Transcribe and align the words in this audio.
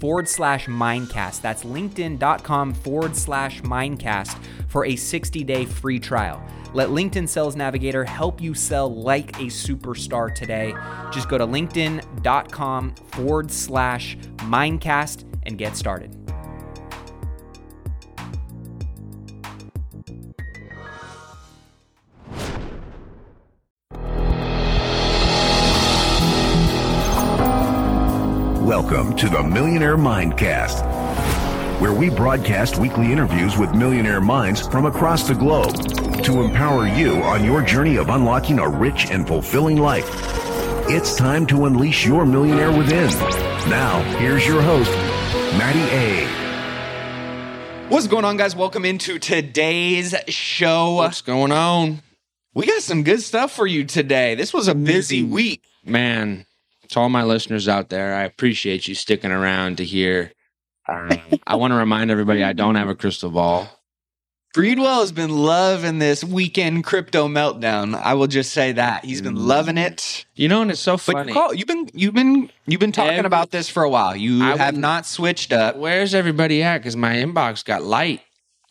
forward 0.00 0.28
slash 0.28 0.66
mindcast. 0.66 1.40
That's 1.40 1.64
linkedin.com 1.64 2.74
forward 2.74 3.16
slash 3.16 3.62
mindcast 3.62 4.38
for 4.68 4.84
a 4.84 4.96
60 4.96 5.44
day 5.44 5.64
free 5.64 5.98
trial. 5.98 6.42
Let 6.72 6.88
LinkedIn 6.88 7.28
Sales 7.28 7.54
Navigator 7.54 8.04
help 8.04 8.40
you 8.40 8.52
sell 8.52 8.92
like 8.92 9.30
a 9.38 9.44
superstar 9.44 10.34
today. 10.34 10.74
Just 11.12 11.28
go 11.28 11.38
to 11.38 11.46
linkedin.com 11.46 12.94
forward 13.12 13.50
slash 13.50 14.16
mindcast 14.38 15.24
and 15.44 15.56
get 15.56 15.76
started. 15.76 16.23
Welcome 28.84 29.16
to 29.16 29.30
the 29.30 29.42
Millionaire 29.42 29.96
Mindcast, 29.96 30.82
where 31.80 31.94
we 31.94 32.10
broadcast 32.10 32.76
weekly 32.76 33.12
interviews 33.12 33.56
with 33.56 33.74
millionaire 33.74 34.20
minds 34.20 34.68
from 34.68 34.84
across 34.84 35.26
the 35.26 35.32
globe 35.32 35.74
to 36.22 36.42
empower 36.42 36.86
you 36.86 37.14
on 37.22 37.46
your 37.46 37.62
journey 37.62 37.96
of 37.96 38.10
unlocking 38.10 38.58
a 38.58 38.68
rich 38.68 39.10
and 39.10 39.26
fulfilling 39.26 39.78
life. 39.78 40.06
It's 40.90 41.16
time 41.16 41.46
to 41.46 41.64
unleash 41.64 42.04
your 42.04 42.26
millionaire 42.26 42.76
within. 42.76 43.08
Now, 43.70 44.02
here's 44.18 44.46
your 44.46 44.60
host, 44.60 44.90
Matty 45.56 45.80
A. 45.80 46.26
What's 47.88 48.06
going 48.06 48.26
on, 48.26 48.36
guys? 48.36 48.54
Welcome 48.54 48.84
into 48.84 49.18
today's 49.18 50.14
show. 50.28 50.96
What's 50.96 51.22
going 51.22 51.52
on? 51.52 52.02
We 52.52 52.66
got 52.66 52.82
some 52.82 53.02
good 53.02 53.22
stuff 53.22 53.50
for 53.50 53.66
you 53.66 53.84
today. 53.84 54.34
This 54.34 54.52
was 54.52 54.68
a 54.68 54.74
busy 54.74 55.24
mm. 55.24 55.30
week. 55.30 55.62
Man, 55.86 56.44
to 56.88 57.00
all 57.00 57.08
my 57.08 57.22
listeners 57.22 57.68
out 57.68 57.88
there, 57.88 58.14
I 58.14 58.24
appreciate 58.24 58.86
you 58.88 58.94
sticking 58.94 59.30
around 59.30 59.76
to 59.78 59.84
hear. 59.84 60.32
Um, 60.88 61.10
I 61.46 61.56
want 61.56 61.72
to 61.72 61.76
remind 61.76 62.10
everybody 62.10 62.44
I 62.44 62.52
don't 62.52 62.74
have 62.74 62.88
a 62.88 62.94
crystal 62.94 63.30
ball. 63.30 63.68
Breedwell 64.54 65.00
has 65.00 65.10
been 65.10 65.30
loving 65.30 65.98
this 65.98 66.22
weekend 66.22 66.84
crypto 66.84 67.26
meltdown. 67.26 68.00
I 68.00 68.14
will 68.14 68.28
just 68.28 68.52
say 68.52 68.70
that 68.72 69.04
he's 69.04 69.20
been 69.20 69.34
loving 69.34 69.76
it. 69.78 70.26
You 70.36 70.46
know, 70.48 70.62
and 70.62 70.70
it's 70.70 70.78
so 70.78 70.92
But 70.92 71.00
funny. 71.32 71.32
You've 71.58 71.66
been 71.66 71.90
you've 71.92 72.14
been 72.14 72.50
you've 72.64 72.78
been 72.78 72.92
talking 72.92 73.14
Every- 73.14 73.26
about 73.26 73.50
this 73.50 73.68
for 73.68 73.82
a 73.82 73.90
while. 73.90 74.14
You 74.14 74.44
I 74.44 74.56
have 74.56 74.76
not 74.76 75.06
switched 75.06 75.52
up. 75.52 75.74
Where's 75.76 76.14
everybody 76.14 76.62
at? 76.62 76.78
Because 76.78 76.94
my 76.94 77.14
inbox 77.16 77.64
got 77.64 77.82
light. 77.82 78.20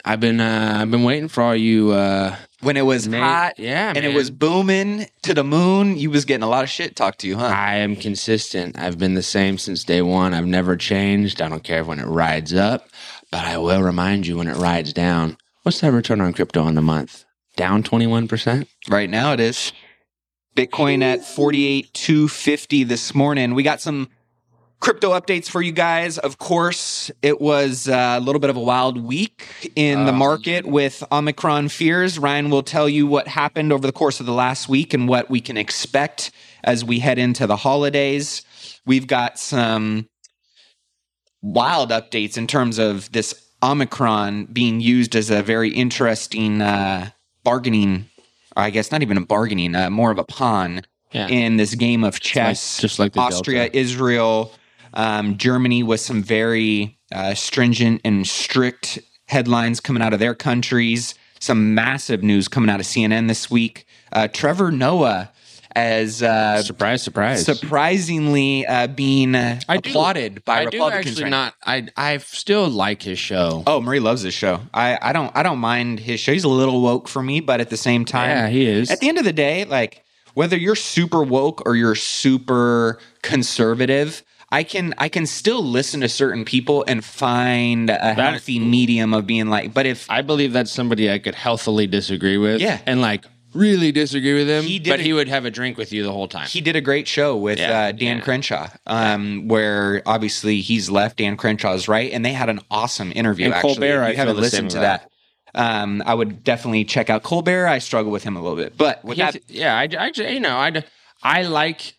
I've 0.06 0.22
been 0.22 0.40
uh, 0.40 0.78
I've 0.80 0.90
been 0.92 1.04
waiting 1.04 1.28
for 1.28 1.44
all 1.44 1.56
you. 1.56 1.92
Uh, 1.92 2.34
When 2.64 2.78
it 2.78 2.86
was 2.86 3.08
Man, 3.10 3.22
hot, 3.22 3.60
yeah, 3.60 3.94
and 3.94 4.06
it 4.06 4.16
was 4.16 4.30
booming 4.30 5.08
to 5.24 5.34
the 5.34 5.44
moon, 5.44 5.98
you 5.98 6.10
was 6.10 6.24
getting 6.26 6.44
a 6.44 6.50
lot 6.50 6.64
of 6.64 6.70
shit 6.70 6.96
talked 6.96 7.20
to 7.20 7.28
you, 7.28 7.38
huh? 7.38 7.48
I 7.48 7.76
am 7.76 7.96
consistent. 7.96 8.80
I've 8.80 8.98
been 8.98 9.16
the 9.16 9.22
same 9.24 9.58
since 9.58 9.84
day 9.84 10.02
one. 10.02 10.34
I've 10.34 10.46
never 10.46 10.78
changed. 10.78 11.42
I 11.42 11.50
don't 11.50 11.64
care 11.64 11.84
when 11.84 12.00
it 12.00 12.06
rides 12.06 12.54
up, 12.54 12.88
but 13.32 13.44
I 13.46 13.58
will 13.58 13.82
remind 13.82 14.26
you 14.28 14.38
when 14.38 14.48
it 14.48 14.56
rides 14.56 14.94
down. 14.94 15.38
What's 15.64 15.82
that 15.82 15.92
return 15.92 16.22
on 16.22 16.34
crypto 16.34 16.66
in 16.68 16.76
the 16.76 16.82
month? 16.82 17.26
Down 17.58 17.84
twenty 17.84 18.08
one 18.08 18.28
percent. 18.28 18.70
Right 18.90 19.10
now 19.10 19.34
it 19.34 19.40
is. 19.40 19.74
Bitcoin 20.56 21.02
at 21.02 21.26
48,250 21.26 22.84
this 22.84 23.16
morning. 23.16 23.56
We 23.56 23.64
got 23.64 23.82
some 23.82 24.10
crypto 24.84 25.18
updates 25.18 25.50
for 25.50 25.62
you 25.62 25.72
guys. 25.72 26.18
Of 26.18 26.40
course, 26.40 27.10
it 27.22 27.40
was 27.40 27.88
a 27.88 28.20
little 28.20 28.42
bit 28.42 28.50
of 28.50 28.58
a 28.58 28.60
wild 28.60 29.02
week 29.02 29.72
in 29.78 30.04
the 30.06 30.12
Um, 30.12 30.18
market 30.18 30.66
with 30.66 31.02
Omicron 31.10 31.70
fears. 31.70 32.20
Ryan 32.20 32.50
will 32.50 32.64
tell 32.64 32.90
you 32.90 33.08
what 33.08 33.30
happened 33.30 33.72
over 33.72 33.88
the 33.88 33.94
course 33.94 34.20
of 34.20 34.26
the 34.26 34.34
last 34.34 34.68
week 34.68 34.94
and 34.94 35.08
what 35.08 35.30
we 35.30 35.40
can 35.40 35.56
expect 35.56 36.32
as 36.66 36.84
we 36.84 37.00
head 37.00 37.18
into 37.18 37.48
the 37.48 37.56
holidays. 37.56 38.42
We've 38.86 39.08
got 39.08 39.40
some 39.40 40.10
wild 41.42 41.90
updates 41.92 42.38
in 42.38 42.46
terms 42.46 42.78
of 42.78 43.10
this 43.14 43.34
Omicron 43.64 44.48
being 44.52 44.82
used 44.82 45.16
as 45.16 45.30
a 45.30 45.42
very 45.42 45.70
interesting 45.70 46.62
uh, 46.62 47.12
bargaining, 47.46 48.10
I 48.58 48.70
guess 48.70 48.92
not 48.92 49.02
even 49.02 49.16
a 49.16 49.26
bargaining, 49.26 49.76
uh, 49.76 49.90
more 49.90 50.12
of 50.12 50.18
a 50.20 50.26
pawn 50.26 50.82
Yeah. 51.14 51.30
in 51.30 51.56
this 51.56 51.74
game 51.76 52.04
of 52.04 52.20
chess. 52.20 52.80
just 52.82 53.00
like 53.00 53.14
the 53.14 53.22
Austria, 53.22 53.64
Delta. 53.70 53.78
Israel, 53.78 54.52
um, 54.94 55.38
Germany, 55.38 55.84
with 55.84 56.00
some 56.00 56.22
very 56.24 56.98
uh, 57.14 57.34
stringent 57.34 58.02
and 58.04 58.26
strict 58.28 59.00
headlines 59.28 59.80
coming 59.80 60.02
out 60.04 60.14
of 60.14 60.20
their 60.20 60.36
countries. 60.36 61.16
Some 61.40 61.76
massive 61.76 62.24
news 62.24 62.48
coming 62.48 62.70
out 62.70 62.80
of 62.80 62.86
CNN 62.86 63.28
this 63.28 63.52
week. 63.52 63.86
Uh, 64.12 64.28
Trevor 64.30 64.72
Noah 64.72 65.32
as 65.76 66.22
uh, 66.22 66.62
surprise, 66.62 67.02
surprise. 67.02 67.44
surprisingly 67.46 68.66
uh, 68.66 68.88
being 68.88 69.36
uh, 69.36 69.60
I 69.68 69.78
do- 69.78 69.90
applauded 69.90 70.46
by 70.46 70.60
I 70.62 70.66
do 70.66 70.78
Republicans. 70.78 71.08
actually 71.08 71.24
right 71.24 71.30
not. 71.30 71.54
I 71.66 71.88
I 71.98 72.18
still 72.18 72.70
like 72.70 73.02
his 73.02 73.18
show. 73.20 73.64
Oh, 73.68 73.82
Marie 73.82 74.00
loves 74.00 74.22
his 74.22 74.34
show. 74.34 74.62
I, 74.74 74.98
I 75.02 75.14
don't 75.14 75.36
I 75.36 75.44
don't 75.44 75.58
mind 75.60 76.00
his 76.00 76.20
show. 76.20 76.32
He's 76.32 76.44
a 76.44 76.50
little 76.50 76.80
woke 76.82 77.08
for 77.08 77.24
me, 77.24 77.40
but 77.40 77.60
at 77.60 77.70
the 77.70 77.78
same 77.78 78.06
time, 78.06 78.30
yeah, 78.30 78.48
he 78.50 78.66
is. 78.66 78.92
at 78.92 79.00
the 79.00 79.10
end 79.10 79.18
of 79.18 79.26
the 79.26 79.34
day, 79.34 79.66
like 79.66 80.04
whether 80.36 80.56
you're 80.58 80.76
super 80.76 81.24
woke 81.24 81.64
or 81.66 81.76
you're 81.76 81.96
super 81.96 83.00
conservative, 83.22 84.24
I 84.54 84.64
can 84.64 84.94
I 85.00 85.10
can 85.10 85.26
still 85.26 85.64
listen 85.64 86.02
to 86.02 86.10
certain 86.10 86.46
people 86.46 86.86
and 86.88 87.04
find 87.04 87.90
a 87.90 88.14
healthy 88.14 88.60
medium 88.60 89.14
of 89.14 89.26
being 89.26 89.48
like. 89.48 89.74
But 89.74 89.88
if 89.88 90.10
I 90.12 90.22
believe 90.22 90.54
that's 90.54 90.72
somebody 90.72 91.12
I 91.12 91.18
could 91.18 91.34
healthily 91.36 91.88
disagree 91.88 92.38
with. 92.38 92.62
Yeah. 92.62 92.80
and 92.86 93.02
like 93.02 93.26
really 93.56 93.92
disagree 93.92 94.34
with 94.34 94.48
him. 94.48 94.64
He 94.64 94.78
did 94.80 94.90
but 94.92 95.00
a- 95.00 95.04
he 95.04 95.14
would 95.14 95.28
have 95.28 95.46
a 95.46 95.52
drink 95.52 95.78
with 95.78 95.92
you 95.92 96.04
the 96.04 96.12
whole 96.12 96.28
time. 96.28 96.48
he 96.48 96.62
did 96.62 96.76
a 96.76 96.82
great 96.82 97.08
show 97.08 97.36
with 97.36 97.60
Yeah, 97.60 97.80
uh, 97.88 97.92
Dan 97.92 98.18
yeah. 98.18 98.24
Crenshaw, 98.24 98.68
um, 98.88 99.48
where 99.48 100.02
obviously 100.06 100.62
he's 100.62 100.90
left, 100.90 101.18
Dan 101.18 101.36
Crenshaw's 101.38 101.88
right, 101.88 102.12
and 102.12 102.24
they 102.24 102.34
had 102.34 102.50
an 102.50 102.60
awesome 102.70 103.12
interview. 103.16 103.46
And 103.46 103.54
actually, 103.56 103.74
Colbert, 103.76 104.02
If 104.02 104.08
I 104.08 104.10
you 104.12 104.18
haven't 104.18 104.38
listened 104.38 104.72
to 104.72 104.80
that. 104.80 105.10
Um, 105.56 106.02
I 106.06 106.16
would 106.16 106.44
definitely 106.44 106.84
check 106.84 107.12
out 107.12 107.22
Colbert. 107.22 107.68
I 107.68 107.78
struggle 107.78 108.12
with 108.12 108.24
him 108.24 108.36
a 108.36 108.42
little 108.42 108.58
bit, 108.58 108.76
but 108.76 109.04
with 109.06 109.20
that, 109.20 109.38
yeah, 109.48 109.76
I, 109.78 109.88
I 110.00 110.08
you 110.16 110.40
know 110.40 110.58
I 110.58 110.84
I 111.22 111.44
like 111.44 111.94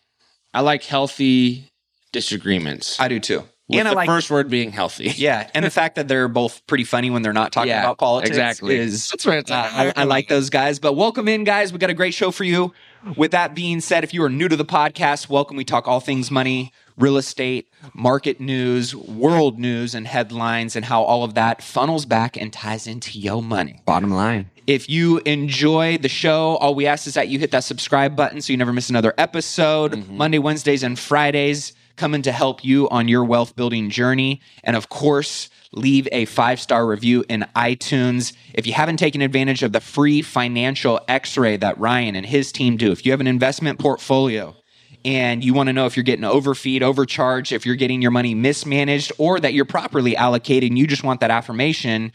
I 0.53 0.59
like 0.59 0.83
healthy 0.83 1.71
disagreements. 2.15 2.99
I 2.99 3.07
do 3.09 3.19
too. 3.19 3.43
with 3.67 3.79
and 3.79 3.87
I 3.87 3.91
like 3.91 4.07
first 4.07 4.29
word 4.31 4.49
being 4.49 4.71
healthy. 4.71 5.09
Yeah, 5.15 5.49
and 5.53 5.65
the 5.65 5.69
fact 5.69 5.95
that 5.95 6.07
they're 6.07 6.27
both 6.27 6.65
pretty 6.67 6.83
funny 6.85 7.09
when 7.09 7.21
they're 7.23 7.33
not 7.33 7.51
talking 7.51 7.69
Yeah, 7.69 7.81
about 7.81 7.97
politics 7.97 8.29
exactly. 8.29 8.75
is 8.77 9.09
That's 9.09 9.25
what 9.25 9.37
it's- 9.37 9.51
uh, 9.51 9.91
I, 9.97 10.01
I 10.01 10.03
like 10.05 10.27
those 10.29 10.49
guys. 10.49 10.79
But 10.79 10.93
welcome 10.93 11.27
in, 11.27 11.43
guys. 11.43 11.73
We 11.73 11.79
got 11.79 11.89
a 11.89 11.93
great 11.93 12.13
show 12.13 12.31
for 12.31 12.43
you. 12.45 12.73
With 13.17 13.31
that 13.31 13.53
being 13.53 13.81
said, 13.81 14.03
if 14.03 14.13
you 14.13 14.23
are 14.23 14.29
new 14.29 14.47
to 14.47 14.55
the 14.55 14.65
podcast, 14.65 15.29
welcome. 15.29 15.57
We 15.57 15.63
talk 15.65 15.87
all 15.87 15.99
things 15.99 16.31
money, 16.31 16.71
real 16.97 17.17
estate, 17.17 17.67
market 17.93 18.39
news, 18.39 18.95
world 18.95 19.59
news, 19.59 19.93
and 19.93 20.07
headlines, 20.07 20.75
and 20.75 20.85
how 20.85 21.03
all 21.03 21.23
of 21.23 21.35
that 21.35 21.61
funnels 21.61 22.05
back 22.07 22.35
and 22.37 22.51
ties 22.51 22.87
into 22.87 23.19
your 23.19 23.43
money. 23.43 23.79
Bottom 23.85 24.09
line. 24.11 24.49
If 24.65 24.89
you 24.89 25.19
enjoy 25.25 25.99
the 25.99 26.09
show, 26.09 26.55
all 26.57 26.73
we 26.73 26.87
ask 26.87 27.05
is 27.05 27.13
that 27.13 27.27
you 27.27 27.37
hit 27.37 27.51
that 27.51 27.63
subscribe 27.63 28.15
button 28.15 28.41
so 28.41 28.51
you 28.51 28.57
never 28.57 28.73
miss 28.73 28.89
another 28.89 29.13
episode. 29.19 30.07
Monday, 30.09 30.39
Wednesdays, 30.39 30.81
and 30.81 30.97
Fridays 30.97 31.73
coming 31.95 32.21
to 32.23 32.31
help 32.31 32.63
you 32.63 32.89
on 32.89 33.07
your 33.07 33.23
wealth 33.23 33.55
building 33.55 33.89
journey. 33.89 34.41
And 34.63 34.75
of 34.75 34.89
course, 34.89 35.49
leave 35.71 36.07
a 36.11 36.25
five 36.25 36.59
star 36.59 36.85
review 36.85 37.23
in 37.29 37.45
iTunes. 37.55 38.33
If 38.53 38.67
you 38.67 38.73
haven't 38.73 38.97
taken 38.97 39.21
advantage 39.21 39.63
of 39.63 39.71
the 39.71 39.81
free 39.81 40.21
financial 40.21 40.99
x 41.07 41.37
ray 41.37 41.57
that 41.57 41.77
Ryan 41.79 42.15
and 42.15 42.25
his 42.25 42.51
team 42.51 42.77
do, 42.77 42.91
if 42.91 43.05
you 43.05 43.11
have 43.11 43.21
an 43.21 43.27
investment 43.27 43.79
portfolio, 43.79 44.55
and 45.03 45.43
you 45.43 45.53
want 45.53 45.67
to 45.67 45.73
know 45.73 45.85
if 45.85 45.95
you're 45.95 46.03
getting 46.03 46.25
overfeed, 46.25 46.81
overcharged, 46.81 47.51
if 47.51 47.63
you're 47.63 47.75
getting 47.75 48.01
your 48.01 48.09
money 48.09 48.33
mismanaged, 48.33 49.11
or 49.19 49.39
that 49.39 49.53
you're 49.53 49.63
properly 49.63 50.17
allocated 50.17 50.71
and 50.71 50.79
you 50.79 50.87
just 50.87 51.03
want 51.03 51.19
that 51.19 51.29
affirmation, 51.29 52.11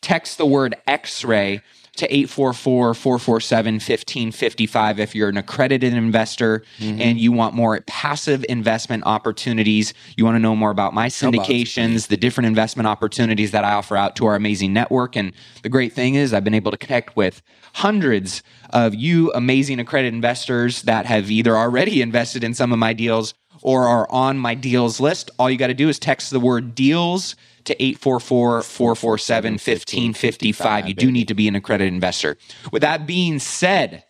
text 0.00 0.38
the 0.38 0.46
word 0.46 0.76
x 0.86 1.24
ray 1.24 1.60
to 1.96 2.06
844 2.12 2.94
447 2.94 3.74
1555 3.74 5.00
if 5.00 5.14
you're 5.14 5.28
an 5.28 5.36
accredited 5.36 5.92
investor 5.94 6.62
Mm-hmm. 6.78 7.00
and 7.00 7.18
you 7.20 7.32
want 7.32 7.54
more 7.54 7.80
passive 7.86 8.44
investment 8.48 9.02
opportunities. 9.06 9.92
You 10.16 10.24
want 10.24 10.36
to 10.36 10.38
know 10.40 10.54
more 10.56 10.70
about 10.70 10.94
my 10.94 11.08
syndications, 11.08 12.08
the 12.08 12.16
different 12.16 12.46
investment 12.46 12.86
opportunities 12.86 13.50
that 13.50 13.64
I 13.64 13.72
offer 13.72 13.96
out 13.96 14.16
to 14.16 14.26
our 14.26 14.34
amazing 14.34 14.72
network. 14.72 15.16
And 15.16 15.32
the 15.62 15.68
great 15.68 15.92
thing 15.92 16.14
is, 16.14 16.32
I've 16.32 16.44
been 16.44 16.54
able 16.54 16.70
to 16.70 16.76
connect 16.76 17.16
with 17.16 17.42
hundreds 17.74 18.42
of 18.70 18.94
you 18.94 19.32
amazing 19.34 19.78
accredited 19.80 20.14
investors 20.14 20.82
that 20.82 21.06
have 21.06 21.30
either 21.30 21.56
already 21.56 22.02
invested 22.08 22.44
in 22.44 22.54
some 22.54 22.72
of 22.72 22.78
my 22.78 22.92
deals 22.92 23.34
or 23.62 23.84
are 23.86 24.10
on 24.10 24.38
my 24.38 24.54
deals 24.54 25.00
list. 25.00 25.30
All 25.38 25.50
you 25.50 25.58
got 25.58 25.66
to 25.68 25.74
do 25.74 25.88
is 25.88 25.98
text 25.98 26.30
the 26.30 26.40
word 26.40 26.74
deals 26.74 27.36
to 27.64 27.82
844 27.82 28.62
447 28.62 29.52
1555. 29.54 30.88
You 30.88 30.94
do 30.94 31.10
need 31.10 31.28
to 31.28 31.34
be 31.34 31.48
an 31.48 31.54
accredited 31.54 31.92
investor. 31.92 32.36
With 32.72 32.82
that 32.82 33.06
being 33.06 33.38
said, 33.38 34.04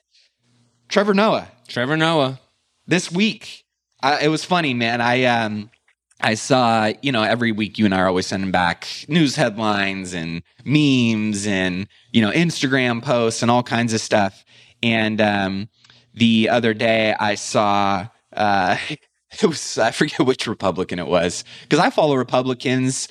Trevor 0.88 1.14
Noah, 1.14 1.48
Trevor 1.68 1.96
Noah. 1.96 2.40
this 2.86 3.10
week, 3.12 3.64
I, 4.02 4.24
it 4.24 4.28
was 4.28 4.44
funny, 4.44 4.74
man. 4.74 5.00
I, 5.00 5.24
um, 5.24 5.70
I 6.20 6.34
saw, 6.34 6.92
you 7.02 7.12
know, 7.12 7.22
every 7.22 7.52
week 7.52 7.78
you 7.78 7.84
and 7.84 7.94
I 7.94 8.00
are 8.00 8.08
always 8.08 8.26
sending 8.26 8.50
back 8.50 8.86
news 9.08 9.36
headlines 9.36 10.12
and 10.12 10.42
memes 10.64 11.46
and, 11.46 11.86
you 12.12 12.20
know, 12.20 12.30
Instagram 12.30 13.02
posts 13.02 13.42
and 13.42 13.50
all 13.50 13.62
kinds 13.62 13.94
of 13.94 14.00
stuff. 14.00 14.44
And 14.82 15.20
um, 15.20 15.68
the 16.14 16.48
other 16.50 16.74
day 16.74 17.14
I 17.18 17.36
saw, 17.36 18.08
uh, 18.34 18.76
it 18.90 19.44
was, 19.44 19.78
I 19.78 19.92
forget 19.92 20.20
which 20.20 20.46
Republican 20.46 20.98
it 20.98 21.06
was, 21.06 21.44
because 21.62 21.78
I 21.78 21.90
follow 21.90 22.16
Republicans 22.16 23.08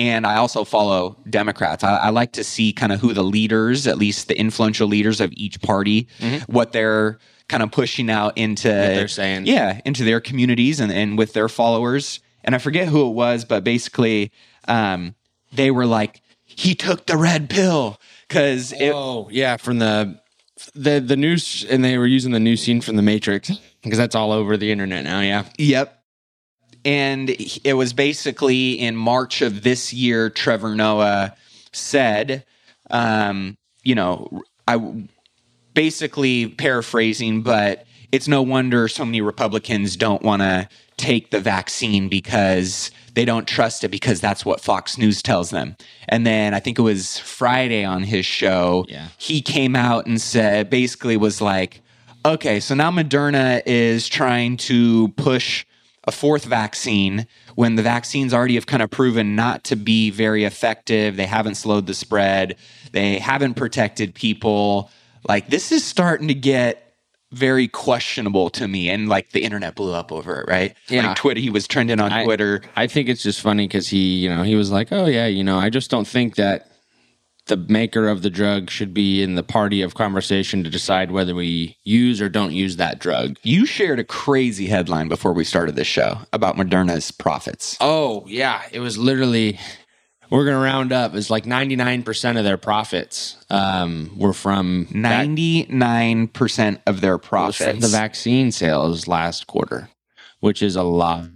and 0.00 0.26
I 0.26 0.36
also 0.36 0.64
follow 0.64 1.18
Democrats. 1.28 1.84
I, 1.84 1.96
I 1.96 2.08
like 2.08 2.32
to 2.32 2.42
see 2.42 2.72
kind 2.72 2.90
of 2.90 3.00
who 3.00 3.12
the 3.12 3.22
leaders, 3.22 3.86
at 3.86 3.98
least 3.98 4.28
the 4.28 4.38
influential 4.38 4.88
leaders 4.88 5.20
of 5.20 5.30
each 5.34 5.60
party, 5.60 6.08
what 6.46 6.72
they're 6.72 7.18
kind 7.48 7.62
of 7.62 7.70
pushing 7.70 8.08
out 8.08 8.38
into 8.38 8.68
they're 8.68 9.08
saying. 9.08 9.44
yeah, 9.44 9.82
into 9.84 10.02
their 10.04 10.20
communities 10.20 10.80
and, 10.80 10.90
and 10.90 11.18
with 11.18 11.34
their 11.34 11.50
followers. 11.50 12.20
And 12.42 12.54
I 12.54 12.58
forget 12.58 12.88
who 12.88 13.08
it 13.08 13.12
was, 13.12 13.44
but 13.44 13.62
basically, 13.62 14.32
um, 14.66 15.14
they 15.52 15.70
were 15.70 15.84
like, 15.86 16.22
he 16.46 16.74
took 16.74 17.04
the 17.04 17.18
red 17.18 17.50
pill 17.50 18.00
because 18.26 18.72
it, 18.72 18.92
oh 18.94 19.28
yeah, 19.30 19.58
from 19.58 19.80
the 19.80 20.18
the 20.74 21.00
the 21.00 21.16
news, 21.16 21.66
and 21.68 21.84
they 21.84 21.98
were 21.98 22.06
using 22.06 22.32
the 22.32 22.40
new 22.40 22.56
scene 22.56 22.80
from 22.80 22.96
the 22.96 23.02
Matrix 23.02 23.50
because 23.82 23.98
that's 23.98 24.14
all 24.14 24.32
over 24.32 24.56
the 24.56 24.72
internet 24.72 25.04
now. 25.04 25.20
Yeah, 25.20 25.44
Yep. 25.58 25.99
And 26.84 27.30
it 27.64 27.74
was 27.74 27.92
basically 27.92 28.72
in 28.72 28.96
March 28.96 29.42
of 29.42 29.62
this 29.62 29.92
year, 29.92 30.30
Trevor 30.30 30.74
Noah 30.74 31.34
said, 31.72 32.44
um, 32.90 33.56
you 33.84 33.94
know, 33.94 34.42
I 34.66 35.06
basically 35.74 36.48
paraphrasing, 36.48 37.42
but 37.42 37.84
it's 38.12 38.28
no 38.28 38.42
wonder 38.42 38.88
so 38.88 39.04
many 39.04 39.20
Republicans 39.20 39.96
don't 39.96 40.22
want 40.22 40.42
to 40.42 40.68
take 40.96 41.30
the 41.30 41.40
vaccine 41.40 42.08
because 42.08 42.90
they 43.14 43.24
don't 43.24 43.46
trust 43.48 43.84
it 43.84 43.88
because 43.88 44.20
that's 44.20 44.44
what 44.44 44.60
Fox 44.60 44.98
News 44.98 45.22
tells 45.22 45.50
them. 45.50 45.76
And 46.08 46.26
then 46.26 46.54
I 46.54 46.60
think 46.60 46.78
it 46.78 46.82
was 46.82 47.18
Friday 47.18 47.84
on 47.84 48.02
his 48.02 48.26
show, 48.26 48.84
Yeah. 48.88 49.08
he 49.16 49.40
came 49.40 49.74
out 49.76 50.06
and 50.06 50.20
said, 50.20 50.68
basically 50.70 51.16
was 51.16 51.40
like, 51.40 51.80
okay, 52.24 52.60
so 52.60 52.74
now 52.74 52.90
Moderna 52.90 53.62
is 53.64 54.08
trying 54.08 54.56
to 54.58 55.08
push 55.16 55.64
a 56.10 56.12
fourth 56.12 56.44
vaccine 56.44 57.24
when 57.54 57.76
the 57.76 57.82
vaccines 57.82 58.34
already 58.34 58.56
have 58.56 58.66
kind 58.66 58.82
of 58.82 58.90
proven 58.90 59.36
not 59.36 59.62
to 59.62 59.76
be 59.76 60.10
very 60.10 60.42
effective. 60.44 61.14
They 61.16 61.26
haven't 61.26 61.54
slowed 61.54 61.86
the 61.86 61.94
spread, 61.94 62.56
they 62.90 63.18
haven't 63.20 63.54
protected 63.54 64.12
people. 64.12 64.90
Like, 65.28 65.50
this 65.50 65.70
is 65.70 65.84
starting 65.84 66.26
to 66.28 66.34
get 66.34 66.94
very 67.30 67.68
questionable 67.68 68.50
to 68.50 68.66
me. 68.66 68.90
And 68.90 69.08
like 69.08 69.30
the 69.30 69.44
internet 69.44 69.76
blew 69.76 69.92
up 69.92 70.10
over 70.10 70.40
it, 70.40 70.50
right? 70.50 70.74
Yeah. 70.88 71.06
Like 71.06 71.16
Twitter, 71.16 71.40
he 71.40 71.48
was 71.50 71.68
trending 71.68 72.00
on 72.00 72.10
I- 72.12 72.24
Twitter. 72.24 72.62
I 72.74 72.88
think 72.88 73.08
it's 73.08 73.22
just 73.22 73.40
funny 73.40 73.68
because 73.68 73.86
he, 73.86 74.16
you 74.18 74.28
know, 74.34 74.42
he 74.42 74.56
was 74.56 74.72
like, 74.72 74.88
"Oh 74.90 75.06
yeah, 75.06 75.26
you 75.26 75.44
know, 75.44 75.56
I 75.56 75.70
just 75.70 75.90
don't 75.92 76.08
think 76.08 76.34
that 76.34 76.69
the 77.50 77.56
maker 77.58 78.08
of 78.08 78.22
the 78.22 78.30
drug 78.30 78.70
should 78.70 78.94
be 78.94 79.22
in 79.22 79.34
the 79.34 79.42
party 79.42 79.82
of 79.82 79.94
conversation 79.94 80.64
to 80.64 80.70
decide 80.70 81.10
whether 81.10 81.34
we 81.34 81.76
use 81.84 82.22
or 82.22 82.30
don't 82.30 82.52
use 82.52 82.76
that 82.76 82.98
drug." 82.98 83.36
You 83.42 83.66
shared 83.66 83.98
a 83.98 84.04
crazy 84.04 84.66
headline 84.66 85.08
before 85.08 85.34
we 85.34 85.44
started 85.44 85.76
this 85.76 85.86
show 85.86 86.20
about 86.32 86.56
Moderna's 86.56 87.10
profits. 87.10 87.76
Oh 87.80 88.24
yeah, 88.26 88.62
it 88.72 88.80
was 88.80 88.96
literally. 88.96 89.58
We're 90.30 90.44
gonna 90.44 90.60
round 90.60 90.92
up. 90.92 91.14
It's 91.14 91.28
like 91.28 91.44
ninety 91.44 91.76
nine 91.76 92.02
percent 92.04 92.38
of 92.38 92.44
their 92.44 92.56
profits 92.56 93.36
um, 93.50 94.12
were 94.16 94.32
from 94.32 94.86
99% 94.86 96.80
of 96.86 97.00
their 97.00 97.18
profits. 97.18 97.80
the 97.80 97.88
vaccine 97.88 98.52
sales 98.52 99.08
last 99.08 99.48
quarter, 99.48 99.90
which 100.38 100.62
is 100.62 100.76
a 100.76 100.84
lot, 100.84 101.26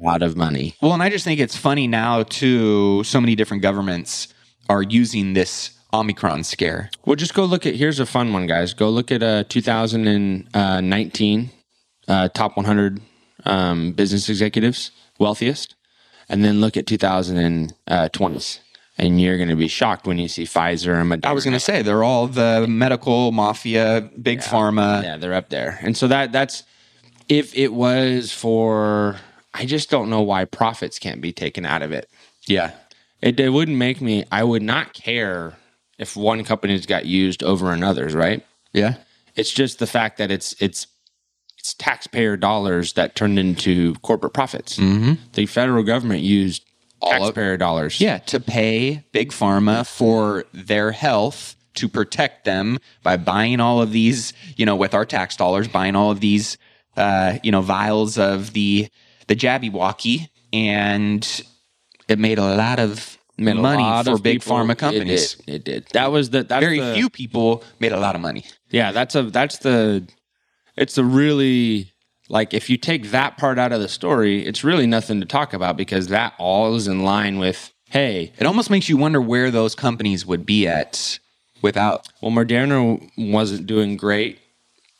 lot 0.00 0.22
of 0.22 0.38
money. 0.38 0.74
Well, 0.80 0.94
and 0.94 1.02
I 1.02 1.10
just 1.10 1.24
think 1.24 1.38
it's 1.38 1.56
funny 1.56 1.86
now 1.86 2.22
too. 2.22 3.04
So 3.04 3.20
many 3.20 3.34
different 3.34 3.62
governments 3.62 4.28
are 4.68 4.82
using 4.82 5.34
this 5.34 5.70
Omicron 5.92 6.44
scare. 6.44 6.90
Well, 7.04 7.16
just 7.16 7.34
go 7.34 7.44
look 7.44 7.66
at. 7.66 7.74
Here's 7.74 7.98
a 7.98 8.06
fun 8.06 8.32
one, 8.32 8.46
guys. 8.46 8.74
Go 8.74 8.88
look 8.90 9.10
at 9.10 9.22
uh, 9.22 9.42
2019 9.48 11.50
uh, 12.10 12.28
top 12.28 12.56
100 12.56 13.00
um, 13.44 13.92
business 13.92 14.28
executives, 14.28 14.90
wealthiest, 15.18 15.76
and 16.28 16.44
then 16.44 16.60
look 16.60 16.76
at 16.76 16.86
2020s, 16.86 18.58
and 18.98 19.20
you're 19.20 19.36
going 19.36 19.48
to 19.48 19.56
be 19.56 19.68
shocked 19.68 20.06
when 20.06 20.18
you 20.18 20.28
see 20.28 20.44
Pfizer 20.44 21.00
and 21.00 21.10
Moderna. 21.10 21.30
I 21.30 21.32
was 21.32 21.44
going 21.44 21.54
to 21.54 21.60
say 21.60 21.82
they're 21.82 22.04
all 22.04 22.26
the 22.26 22.66
medical 22.68 23.32
mafia, 23.32 24.10
big 24.20 24.40
pharma. 24.40 25.02
yeah, 25.02 25.16
they're 25.16 25.34
up 25.34 25.50
there, 25.50 25.78
and 25.82 25.96
so 25.96 26.08
that 26.08 26.32
that's 26.32 26.64
if 27.28 27.56
it 27.56 27.72
was 27.72 28.32
for. 28.32 29.16
I 29.52 29.66
just 29.66 29.90
don't 29.90 30.10
know 30.10 30.20
why 30.20 30.44
profits 30.44 31.00
can't 31.00 31.20
be 31.20 31.32
taken 31.32 31.66
out 31.66 31.82
of 31.82 31.90
it. 31.90 32.08
Yeah. 32.46 32.70
It, 33.22 33.38
it 33.38 33.50
wouldn't 33.50 33.76
make 33.76 34.00
me. 34.00 34.24
I 34.32 34.44
would 34.44 34.62
not 34.62 34.92
care 34.94 35.56
if 35.98 36.16
one 36.16 36.42
company's 36.44 36.86
got 36.86 37.04
used 37.06 37.42
over 37.42 37.72
another's, 37.72 38.14
right? 38.14 38.44
Yeah. 38.72 38.96
It's 39.36 39.50
just 39.50 39.78
the 39.78 39.86
fact 39.86 40.18
that 40.18 40.30
it's 40.30 40.54
it's 40.60 40.86
it's 41.58 41.74
taxpayer 41.74 42.36
dollars 42.36 42.94
that 42.94 43.14
turned 43.14 43.38
into 43.38 43.94
corporate 43.96 44.32
profits. 44.32 44.78
Mm-hmm. 44.78 45.14
The 45.34 45.46
federal 45.46 45.82
government 45.82 46.22
used 46.22 46.64
All 47.02 47.12
of- 47.12 47.18
taxpayer 47.18 47.56
dollars. 47.58 48.00
Yeah. 48.00 48.18
To 48.18 48.40
pay 48.40 49.04
big 49.12 49.30
pharma 49.30 49.86
for 49.86 50.44
their 50.54 50.92
health 50.92 51.56
to 51.74 51.88
protect 51.88 52.44
them 52.44 52.78
by 53.02 53.16
buying 53.16 53.60
all 53.60 53.80
of 53.80 53.92
these, 53.92 54.32
you 54.56 54.66
know, 54.66 54.74
with 54.74 54.92
our 54.94 55.04
tax 55.04 55.36
dollars, 55.36 55.68
buying 55.68 55.94
all 55.94 56.10
of 56.10 56.20
these, 56.20 56.58
uh, 56.96 57.38
you 57.42 57.52
know, 57.52 57.60
vials 57.60 58.18
of 58.18 58.52
the 58.54 58.88
the 59.28 59.36
Jabby 59.36 59.70
Walkie, 59.70 60.28
and 60.52 61.42
it 62.08 62.18
made 62.18 62.38
a 62.38 62.56
lot 62.56 62.80
of 62.80 63.16
Money 63.40 64.04
for 64.04 64.18
big 64.18 64.40
people- 64.40 64.56
pharma 64.56 64.72
it 64.72 64.78
companies. 64.78 65.34
did, 65.34 65.54
It 65.54 65.64
did. 65.64 65.86
That 65.92 66.12
was 66.12 66.30
the 66.30 66.44
that's 66.44 66.62
Very 66.64 66.78
the- 66.80 66.94
few 66.94 67.08
people 67.10 67.64
made 67.80 67.92
a 67.92 67.98
lot 68.00 68.14
of 68.14 68.20
money. 68.20 68.44
Yeah, 68.70 68.92
that's 68.92 69.14
a 69.14 69.22
that's 69.24 69.58
the 69.58 70.06
it's 70.76 70.96
a 70.98 71.04
really 71.04 71.92
like 72.28 72.54
if 72.54 72.70
you 72.70 72.76
take 72.76 73.10
that 73.10 73.36
part 73.38 73.58
out 73.58 73.72
of 73.72 73.80
the 73.80 73.88
story, 73.88 74.46
it's 74.46 74.62
really 74.62 74.86
nothing 74.86 75.20
to 75.20 75.26
talk 75.26 75.52
about 75.52 75.76
because 75.76 76.08
that 76.08 76.34
all 76.38 76.74
is 76.76 76.86
in 76.86 77.02
line 77.04 77.38
with 77.38 77.72
hey, 77.88 78.32
It 78.38 78.46
almost 78.46 78.70
makes 78.70 78.88
you 78.88 78.96
wonder 78.96 79.20
where 79.20 79.50
those 79.50 79.74
companies 79.74 80.24
would 80.24 80.46
be 80.46 80.68
at 80.68 81.18
without. 81.60 82.06
well 82.20 82.30
Moderna 82.30 83.00
wasn't 83.18 83.66
doing 83.66 83.96
great 83.96 84.38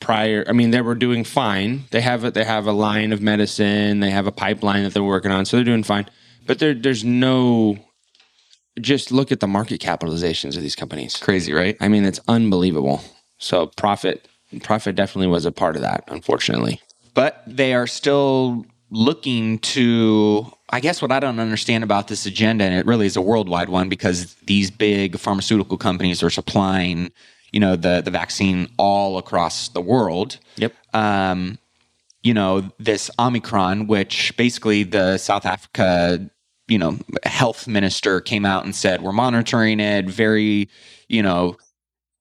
prior 0.01 0.43
I 0.47 0.51
mean 0.51 0.71
they 0.71 0.81
were 0.81 0.95
doing 0.95 1.23
fine. 1.23 1.85
They 1.91 2.01
have 2.01 2.23
a, 2.25 2.31
they 2.31 2.43
have 2.43 2.67
a 2.67 2.73
line 2.73 3.13
of 3.13 3.21
medicine, 3.21 3.99
they 4.01 4.09
have 4.11 4.27
a 4.27 4.31
pipeline 4.31 4.83
that 4.83 4.93
they're 4.93 5.03
working 5.03 5.31
on, 5.31 5.45
so 5.45 5.57
they're 5.57 5.63
doing 5.63 5.83
fine. 5.83 6.07
But 6.47 6.59
there 6.59 6.73
there's 6.73 7.03
no 7.05 7.77
just 8.79 9.11
look 9.11 9.31
at 9.31 9.39
the 9.39 9.47
market 9.47 9.81
capitalizations 9.81 10.55
of 10.55 10.61
these 10.61 10.75
companies. 10.75 11.17
Crazy, 11.17 11.53
right? 11.53 11.75
I 11.79 11.87
mean, 11.87 12.05
it's 12.05 12.19
unbelievable. 12.27 13.01
So 13.37 13.67
profit 13.67 14.27
profit 14.63 14.95
definitely 14.95 15.27
was 15.27 15.45
a 15.45 15.51
part 15.51 15.75
of 15.75 15.81
that, 15.81 16.03
unfortunately. 16.07 16.81
but 17.13 17.41
they 17.47 17.73
are 17.73 17.87
still 17.87 18.65
looking 18.93 19.57
to 19.59 20.45
i 20.69 20.81
guess 20.81 21.01
what 21.01 21.13
i 21.13 21.19
don't 21.21 21.39
understand 21.39 21.81
about 21.81 22.09
this 22.09 22.25
agenda 22.25 22.65
and 22.65 22.75
it 22.75 22.85
really 22.85 23.05
is 23.05 23.15
a 23.15 23.21
worldwide 23.21 23.69
one 23.69 23.87
because 23.87 24.33
these 24.47 24.69
big 24.69 25.17
pharmaceutical 25.17 25.77
companies 25.77 26.21
are 26.21 26.29
supplying 26.29 27.09
you 27.53 27.59
know 27.61 27.77
the 27.77 28.01
the 28.01 28.11
vaccine 28.11 28.67
all 28.77 29.17
across 29.17 29.69
the 29.69 29.79
world 29.79 30.37
Yep. 30.57 30.73
um, 30.93 31.57
you 32.23 32.33
know, 32.35 32.69
this 32.77 33.09
Omicron, 33.17 33.87
which 33.87 34.35
basically 34.37 34.83
the 34.83 35.17
South 35.17 35.43
Africa, 35.45 36.29
you 36.71 36.77
know, 36.77 36.97
health 37.23 37.67
minister 37.67 38.21
came 38.21 38.45
out 38.45 38.63
and 38.63 38.73
said, 38.73 39.01
we're 39.01 39.11
monitoring 39.11 39.81
it 39.81 40.05
very, 40.05 40.69
you 41.09 41.21
know, 41.21 41.57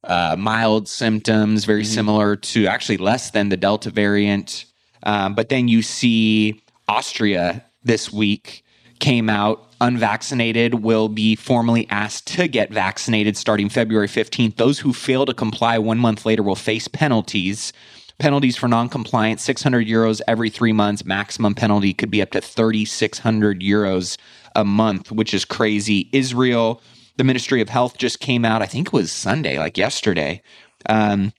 uh, 0.05 0.35
mild 0.37 0.89
symptoms, 0.89 1.65
very 1.65 1.83
Mm-hmm. 1.83 1.95
similar 1.95 2.37
to 2.37 2.67
actually 2.67 2.97
less 2.97 3.31
than 3.31 3.49
the 3.49 3.57
Delta 3.57 3.91
variant. 3.91 4.65
Um, 5.05 5.35
but 5.35 5.51
then 5.51 5.69
you 5.69 5.83
see 5.83 6.61
Austria 6.89 7.65
this 7.85 8.13
week 8.13 8.65
came 8.99 9.31
out 9.31 9.67
unvaccinated 9.81 10.75
will 10.75 11.09
be 11.09 11.35
formally 11.37 11.87
asked 11.91 12.27
to 12.27 12.49
get 12.49 12.71
vaccinated 12.71 13.37
starting 13.37 13.69
February 13.69 14.09
15th. 14.09 14.57
Those 14.57 14.81
who 14.81 14.93
fail 14.93 15.25
to 15.27 15.33
comply 15.33 15.79
one 15.79 15.99
month 15.99 16.27
later 16.27 16.43
will 16.43 16.57
face 16.57 16.89
penalties. 16.89 17.73
Penalties 18.19 18.57
for 18.57 18.69
non-compliance 18.69 19.43
600 19.43 19.87
euros 19.87 20.21
every 20.29 20.51
3 20.51 20.73
months. 20.73 21.07
Maximum 21.07 21.55
penalty 21.55 21.95
could 21.95 22.11
be 22.11 22.21
up 22.21 22.31
to 22.33 22.41
3600 22.43 23.61
euros 23.63 24.19
a 24.61 24.65
month, 24.65 25.11
which 25.11 25.35
is 25.35 25.45
crazy. 25.45 26.09
Israel, 26.13 26.81
the 27.17 27.25
Ministry 27.25 27.61
of 27.61 27.69
Health 27.69 27.99
just 27.99 28.21
came 28.21 28.45
out, 28.45 28.63
I 28.63 28.67
think 28.67 28.89
it 28.89 28.93
was 28.93 29.11
Sunday, 29.11 29.59
like 29.59 29.77
yesterday. 29.77 30.43
Um, 30.89 31.33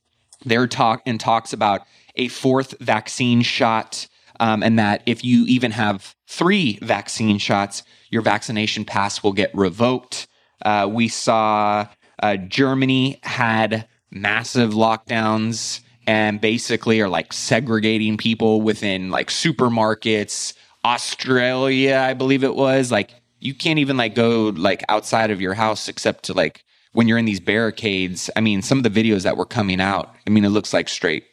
they're 0.43 0.67
talk 0.67 1.01
and 1.05 1.19
talks 1.19 1.53
about 1.53 1.81
a 2.15 2.27
fourth 2.27 2.75
vaccine 2.79 3.41
shot, 3.41 4.07
um, 4.39 4.63
and 4.63 4.77
that 4.79 5.03
if 5.05 5.23
you 5.23 5.45
even 5.45 5.71
have 5.71 6.15
three 6.27 6.79
vaccine 6.81 7.37
shots, 7.37 7.83
your 8.09 8.21
vaccination 8.21 8.85
pass 8.85 9.23
will 9.23 9.33
get 9.33 9.51
revoked. 9.53 10.27
Uh, 10.65 10.89
we 10.91 11.07
saw 11.07 11.87
uh, 12.21 12.37
Germany 12.37 13.19
had 13.23 13.87
massive 14.11 14.71
lockdowns 14.71 15.81
and 16.07 16.41
basically 16.41 16.99
are 17.01 17.09
like 17.09 17.31
segregating 17.31 18.17
people 18.17 18.61
within 18.61 19.09
like 19.09 19.29
supermarkets. 19.29 20.53
Australia, 20.83 21.97
I 21.97 22.13
believe 22.13 22.43
it 22.43 22.55
was 22.55 22.91
like 22.91 23.11
you 23.39 23.53
can't 23.53 23.79
even 23.79 23.97
like 23.97 24.15
go 24.15 24.53
like 24.55 24.83
outside 24.89 25.31
of 25.31 25.41
your 25.41 25.53
house 25.53 25.87
except 25.87 26.25
to 26.25 26.33
like 26.33 26.63
when 26.93 27.07
you're 27.07 27.17
in 27.17 27.25
these 27.25 27.39
barricades. 27.39 28.29
I 28.35 28.41
mean, 28.41 28.61
some 28.61 28.77
of 28.77 28.83
the 28.83 28.89
videos 28.89 29.23
that 29.23 29.37
were 29.37 29.45
coming 29.45 29.81
out, 29.81 30.13
I 30.27 30.29
mean, 30.29 30.45
it 30.45 30.49
looks 30.49 30.73
like 30.73 30.89
straight 30.89 31.25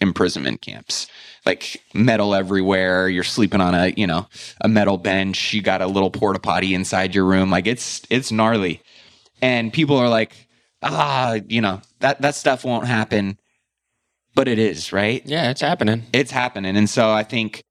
imprisonment 0.00 0.60
camps. 0.60 1.06
Like 1.44 1.82
metal 1.92 2.34
everywhere. 2.34 3.08
You're 3.08 3.24
sleeping 3.24 3.60
on 3.60 3.74
a, 3.74 3.88
you 3.96 4.06
know, 4.06 4.28
a 4.60 4.68
metal 4.68 4.96
bench. 4.96 5.52
You 5.52 5.62
got 5.62 5.82
a 5.82 5.86
little 5.88 6.10
porta 6.10 6.38
potty 6.38 6.74
inside 6.74 7.14
your 7.14 7.24
room. 7.24 7.50
Like 7.50 7.66
it's 7.66 8.02
it's 8.10 8.30
gnarly. 8.30 8.80
And 9.40 9.72
people 9.72 9.96
are 9.96 10.08
like, 10.08 10.46
ah, 10.82 11.38
you 11.48 11.60
know, 11.60 11.80
that 11.98 12.20
that 12.22 12.36
stuff 12.36 12.64
won't 12.64 12.86
happen. 12.86 13.38
But 14.34 14.48
it 14.48 14.58
is, 14.58 14.92
right? 14.92 15.20
Yeah, 15.26 15.50
it's 15.50 15.60
happening. 15.60 16.04
it's 16.12 16.30
happening. 16.30 16.76
And 16.76 16.88
so 16.88 17.10
I 17.10 17.22
think 17.24 17.62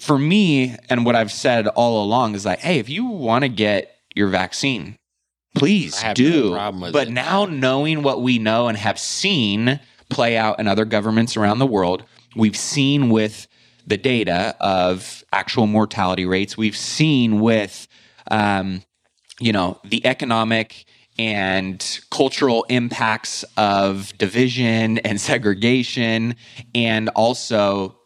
for 0.00 0.18
me, 0.18 0.76
and 0.88 1.04
what 1.04 1.14
I've 1.14 1.30
said 1.30 1.68
all 1.68 2.02
along 2.02 2.34
is 2.34 2.46
like, 2.46 2.60
hey, 2.60 2.78
if 2.78 2.88
you 2.88 3.04
want 3.06 3.42
to 3.42 3.48
get 3.48 3.96
your 4.14 4.28
vaccine, 4.28 4.96
please 5.54 6.02
no 6.02 6.14
do. 6.14 6.50
with 6.80 6.92
but 6.92 7.08
it. 7.08 7.10
now 7.10 7.44
knowing 7.44 8.02
what 8.02 8.22
we 8.22 8.38
know 8.38 8.68
and 8.68 8.78
have 8.78 8.98
seen 8.98 9.78
play 10.08 10.36
out 10.36 10.58
in 10.58 10.66
other 10.66 10.84
governments 10.84 11.36
around 11.36 11.58
the 11.58 11.66
world, 11.66 12.04
we've 12.34 12.56
seen 12.56 13.10
with 13.10 13.46
the 13.86 13.96
data 13.96 14.56
of 14.60 15.22
actual 15.32 15.66
mortality 15.66 16.26
rates, 16.26 16.56
we've 16.56 16.76
seen 16.76 17.40
with 17.40 17.86
um, 18.30 18.82
you 19.38 19.52
know 19.52 19.80
the 19.84 20.04
economic 20.06 20.86
and 21.18 22.00
cultural 22.10 22.64
impacts 22.70 23.44
of 23.56 24.16
division 24.16 24.98
and 24.98 25.20
segregation 25.20 26.34
and 26.74 27.10
also 27.10 27.99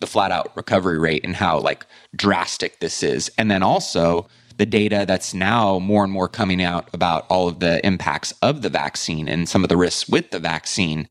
the 0.00 0.06
flat 0.06 0.30
out 0.30 0.56
recovery 0.56 0.98
rate 0.98 1.24
and 1.24 1.36
how 1.36 1.58
like 1.58 1.86
drastic 2.14 2.80
this 2.80 3.02
is. 3.02 3.30
And 3.36 3.50
then 3.50 3.62
also 3.62 4.28
the 4.56 4.66
data 4.66 5.04
that's 5.06 5.34
now 5.34 5.78
more 5.78 6.04
and 6.04 6.12
more 6.12 6.28
coming 6.28 6.62
out 6.62 6.88
about 6.92 7.26
all 7.28 7.48
of 7.48 7.60
the 7.60 7.84
impacts 7.86 8.32
of 8.42 8.62
the 8.62 8.68
vaccine 8.68 9.28
and 9.28 9.48
some 9.48 9.62
of 9.62 9.68
the 9.68 9.76
risks 9.76 10.08
with 10.08 10.30
the 10.30 10.40
vaccine 10.40 11.08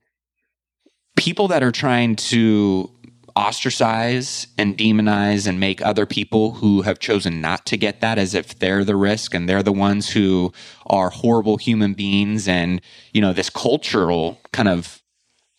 people 1.17 1.48
that 1.50 1.63
are 1.63 1.72
trying 1.72 2.15
to 2.15 2.89
ostracize 3.36 4.48
and 4.58 4.77
demonize 4.77 5.46
and 5.46 5.60
make 5.60 5.82
other 5.82 6.06
people 6.06 6.53
who 6.53 6.82
have 6.82 6.98
chosen 6.98 7.39
not 7.39 7.65
to 7.67 7.77
get 7.77 8.01
that 8.01 8.17
as 8.17 8.34
if 8.34 8.58
they're 8.58 8.84
the 8.84 8.96
risk 8.96 9.34
and 9.34 9.48
they're 9.48 9.62
the 9.62 9.72
ones 9.72 10.10
who 10.10 10.51
are 10.88 11.12
horrible 11.12 11.58
human 11.58 11.94
beings 11.94 12.48
and 12.48 12.82
you 13.13 13.22
know 13.22 13.34
this 13.34 13.50
cultural 13.50 14.41
kind 14.53 14.67
of 14.67 15.03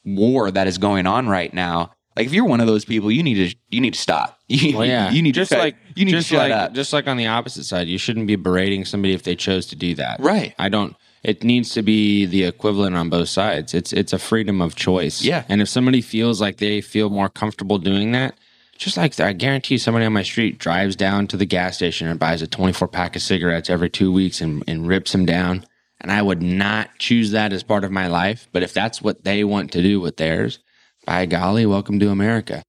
war 0.04 0.50
that 0.50 0.66
is 0.66 0.76
going 0.76 1.06
on 1.06 1.28
right 1.28 1.54
now 1.54 1.92
like 2.18 2.26
if 2.26 2.32
you're 2.32 2.44
one 2.44 2.60
of 2.60 2.66
those 2.66 2.84
people 2.84 3.10
you 3.10 3.22
need 3.22 3.50
to 3.50 3.56
you 3.70 3.80
need 3.80 3.94
to 3.94 4.00
stop 4.00 4.38
you, 4.48 4.76
Well, 4.76 4.86
yeah, 4.86 5.10
you 5.10 5.22
need 5.22 5.34
just 5.34 5.50
to 5.50 5.56
cut- 5.56 5.62
like 5.62 5.76
you 5.94 6.04
need 6.04 6.12
just 6.12 6.28
to 6.28 6.34
shut 6.34 6.50
like 6.50 6.58
up 6.60 6.72
just 6.74 6.92
like 6.92 7.06
on 7.06 7.16
the 7.16 7.26
opposite 7.26 7.64
side, 7.64 7.88
you 7.88 7.98
shouldn't 7.98 8.26
be 8.26 8.36
berating 8.36 8.84
somebody 8.84 9.14
if 9.14 9.22
they 9.22 9.36
chose 9.36 9.66
to 9.66 9.76
do 9.76 9.94
that. 9.94 10.20
Right. 10.20 10.54
I 10.58 10.68
don't. 10.68 10.94
It 11.24 11.42
needs 11.42 11.70
to 11.70 11.82
be 11.82 12.26
the 12.26 12.44
equivalent 12.44 12.96
on 12.96 13.10
both 13.10 13.28
sides. 13.28 13.74
It's 13.74 13.92
it's 13.92 14.12
a 14.12 14.18
freedom 14.18 14.60
of 14.60 14.76
choice. 14.76 15.22
Yeah. 15.22 15.44
And 15.48 15.60
if 15.60 15.68
somebody 15.68 16.00
feels 16.00 16.40
like 16.40 16.58
they 16.58 16.80
feel 16.80 17.10
more 17.10 17.28
comfortable 17.28 17.78
doing 17.78 18.12
that, 18.12 18.34
just 18.76 18.96
like 18.96 19.18
I 19.18 19.32
guarantee 19.32 19.74
you 19.74 19.78
somebody 19.78 20.06
on 20.06 20.12
my 20.12 20.22
street 20.22 20.58
drives 20.58 20.94
down 20.96 21.26
to 21.28 21.36
the 21.36 21.44
gas 21.46 21.76
station 21.76 22.06
and 22.06 22.18
buys 22.20 22.40
a 22.42 22.46
24 22.46 22.88
pack 22.88 23.16
of 23.16 23.22
cigarettes 23.22 23.68
every 23.68 23.90
two 23.90 24.12
weeks 24.12 24.40
and, 24.40 24.62
and 24.68 24.86
rips 24.86 25.12
them 25.12 25.26
down. 25.26 25.66
And 26.00 26.12
I 26.12 26.22
would 26.22 26.40
not 26.40 26.90
choose 26.98 27.32
that 27.32 27.52
as 27.52 27.64
part 27.64 27.82
of 27.82 27.90
my 27.90 28.06
life. 28.06 28.48
But 28.52 28.62
if 28.62 28.72
that's 28.72 29.02
what 29.02 29.24
they 29.24 29.42
want 29.42 29.72
to 29.72 29.82
do 29.82 30.00
with 30.00 30.16
theirs, 30.16 30.60
by 31.08 31.24
golly, 31.24 31.64
welcome 31.64 31.98
to 31.98 32.10
America. 32.10 32.62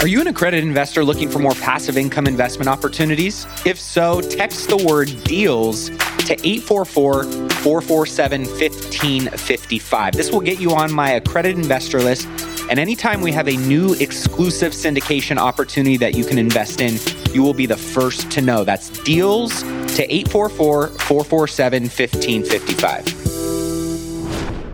Are 0.00 0.06
you 0.06 0.20
an 0.20 0.28
accredited 0.28 0.64
investor 0.64 1.02
looking 1.02 1.28
for 1.28 1.40
more 1.40 1.54
passive 1.54 1.96
income 1.96 2.28
investment 2.28 2.68
opportunities? 2.68 3.44
If 3.66 3.80
so, 3.80 4.20
text 4.20 4.68
the 4.68 4.76
word 4.76 5.08
deals 5.24 5.88
to 6.26 6.36
844 6.44 7.24
447 7.24 8.42
1555. 8.42 10.12
This 10.14 10.30
will 10.30 10.40
get 10.40 10.60
you 10.60 10.70
on 10.76 10.92
my 10.92 11.10
accredited 11.10 11.58
investor 11.58 12.00
list. 12.00 12.28
And 12.70 12.78
anytime 12.78 13.20
we 13.20 13.32
have 13.32 13.48
a 13.48 13.56
new 13.56 13.94
exclusive 13.94 14.70
syndication 14.70 15.38
opportunity 15.38 15.96
that 15.96 16.14
you 16.14 16.24
can 16.24 16.38
invest 16.38 16.80
in, 16.80 16.98
you 17.34 17.42
will 17.42 17.52
be 17.52 17.66
the 17.66 17.76
first 17.76 18.30
to 18.30 18.40
know. 18.40 18.62
That's 18.62 18.90
deals 19.02 19.62
to 19.62 20.06
844 20.08 20.86
447 20.86 21.82
1555. 21.82 23.27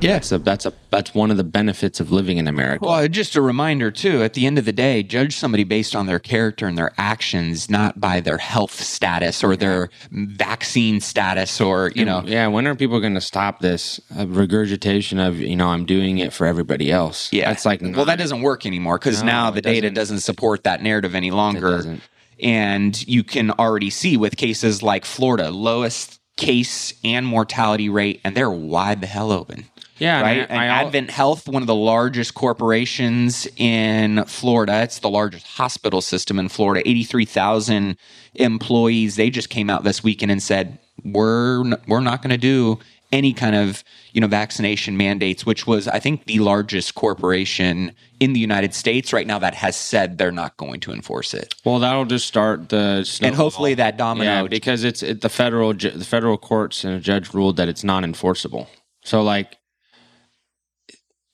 Yeah, 0.04 0.20
so 0.20 0.36
that's 0.38 0.66
a 0.66 0.72
that's 0.90 1.14
one 1.14 1.30
of 1.30 1.36
the 1.38 1.44
benefits 1.44 1.98
of 1.98 2.12
living 2.12 2.36
in 2.36 2.46
America. 2.46 2.84
Well, 2.84 3.08
just 3.08 3.36
a 3.36 3.40
reminder 3.40 3.90
too. 3.90 4.22
At 4.22 4.34
the 4.34 4.46
end 4.46 4.58
of 4.58 4.66
the 4.66 4.72
day, 4.72 5.02
judge 5.02 5.34
somebody 5.36 5.64
based 5.64 5.96
on 5.96 6.06
their 6.06 6.18
character 6.18 6.66
and 6.66 6.76
their 6.76 6.92
actions, 6.98 7.70
not 7.70 8.00
by 8.00 8.20
their 8.20 8.36
health 8.38 8.78
status 8.80 9.42
or 9.42 9.56
their 9.56 9.88
vaccine 10.10 11.00
status, 11.00 11.60
or 11.60 11.90
you 11.94 12.04
know. 12.04 12.22
yeah, 12.26 12.46
when 12.48 12.66
are 12.66 12.74
people 12.74 13.00
going 13.00 13.14
to 13.14 13.20
stop 13.20 13.60
this 13.60 14.00
uh, 14.18 14.26
regurgitation 14.26 15.18
of 15.18 15.38
you 15.38 15.56
know 15.56 15.68
I'm 15.68 15.86
doing 15.86 16.18
it 16.18 16.32
for 16.32 16.46
everybody 16.46 16.90
else? 16.92 17.32
Yeah, 17.32 17.50
it's 17.50 17.64
like 17.64 17.80
well, 17.82 18.04
that 18.04 18.18
doesn't 18.18 18.42
work 18.42 18.66
anymore 18.66 18.98
because 18.98 19.22
No, 19.22 19.26
now 19.32 19.50
the 19.50 19.62
data 19.62 19.88
doesn't. 19.88 19.94
doesn't 19.94 20.20
support 20.20 20.64
that 20.64 20.82
narrative 20.82 21.14
any 21.14 21.30
longer. 21.30 21.70
doesn't. 21.70 22.02
And 22.42 23.06
you 23.08 23.22
can 23.24 23.52
already 23.52 23.90
see 23.90 24.16
with 24.16 24.36
cases 24.36 24.82
like 24.82 25.04
Florida, 25.04 25.50
lowest 25.50 26.20
case 26.36 26.94
and 27.04 27.26
mortality 27.26 27.88
rate, 27.88 28.20
and 28.24 28.36
they're 28.36 28.50
wide 28.50 29.00
the 29.00 29.06
hell 29.06 29.30
open. 29.32 29.66
Yeah, 29.98 30.18
and 30.18 30.24
right. 30.26 30.38
I- 30.38 30.52
and 30.52 30.60
I 30.60 30.66
Advent 30.82 31.10
Health, 31.10 31.48
one 31.48 31.62
of 31.62 31.68
the 31.68 31.74
largest 31.74 32.34
corporations 32.34 33.46
in 33.56 34.24
Florida, 34.24 34.82
it's 34.82 34.98
the 34.98 35.08
largest 35.08 35.46
hospital 35.46 36.00
system 36.00 36.38
in 36.38 36.48
Florida. 36.48 36.86
Eighty-three 36.88 37.24
thousand 37.26 37.96
employees. 38.34 39.16
They 39.16 39.30
just 39.30 39.50
came 39.50 39.70
out 39.70 39.84
this 39.84 40.02
weekend 40.02 40.32
and 40.32 40.42
said 40.42 40.78
we're 41.04 41.60
n- 41.60 41.76
we're 41.86 42.00
not 42.00 42.22
going 42.22 42.30
to 42.30 42.36
do 42.38 42.78
any 43.12 43.32
kind 43.32 43.54
of 43.54 43.84
you 44.12 44.20
know 44.20 44.26
vaccination 44.26 44.96
mandates, 44.96 45.46
which 45.46 45.66
was 45.66 45.86
I 45.88 45.98
think 45.98 46.24
the 46.26 46.38
largest 46.40 46.94
corporation 46.94 47.92
in 48.20 48.32
the 48.32 48.40
United 48.40 48.74
States 48.74 49.12
right 49.12 49.26
now 49.26 49.38
that 49.38 49.54
has 49.54 49.76
said 49.76 50.18
they're 50.18 50.32
not 50.32 50.56
going 50.56 50.80
to 50.80 50.92
enforce 50.92 51.34
it. 51.34 51.54
well, 51.64 51.78
that'll 51.78 52.04
just 52.06 52.26
start 52.26 52.68
the 52.70 53.08
And 53.22 53.34
hopefully 53.34 53.74
that 53.74 53.96
domino. 53.96 54.42
yeah 54.42 54.48
because 54.48 54.84
it's 54.84 55.02
it, 55.02 55.20
the 55.20 55.28
federal 55.28 55.72
the 55.74 56.04
federal 56.04 56.38
courts 56.38 56.84
and 56.84 56.94
a 56.94 57.00
judge 57.00 57.32
ruled 57.34 57.56
that 57.56 57.68
it's 57.68 57.84
non 57.84 58.04
enforceable. 58.04 58.68
So 59.04 59.22
like 59.22 59.58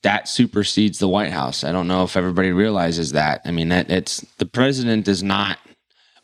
that 0.03 0.29
supersedes 0.29 0.99
the 0.99 1.09
White 1.09 1.31
House. 1.33 1.63
I 1.63 1.73
don't 1.73 1.87
know 1.87 2.05
if 2.05 2.17
everybody 2.17 2.53
realizes 2.53 3.13
that. 3.13 3.43
I 3.45 3.51
mean 3.51 3.69
that 3.69 3.91
it's 3.91 4.21
the 4.39 4.47
president 4.47 5.07
is 5.09 5.23
not. 5.23 5.59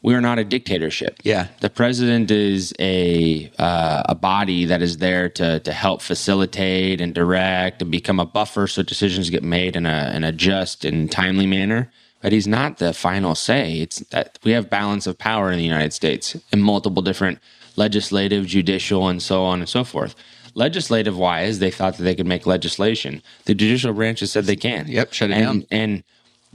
We 0.07 0.15
are 0.15 0.21
not 0.21 0.39
a 0.39 0.45
dictatorship. 0.45 1.19
Yeah. 1.25 1.49
the 1.59 1.69
president 1.69 2.31
is 2.31 2.73
a 2.79 3.51
uh, 3.59 4.05
a 4.09 4.15
body 4.15 4.65
that 4.65 4.81
is 4.81 4.99
there 4.99 5.29
to 5.31 5.59
to 5.59 5.73
help 5.73 6.01
facilitate 6.01 7.01
and 7.01 7.13
direct 7.13 7.83
and 7.83 7.91
become 7.91 8.21
a 8.21 8.25
buffer 8.25 8.69
so 8.69 8.85
decisions 8.85 9.31
get 9.31 9.43
made 9.43 9.75
in 9.75 9.85
a 9.85 10.13
in 10.15 10.23
a 10.23 10.31
just 10.31 10.85
and 10.85 11.11
timely 11.11 11.45
manner. 11.45 11.91
But 12.23 12.31
he's 12.31 12.47
not 12.47 12.79
the 12.79 12.93
final 12.93 13.35
say. 13.35 13.81
It's 13.81 13.99
that 14.11 14.39
we 14.45 14.53
have 14.53 14.71
balance 14.71 15.09
of 15.09 15.19
power 15.19 15.51
in 15.51 15.59
the 15.59 15.65
United 15.65 15.93
States 15.93 16.37
in 16.53 16.63
multiple 16.63 17.03
different 17.03 17.41
legislative, 17.75 18.47
judicial, 18.47 19.09
and 19.09 19.21
so 19.21 19.43
on 19.43 19.59
and 19.59 19.69
so 19.69 19.83
forth. 19.83 20.15
legislative 20.55 21.19
wise, 21.19 21.59
they 21.59 21.73
thought 21.73 21.97
that 21.97 22.05
they 22.05 22.15
could 22.15 22.29
make 22.29 22.47
legislation. 22.47 23.23
The 23.45 23.55
judicial 23.55 23.93
branch 23.93 24.21
has 24.21 24.31
said 24.31 24.45
they 24.45 24.55
can. 24.55 24.87
Yep, 24.87 25.13
shut 25.13 25.31
it 25.31 25.35
and, 25.35 25.45
down. 25.45 25.67
And 25.73 26.05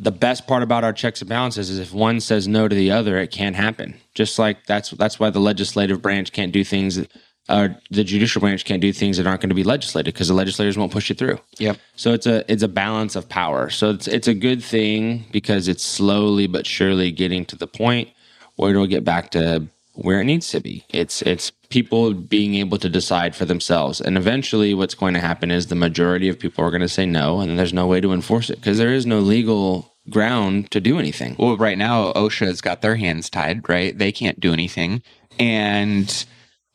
the 0.01 0.11
best 0.11 0.47
part 0.47 0.63
about 0.63 0.83
our 0.83 0.93
checks 0.93 1.21
and 1.21 1.29
balances 1.29 1.69
is 1.69 1.77
if 1.77 1.93
one 1.93 2.19
says 2.19 2.47
no 2.47 2.67
to 2.67 2.75
the 2.75 2.89
other, 2.89 3.19
it 3.19 3.29
can't 3.29 3.55
happen. 3.55 3.93
Just 4.15 4.39
like 4.39 4.65
that's 4.65 4.89
that's 4.91 5.19
why 5.19 5.29
the 5.29 5.39
legislative 5.39 6.01
branch 6.01 6.31
can't 6.31 6.51
do 6.51 6.63
things. 6.63 7.05
Uh, 7.47 7.69
the 7.91 8.03
judicial 8.03 8.39
branch 8.39 8.65
can't 8.65 8.81
do 8.81 8.91
things 8.91 9.17
that 9.17 9.27
aren't 9.27 9.41
going 9.41 9.49
to 9.49 9.55
be 9.55 9.63
legislated 9.63 10.11
because 10.13 10.27
the 10.27 10.33
legislators 10.33 10.77
won't 10.77 10.91
push 10.91 11.11
it 11.11 11.19
through. 11.19 11.39
Yep. 11.59 11.77
So 11.95 12.13
it's 12.13 12.25
a 12.25 12.51
it's 12.51 12.63
a 12.63 12.67
balance 12.67 13.15
of 13.15 13.29
power. 13.29 13.69
So 13.69 13.91
it's 13.91 14.07
it's 14.07 14.27
a 14.27 14.33
good 14.33 14.63
thing 14.63 15.25
because 15.31 15.67
it's 15.67 15.85
slowly 15.85 16.47
but 16.47 16.65
surely 16.65 17.11
getting 17.11 17.45
to 17.45 17.55
the 17.55 17.67
point 17.67 18.09
where 18.55 18.71
it'll 18.71 18.87
get 18.87 19.03
back 19.03 19.29
to 19.31 19.67
where 19.93 20.19
it 20.19 20.25
needs 20.25 20.49
to 20.49 20.59
be. 20.59 20.83
It's 20.89 21.21
it's 21.21 21.51
people 21.69 22.13
being 22.13 22.55
able 22.55 22.77
to 22.79 22.89
decide 22.89 23.35
for 23.35 23.45
themselves. 23.45 24.01
And 24.01 24.17
eventually 24.17 24.73
what's 24.73 24.95
going 24.95 25.13
to 25.13 25.19
happen 25.19 25.51
is 25.51 25.67
the 25.67 25.75
majority 25.75 26.27
of 26.27 26.39
people 26.39 26.65
are 26.65 26.71
going 26.71 26.81
to 26.81 26.89
say 26.89 27.05
no 27.05 27.39
and 27.39 27.57
there's 27.57 27.73
no 27.73 27.87
way 27.87 28.01
to 28.01 28.13
enforce 28.13 28.49
it 28.49 28.57
because 28.57 28.77
there 28.77 28.93
is 28.93 29.05
no 29.05 29.19
legal 29.19 29.90
ground 30.09 30.71
to 30.71 30.79
do 30.79 30.97
anything. 30.99 31.35
Well, 31.37 31.57
right 31.57 31.77
now 31.77 32.11
OSHA's 32.13 32.61
got 32.61 32.81
their 32.81 32.95
hands 32.95 33.29
tied, 33.29 33.67
right? 33.69 33.97
They 33.97 34.11
can't 34.11 34.39
do 34.39 34.53
anything. 34.53 35.03
And 35.39 36.25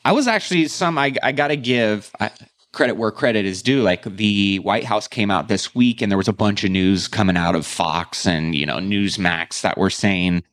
I 0.04 0.12
was 0.12 0.28
actually 0.28 0.68
some 0.68 0.98
I, 0.98 1.14
I 1.22 1.32
got 1.32 1.48
to 1.48 1.56
give 1.56 2.10
I, 2.20 2.30
credit 2.72 2.96
where 2.96 3.10
credit 3.10 3.44
is 3.44 3.62
due. 3.62 3.82
Like 3.82 4.04
the 4.04 4.58
White 4.60 4.84
House 4.84 5.08
came 5.08 5.30
out 5.30 5.48
this 5.48 5.74
week, 5.74 6.00
and 6.00 6.12
there 6.12 6.18
was 6.18 6.28
a 6.28 6.32
bunch 6.32 6.62
of 6.62 6.70
news 6.70 7.08
coming 7.08 7.36
out 7.36 7.56
of 7.56 7.66
Fox 7.66 8.26
and 8.26 8.54
you 8.54 8.66
know 8.66 8.76
Newsmax 8.76 9.62
that 9.62 9.78
were 9.78 9.90
saying 9.90 10.44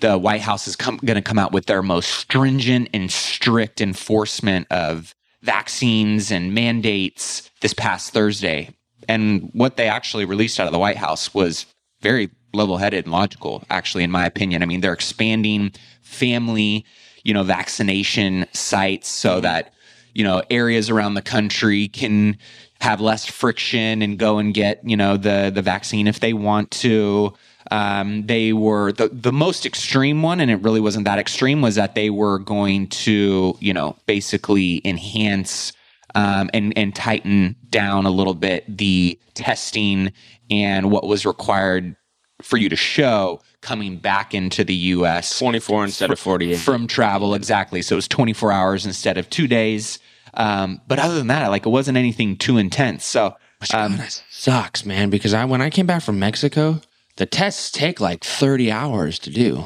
the 0.00 0.16
White 0.16 0.42
House 0.42 0.68
is 0.68 0.76
going 0.76 1.00
to 1.00 1.22
come 1.22 1.38
out 1.38 1.52
with 1.52 1.66
their 1.66 1.82
most 1.82 2.10
stringent 2.10 2.88
and 2.94 3.10
strict 3.10 3.80
enforcement 3.80 4.66
of 4.70 5.14
vaccines 5.42 6.30
and 6.30 6.54
mandates 6.54 7.50
this 7.60 7.74
past 7.74 8.12
Thursday. 8.12 8.70
And 9.08 9.50
what 9.54 9.76
they 9.76 9.88
actually 9.88 10.24
released 10.24 10.60
out 10.60 10.66
of 10.66 10.72
the 10.72 10.78
White 10.78 10.98
House 10.98 11.34
was 11.34 11.66
very 12.00 12.30
level-headed 12.54 13.04
and 13.04 13.12
logical, 13.12 13.64
actually, 13.70 14.04
in 14.04 14.10
my 14.10 14.24
opinion. 14.24 14.62
I 14.62 14.66
mean, 14.66 14.80
they're 14.80 14.92
expanding 14.92 15.72
family 16.02 16.84
you 17.28 17.34
know, 17.34 17.42
vaccination 17.42 18.46
sites 18.52 19.06
so 19.06 19.40
that, 19.40 19.74
you 20.14 20.24
know, 20.24 20.42
areas 20.50 20.88
around 20.88 21.12
the 21.12 21.22
country 21.22 21.88
can 21.88 22.38
have 22.80 23.02
less 23.02 23.26
friction 23.26 24.00
and 24.00 24.18
go 24.18 24.38
and 24.38 24.54
get, 24.54 24.80
you 24.82 24.96
know, 24.96 25.18
the 25.18 25.50
the 25.54 25.62
vaccine 25.62 26.06
if 26.06 26.20
they 26.20 26.32
want 26.32 26.70
to. 26.70 27.34
Um, 27.70 28.26
they 28.26 28.54
were 28.54 28.92
the 28.92 29.08
the 29.08 29.32
most 29.32 29.66
extreme 29.66 30.22
one, 30.22 30.40
and 30.40 30.50
it 30.50 30.62
really 30.62 30.80
wasn't 30.80 31.04
that 31.04 31.18
extreme. 31.18 31.60
Was 31.60 31.74
that 31.74 31.94
they 31.94 32.08
were 32.08 32.38
going 32.38 32.86
to, 32.88 33.56
you 33.60 33.74
know, 33.74 33.96
basically 34.06 34.80
enhance 34.86 35.74
um, 36.14 36.48
and 36.54 36.72
and 36.78 36.94
tighten 36.94 37.56
down 37.68 38.06
a 38.06 38.10
little 38.10 38.32
bit 38.32 38.64
the 38.74 39.18
testing 39.34 40.12
and 40.50 40.90
what 40.90 41.06
was 41.06 41.26
required 41.26 41.96
for 42.42 42.56
you 42.56 42.68
to 42.68 42.76
show 42.76 43.40
coming 43.60 43.96
back 43.96 44.34
into 44.34 44.62
the 44.64 44.74
U.S. 44.74 45.38
24 45.38 45.84
instead 45.84 46.10
of 46.10 46.18
48. 46.18 46.58
from 46.58 46.86
travel. 46.86 47.34
Exactly. 47.34 47.82
So 47.82 47.94
it 47.94 47.96
was 47.96 48.08
24 48.08 48.52
hours 48.52 48.86
instead 48.86 49.18
of 49.18 49.28
two 49.28 49.48
days. 49.48 49.98
Um, 50.34 50.80
but 50.86 50.98
other 50.98 51.14
than 51.16 51.26
that, 51.28 51.48
like 51.48 51.66
it 51.66 51.70
wasn't 51.70 51.98
anything 51.98 52.36
too 52.36 52.58
intense. 52.58 53.04
So 53.04 53.34
um, 53.74 53.98
sucks, 54.30 54.84
man, 54.84 55.10
because 55.10 55.34
I 55.34 55.44
when 55.44 55.60
I 55.60 55.70
came 55.70 55.86
back 55.86 56.02
from 56.02 56.18
Mexico, 56.18 56.80
the 57.16 57.26
tests 57.26 57.70
take 57.72 58.00
like 58.00 58.22
30 58.22 58.70
hours 58.70 59.18
to 59.20 59.30
do. 59.30 59.64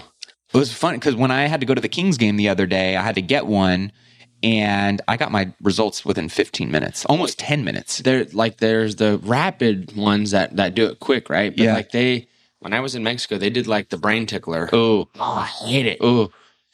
it 0.54 0.56
was 0.56 0.72
fun 0.72 0.94
because 0.94 1.14
when 1.14 1.30
I 1.30 1.42
had 1.46 1.60
to 1.60 1.66
go 1.66 1.74
to 1.74 1.80
the 1.80 1.88
Kings 1.88 2.16
game 2.16 2.36
the 2.36 2.48
other 2.48 2.66
day, 2.66 2.96
I 2.96 3.02
had 3.02 3.16
to 3.16 3.22
get 3.22 3.46
one. 3.46 3.92
And 4.42 5.00
I 5.06 5.16
got 5.16 5.30
my 5.30 5.52
results 5.62 6.04
within 6.04 6.28
15 6.28 6.70
minutes, 6.70 7.04
almost 7.06 7.38
10 7.38 7.62
minutes. 7.64 7.98
There 7.98 8.26
like 8.32 8.58
there's 8.58 8.96
the 8.96 9.18
rapid 9.18 9.96
ones 9.96 10.32
that 10.32 10.56
that 10.56 10.74
do 10.74 10.86
it 10.86 10.98
quick, 11.00 11.30
right? 11.30 11.50
But 11.56 11.62
Yeah. 11.64 11.74
like 11.74 11.90
they 11.92 12.26
when 12.58 12.72
I 12.72 12.80
was 12.80 12.94
in 12.94 13.02
Mexico, 13.04 13.38
they 13.38 13.50
did 13.50 13.66
like 13.66 13.88
the 13.90 13.96
brain 13.98 14.26
tickler. 14.26 14.68
Oh, 14.72 15.08
Oh, 15.18 15.32
I 15.34 15.46
hate 15.46 15.86
it. 15.86 15.98
oh, 16.00 16.30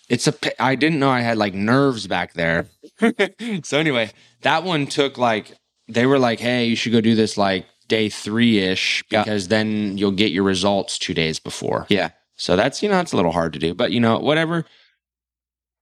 It's 0.09 0.27
a. 0.27 0.35
I 0.63 0.75
didn't 0.75 0.99
know 0.99 1.11
I 1.11 1.21
had 1.21 1.37
like 1.37 1.53
nerves 1.55 2.07
back 2.07 2.33
there. 2.35 2.67
so 3.63 3.79
anyway, 3.79 4.11
that 4.43 4.65
one 4.65 4.87
took 4.87 5.19
like 5.19 5.53
they 5.89 6.07
were 6.07 6.19
like, 6.19 6.41
"Hey, 6.41 6.65
you 6.67 6.77
should 6.77 6.93
go 6.93 7.01
do 7.03 7.15
this 7.15 7.37
like 7.37 7.67
day 7.89 8.09
three 8.09 8.59
ish 8.59 9.05
Yeah. 9.11 9.25
because 9.25 9.49
then 9.49 9.97
you'll 9.99 10.11
get 10.13 10.33
your 10.33 10.45
results 10.45 10.99
two 10.99 11.15
days 11.15 11.39
before." 11.39 11.87
yeah. 11.91 12.11
So 12.37 12.55
that's 12.57 12.83
you 12.83 12.89
know 12.89 13.01
it's 13.01 13.13
a 13.13 13.17
little 13.17 13.33
hard 13.33 13.53
to 13.55 13.59
do, 13.59 13.75
but 13.75 13.91
you 13.93 14.01
know 14.01 14.19
whatever. 14.19 14.65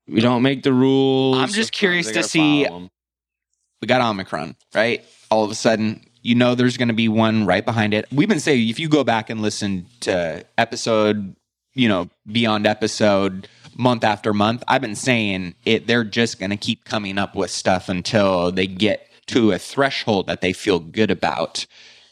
We 0.08 0.20
don't 0.20 0.42
make 0.42 0.62
the 0.62 0.72
rules. 0.72 1.38
I'm 1.38 1.48
just 1.48 1.72
curious 1.72 2.10
to 2.12 2.22
see- 2.22 2.66
we 3.82 3.86
got 3.86 4.00
Omicron, 4.00 4.56
right? 4.74 5.04
All 5.30 5.44
of 5.44 5.50
a 5.50 5.54
sudden, 5.54 6.02
you 6.22 6.34
know 6.34 6.54
there's 6.54 6.76
going 6.76 6.88
to 6.88 6.94
be 6.94 7.08
one 7.08 7.44
right 7.46 7.64
behind 7.64 7.94
it. 7.94 8.06
We've 8.12 8.28
been 8.28 8.40
saying 8.40 8.68
if 8.68 8.78
you 8.80 8.88
go 8.88 9.04
back 9.04 9.30
and 9.30 9.42
listen 9.42 9.86
to 10.00 10.44
episode, 10.58 11.36
you 11.74 11.88
know, 11.88 12.08
beyond 12.30 12.66
episode, 12.66 13.48
month 13.76 14.02
after 14.04 14.32
month, 14.32 14.64
I've 14.66 14.80
been 14.80 14.96
saying 14.96 15.54
it. 15.64 15.86
They're 15.86 16.04
just 16.04 16.38
going 16.40 16.50
to 16.50 16.56
keep 16.56 16.84
coming 16.84 17.18
up 17.18 17.34
with 17.36 17.50
stuff 17.50 17.88
until 17.88 18.50
they 18.50 18.66
get 18.66 19.08
to 19.26 19.52
a 19.52 19.58
threshold 19.58 20.26
that 20.28 20.40
they 20.40 20.52
feel 20.52 20.78
good 20.78 21.10
about. 21.10 21.66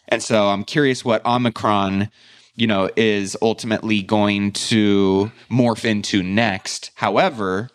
And 0.09 0.23
so 0.23 0.49
I'm 0.49 0.65
curious 0.65 1.05
what 1.05 1.25
Omicron, 1.25 2.11
you 2.57 2.67
know, 2.67 2.91
is 2.97 3.37
ultimately 3.41 4.03
going 4.03 4.53
to 4.53 5.33
morph 5.51 5.85
into 5.85 6.23
next. 6.23 6.91
However, 6.97 7.71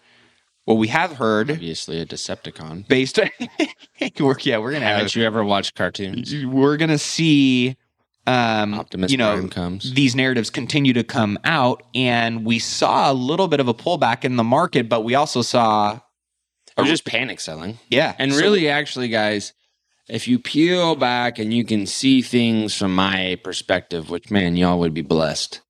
what 0.69 0.77
we 0.77 0.88
have 0.89 1.13
heard 1.13 1.49
Obviously, 1.49 1.99
a 1.99 2.05
Decepticon. 2.05 2.88
based 2.88 3.17
on 3.17 3.29
we're, 4.19 4.36
yeah 4.41 4.60
we're 4.60 4.71
gonna 4.71 4.86
have 4.86 4.97
Haven't 4.97 5.15
you 5.15 5.23
ever 5.23 5.43
watched 5.43 5.73
cartoons? 5.75 6.34
we're 6.45 6.77
gonna 6.77 6.99
see 6.99 7.75
um 8.27 8.75
Optimus 8.75 9.12
you 9.12 9.17
know 9.17 9.47
comes. 9.47 9.93
these 9.95 10.15
narratives 10.15 10.51
continue 10.51 10.93
to 10.93 11.03
come 11.03 11.39
out 11.43 11.82
and 11.95 12.45
we 12.45 12.60
saw 12.60 13.12
a 13.12 13.13
little 13.13 13.47
bit 13.47 13.60
of 13.60 13.67
a 13.67 13.73
pullback 13.73 14.23
in 14.23 14.36
the 14.36 14.43
market 14.43 14.88
but 14.88 15.01
we 15.03 15.15
also 15.15 15.41
saw 15.41 15.99
Or 16.77 16.84
just 16.86 17.03
panic 17.03 17.39
selling. 17.39 17.79
yeah 17.89 18.13
And 18.19 18.32
so- 18.34 18.39
really, 18.39 18.69
actually, 18.69 19.08
guys, 19.08 19.53
if 20.08 20.27
you 20.27 20.38
peel 20.39 20.95
back 20.95 21.39
and 21.39 21.51
you 21.53 21.63
can 21.65 21.86
see 21.88 22.21
things 22.21 22.75
from 22.75 22.93
my 22.95 23.38
perspective, 23.43 24.10
which 24.12 24.29
man, 24.32 24.55
y'all 24.55 24.77
would 24.79 24.93
be 24.93 25.01
blessed 25.01 25.62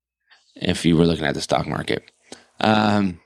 if 0.56 0.84
you 0.84 0.96
were 0.96 1.06
looking 1.06 1.24
at 1.26 1.34
the 1.34 1.40
stock 1.40 1.66
market. 1.66 2.10
Um, 2.60 3.20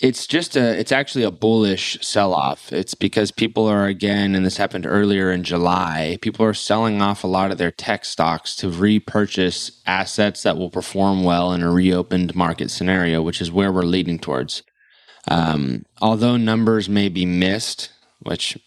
it's 0.00 0.26
just 0.26 0.56
a, 0.56 0.78
it's 0.78 0.92
actually 0.92 1.24
a 1.24 1.30
bullish 1.30 1.98
sell 2.02 2.34
off. 2.34 2.72
It's 2.72 2.94
because 2.94 3.30
people 3.30 3.66
are 3.66 3.86
again, 3.86 4.34
and 4.34 4.44
this 4.44 4.56
happened 4.56 4.86
earlier 4.86 5.30
in 5.30 5.44
July, 5.44 6.18
people 6.20 6.44
are 6.44 6.54
selling 6.54 7.00
off 7.00 7.22
a 7.22 7.28
lot 7.28 7.52
of 7.52 7.58
their 7.58 7.70
tech 7.70 8.04
stocks 8.04 8.56
to 8.56 8.70
repurchase 8.70 9.80
assets 9.86 10.42
that 10.42 10.56
will 10.56 10.70
perform 10.70 11.22
well 11.22 11.52
in 11.52 11.62
a 11.62 11.70
reopened 11.70 12.34
market 12.34 12.70
scenario, 12.70 13.22
which 13.22 13.40
is 13.40 13.52
where 13.52 13.72
we're 13.72 13.82
leading 13.82 14.18
towards. 14.18 14.62
Um, 15.28 15.86
although 16.02 16.36
numbers 16.36 16.88
may 16.88 17.08
be 17.08 17.24
missed, 17.24 17.90
which 18.20 18.58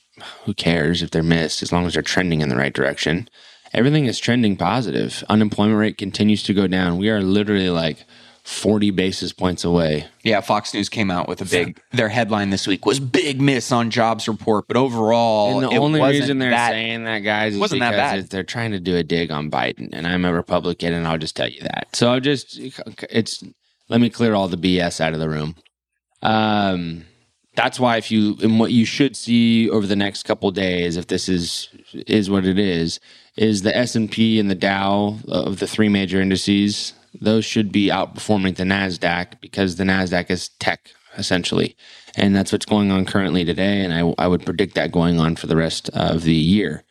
who 0.45 0.53
cares 0.53 1.01
if 1.01 1.11
they're 1.11 1.23
missed 1.23 1.61
as 1.61 1.71
long 1.71 1.85
as 1.85 1.93
they're 1.93 2.01
trending 2.01 2.41
in 2.41 2.49
the 2.49 2.55
right 2.55 2.73
direction. 2.73 3.29
Everything 3.73 4.05
is 4.05 4.19
trending 4.19 4.55
positive. 4.55 5.23
Unemployment 5.29 5.79
rate 5.79 5.97
continues 5.97 6.41
to 6.43 6.53
go 6.53 6.67
down. 6.67 6.97
We 6.97 7.09
are 7.09 7.21
literally 7.21 7.69
like 7.69 8.05
40 8.47 8.91
basis 8.91 9.33
points 9.33 9.65
away. 9.65 10.07
yeah 10.23 10.39
fox 10.39 10.73
news 10.73 10.87
came 10.87 11.11
out 11.11 11.27
with 11.27 11.41
a 11.41 11.45
big 11.45 11.81
their 11.91 12.07
headline 12.07 12.49
this 12.49 12.65
week 12.65 12.85
was 12.85 12.97
big 12.97 13.41
miss 13.41 13.73
on 13.73 13.89
jobs 13.89 14.25
report 14.25 14.65
but 14.69 14.77
overall 14.77 15.59
and 15.59 15.71
the 15.71 15.77
only 15.77 16.01
reason 16.01 16.39
they're 16.39 16.51
that, 16.51 16.71
saying 16.71 17.03
that, 17.03 17.19
guys, 17.19 17.53
is 17.53 17.59
wasn't 17.59 17.81
that 17.81 17.91
bad. 17.91 18.29
they're 18.29 18.43
trying 18.43 18.71
to 18.71 18.79
do 18.79 18.95
a 18.95 19.03
dig 19.03 19.31
on 19.31 19.51
Biden, 19.51 19.89
and 19.91 20.07
I'm 20.07 20.25
a 20.25 20.33
Republican, 20.33 20.93
and 20.93 21.07
I'll 21.07 21.17
just 21.17 21.35
tell 21.35 21.47
you 21.47 21.61
that. 21.61 21.87
So 21.93 22.11
I'll 22.11 22.19
just 22.19 22.59
it's 23.09 23.43
let 23.89 24.01
me 24.01 24.09
clear 24.09 24.33
all 24.33 24.47
the 24.47 24.57
BS 24.57 25.01
out 25.01 25.13
of 25.13 25.19
the 25.19 25.29
room. 25.29 25.55
Um, 26.21 27.05
that's 27.55 27.79
why 27.79 27.97
if 27.97 28.11
you 28.11 28.37
and 28.41 28.59
what 28.59 28.71
you 28.71 28.85
should 28.85 29.15
see 29.15 29.69
over 29.69 29.87
the 29.87 29.95
next 29.95 30.23
couple 30.23 30.51
days, 30.51 30.97
if 30.97 31.07
this 31.07 31.27
is 31.27 31.69
is 31.93 32.29
what 32.29 32.45
it 32.45 32.59
is, 32.59 32.99
is 33.35 33.63
the 33.63 33.75
S 33.75 33.95
and 33.95 34.11
P 34.11 34.39
and 34.39 34.49
the 34.49 34.55
Dow 34.55 35.17
of 35.27 35.59
the 35.59 35.67
three 35.67 35.89
major 35.89 36.21
indices. 36.21 36.93
Those 37.19 37.45
should 37.45 37.71
be 37.71 37.87
outperforming 37.87 38.55
the 38.55 38.63
Nasdaq 38.63 39.41
because 39.41 39.75
the 39.75 39.83
Nasdaq 39.83 40.29
is 40.29 40.49
tech 40.59 40.91
essentially, 41.17 41.75
and 42.15 42.35
that's 42.35 42.51
what's 42.51 42.65
going 42.65 42.91
on 42.91 43.05
currently 43.05 43.43
today. 43.43 43.83
And 43.83 43.93
I 43.93 44.23
I 44.23 44.27
would 44.27 44.45
predict 44.45 44.75
that 44.75 44.91
going 44.91 45.19
on 45.19 45.35
for 45.35 45.47
the 45.47 45.55
rest 45.55 45.89
of 45.89 46.23
the 46.23 46.35
year. 46.35 46.83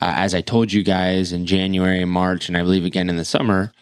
Uh, 0.00 0.12
as 0.16 0.34
I 0.34 0.40
told 0.40 0.72
you 0.72 0.84
guys 0.84 1.32
in 1.32 1.46
January 1.46 2.04
March, 2.04 2.48
and 2.48 2.56
I 2.56 2.62
believe 2.62 2.84
again 2.84 3.10
in 3.10 3.16
the 3.16 3.24
summer, 3.24 3.72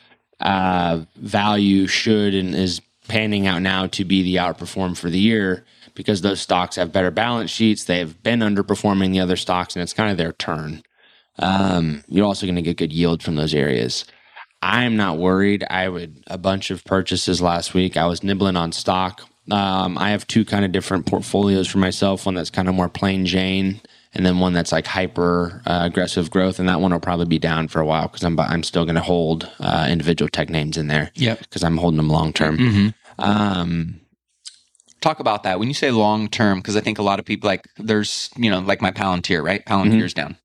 uh, 0.40 1.04
value 1.16 1.86
should 1.86 2.34
and 2.34 2.54
is 2.54 2.80
panning 3.08 3.46
out 3.46 3.62
now 3.62 3.86
to 3.86 4.04
be 4.04 4.22
the 4.22 4.36
outperform 4.36 4.96
for 4.96 5.10
the 5.10 5.18
year 5.18 5.64
because 5.94 6.22
those 6.22 6.40
stocks 6.40 6.76
have 6.76 6.92
better 6.92 7.10
balance 7.10 7.50
sheets. 7.50 7.84
They 7.84 7.98
have 7.98 8.22
been 8.22 8.40
underperforming 8.40 9.12
the 9.12 9.20
other 9.20 9.36
stocks, 9.36 9.76
and 9.76 9.82
it's 9.82 9.92
kind 9.92 10.10
of 10.10 10.16
their 10.16 10.32
turn. 10.32 10.82
Um, 11.38 12.02
you're 12.08 12.26
also 12.26 12.46
going 12.46 12.56
to 12.56 12.62
get 12.62 12.78
good 12.78 12.92
yield 12.92 13.22
from 13.22 13.36
those 13.36 13.54
areas. 13.54 14.04
I'm 14.62 14.96
not 14.96 15.18
worried. 15.18 15.64
I 15.68 15.88
would 15.88 16.24
a 16.26 16.38
bunch 16.38 16.70
of 16.70 16.84
purchases 16.84 17.40
last 17.40 17.74
week. 17.74 17.96
I 17.96 18.06
was 18.06 18.22
nibbling 18.22 18.56
on 18.56 18.72
stock 18.72 19.22
Um, 19.50 19.96
I 19.96 20.10
have 20.10 20.26
two 20.26 20.44
kind 20.44 20.64
of 20.64 20.72
different 20.72 21.06
portfolios 21.06 21.68
for 21.68 21.78
myself. 21.78 22.26
One 22.26 22.34
that's 22.34 22.50
kind 22.50 22.68
of 22.68 22.74
more 22.74 22.88
plain 22.88 23.26
Jane, 23.26 23.80
and 24.12 24.26
then 24.26 24.40
one 24.40 24.52
that's 24.54 24.72
like 24.72 24.86
hyper 24.86 25.62
uh, 25.66 25.80
aggressive 25.82 26.30
growth. 26.30 26.58
And 26.58 26.68
that 26.68 26.80
one 26.80 26.92
will 26.92 27.00
probably 27.00 27.26
be 27.26 27.38
down 27.38 27.68
for 27.68 27.80
a 27.80 27.86
while 27.86 28.08
because 28.08 28.24
I'm 28.24 28.38
I'm 28.40 28.62
still 28.64 28.84
going 28.84 28.96
to 28.96 29.02
hold 29.02 29.48
uh, 29.60 29.86
individual 29.88 30.28
tech 30.28 30.50
names 30.50 30.76
in 30.76 30.88
there. 30.88 31.12
Yep. 31.14 31.40
because 31.40 31.62
I'm 31.62 31.76
holding 31.76 31.98
them 31.98 32.08
long 32.08 32.32
term. 32.32 32.58
Mm-hmm. 32.58 32.88
Um, 33.18 34.00
Talk 35.00 35.20
about 35.20 35.44
that 35.44 35.60
when 35.60 35.68
you 35.68 35.74
say 35.74 35.92
long 35.92 36.28
term, 36.28 36.58
because 36.58 36.74
I 36.76 36.80
think 36.80 36.98
a 36.98 37.02
lot 37.02 37.20
of 37.20 37.24
people 37.24 37.46
like 37.46 37.68
there's 37.76 38.30
you 38.36 38.50
know 38.50 38.58
like 38.58 38.82
my 38.82 38.90
Palantir, 38.90 39.44
right? 39.44 39.64
Palantir's 39.64 40.14
down. 40.14 40.38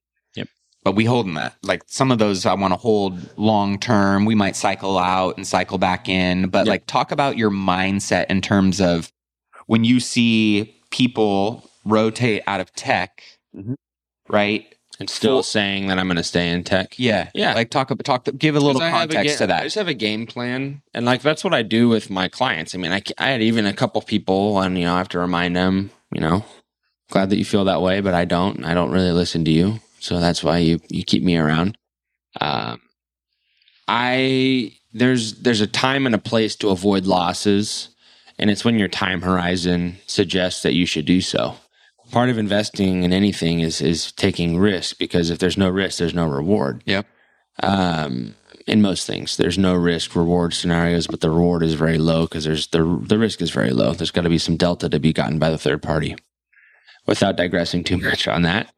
But 0.83 0.95
we 0.95 1.05
holding 1.05 1.35
that. 1.35 1.55
Like 1.61 1.83
some 1.85 2.11
of 2.11 2.17
those 2.17 2.45
I 2.45 2.53
want 2.55 2.73
to 2.73 2.77
hold 2.77 3.19
long 3.37 3.77
term. 3.77 4.25
We 4.25 4.33
might 4.35 4.55
cycle 4.55 4.97
out 4.97 5.37
and 5.37 5.45
cycle 5.45 5.77
back 5.77 6.09
in. 6.09 6.49
But 6.49 6.65
Yep. 6.65 6.67
like 6.67 6.87
talk 6.87 7.11
about 7.11 7.37
your 7.37 7.51
mindset 7.51 8.25
in 8.29 8.41
terms 8.41 8.81
of 8.81 9.11
when 9.67 9.83
you 9.83 9.99
see 9.99 10.75
people 10.89 11.69
rotate 11.85 12.41
out 12.47 12.59
of 12.61 12.73
tech, 12.73 13.21
Mhm. 13.55 13.75
right? 14.27 14.65
and 14.99 15.09
still 15.09 15.37
Full- 15.37 15.43
saying 15.43 15.87
that 15.87 15.97
I'm 15.97 16.05
going 16.05 16.17
to 16.17 16.23
stay 16.23 16.51
in 16.51 16.63
tech. 16.63 16.93
Yeah. 16.97 17.29
Yeah. 17.33 17.55
Like 17.55 17.71
talk 17.71 17.89
talk 18.03 18.27
give 18.37 18.55
a 18.55 18.59
little 18.59 18.79
a 18.83 18.89
context 18.91 19.39
ga- 19.39 19.47
to 19.47 19.55
I 19.55 19.63
just 19.63 19.75
have 19.75 19.87
a 19.87 19.95
game 19.95 20.27
plan, 20.27 20.83
and 20.93 21.07
like 21.07 21.23
that's 21.23 21.43
what 21.43 21.55
I 21.55 21.63
do 21.63 21.89
with 21.89 22.11
my 22.11 22.27
clients. 22.27 22.75
I 22.75 22.77
mean, 22.77 22.91
I, 22.91 23.01
I 23.17 23.29
had 23.29 23.41
even 23.41 23.65
a 23.65 23.73
couple 23.73 23.99
people, 24.03 24.59
and 24.61 24.77
you 24.77 24.85
know, 24.85 24.93
I 24.93 24.99
have 24.99 25.09
to 25.09 25.17
remind 25.19 25.55
them, 25.55 25.89
you 26.13 26.21
know, 26.21 26.45
glad 27.09 27.31
that 27.31 27.37
you 27.37 27.45
feel 27.45 27.63
that 27.65 27.81
way, 27.81 27.99
but 27.99 28.13
I 28.13 28.25
don't. 28.25 28.63
I 28.63 28.75
don't 28.75 28.91
really 28.91 29.11
listen 29.11 29.43
to 29.45 29.51
you, 29.51 29.79
so 30.01 30.19
that's 30.19 30.43
why 30.43 30.57
you 30.57 30.79
you 30.89 31.03
keep 31.03 31.23
me 31.23 31.37
around. 31.37 31.77
Um, 32.39 32.81
I 33.87 34.73
there's 34.93 35.41
there's 35.41 35.61
a 35.61 35.67
time 35.67 36.05
and 36.05 36.15
a 36.15 36.19
place 36.19 36.55
to 36.57 36.69
avoid 36.69 37.05
losses, 37.05 37.89
and 38.37 38.49
it's 38.49 38.65
when 38.65 38.79
your 38.79 38.87
time 38.87 39.21
horizon 39.21 39.97
suggests 40.07 40.63
that 40.63 40.73
you 40.73 40.85
should 40.85 41.05
do 41.05 41.21
so. 41.21 41.55
Part 42.11 42.29
of 42.29 42.37
investing 42.37 43.03
in 43.03 43.13
anything 43.13 43.61
is 43.61 43.81
is 43.81 44.11
taking 44.11 44.57
risk 44.57 44.97
because 44.97 45.29
if 45.29 45.39
there's 45.39 45.57
no 45.57 45.69
risk, 45.69 45.99
there's 45.99 46.13
no 46.13 46.27
reward 46.27 46.83
Yep. 46.85 47.05
um, 47.63 48.35
in 48.67 48.81
most 48.81 49.07
things. 49.07 49.37
There's 49.37 49.57
no 49.57 49.75
risk 49.75 50.15
reward 50.15 50.53
scenarios, 50.53 51.07
but 51.07 51.21
the 51.21 51.29
reward 51.29 51.63
is 51.63 51.73
very 51.73 51.97
low 51.97 52.23
because 52.23 52.43
there's 52.43 52.67
the 52.67 52.99
the 53.07 53.17
risk 53.17 53.41
is 53.41 53.51
very 53.51 53.71
low. 53.71 53.93
There's 53.93 54.11
got 54.11 54.21
to 54.23 54.29
be 54.29 54.37
some 54.37 54.57
delta 54.57 54.89
to 54.89 54.99
be 54.99 55.13
gotten 55.13 55.39
by 55.39 55.49
the 55.51 55.57
third 55.57 55.81
party. 55.81 56.15
Without 57.07 57.35
digressing 57.37 57.83
too 57.83 57.97
much 57.97 58.27
on 58.27 58.43
that, 58.43 58.71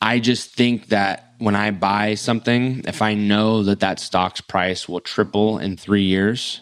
I 0.00 0.20
just 0.20 0.54
think 0.54 0.88
that 0.88 1.34
when 1.38 1.56
I 1.56 1.70
buy 1.70 2.14
something, 2.14 2.82
if 2.86 3.02
I 3.02 3.14
know 3.14 3.62
that 3.62 3.80
that 3.80 4.00
stock's 4.00 4.40
price 4.40 4.88
will 4.88 5.00
triple 5.00 5.58
in 5.58 5.76
three 5.76 6.02
years, 6.02 6.60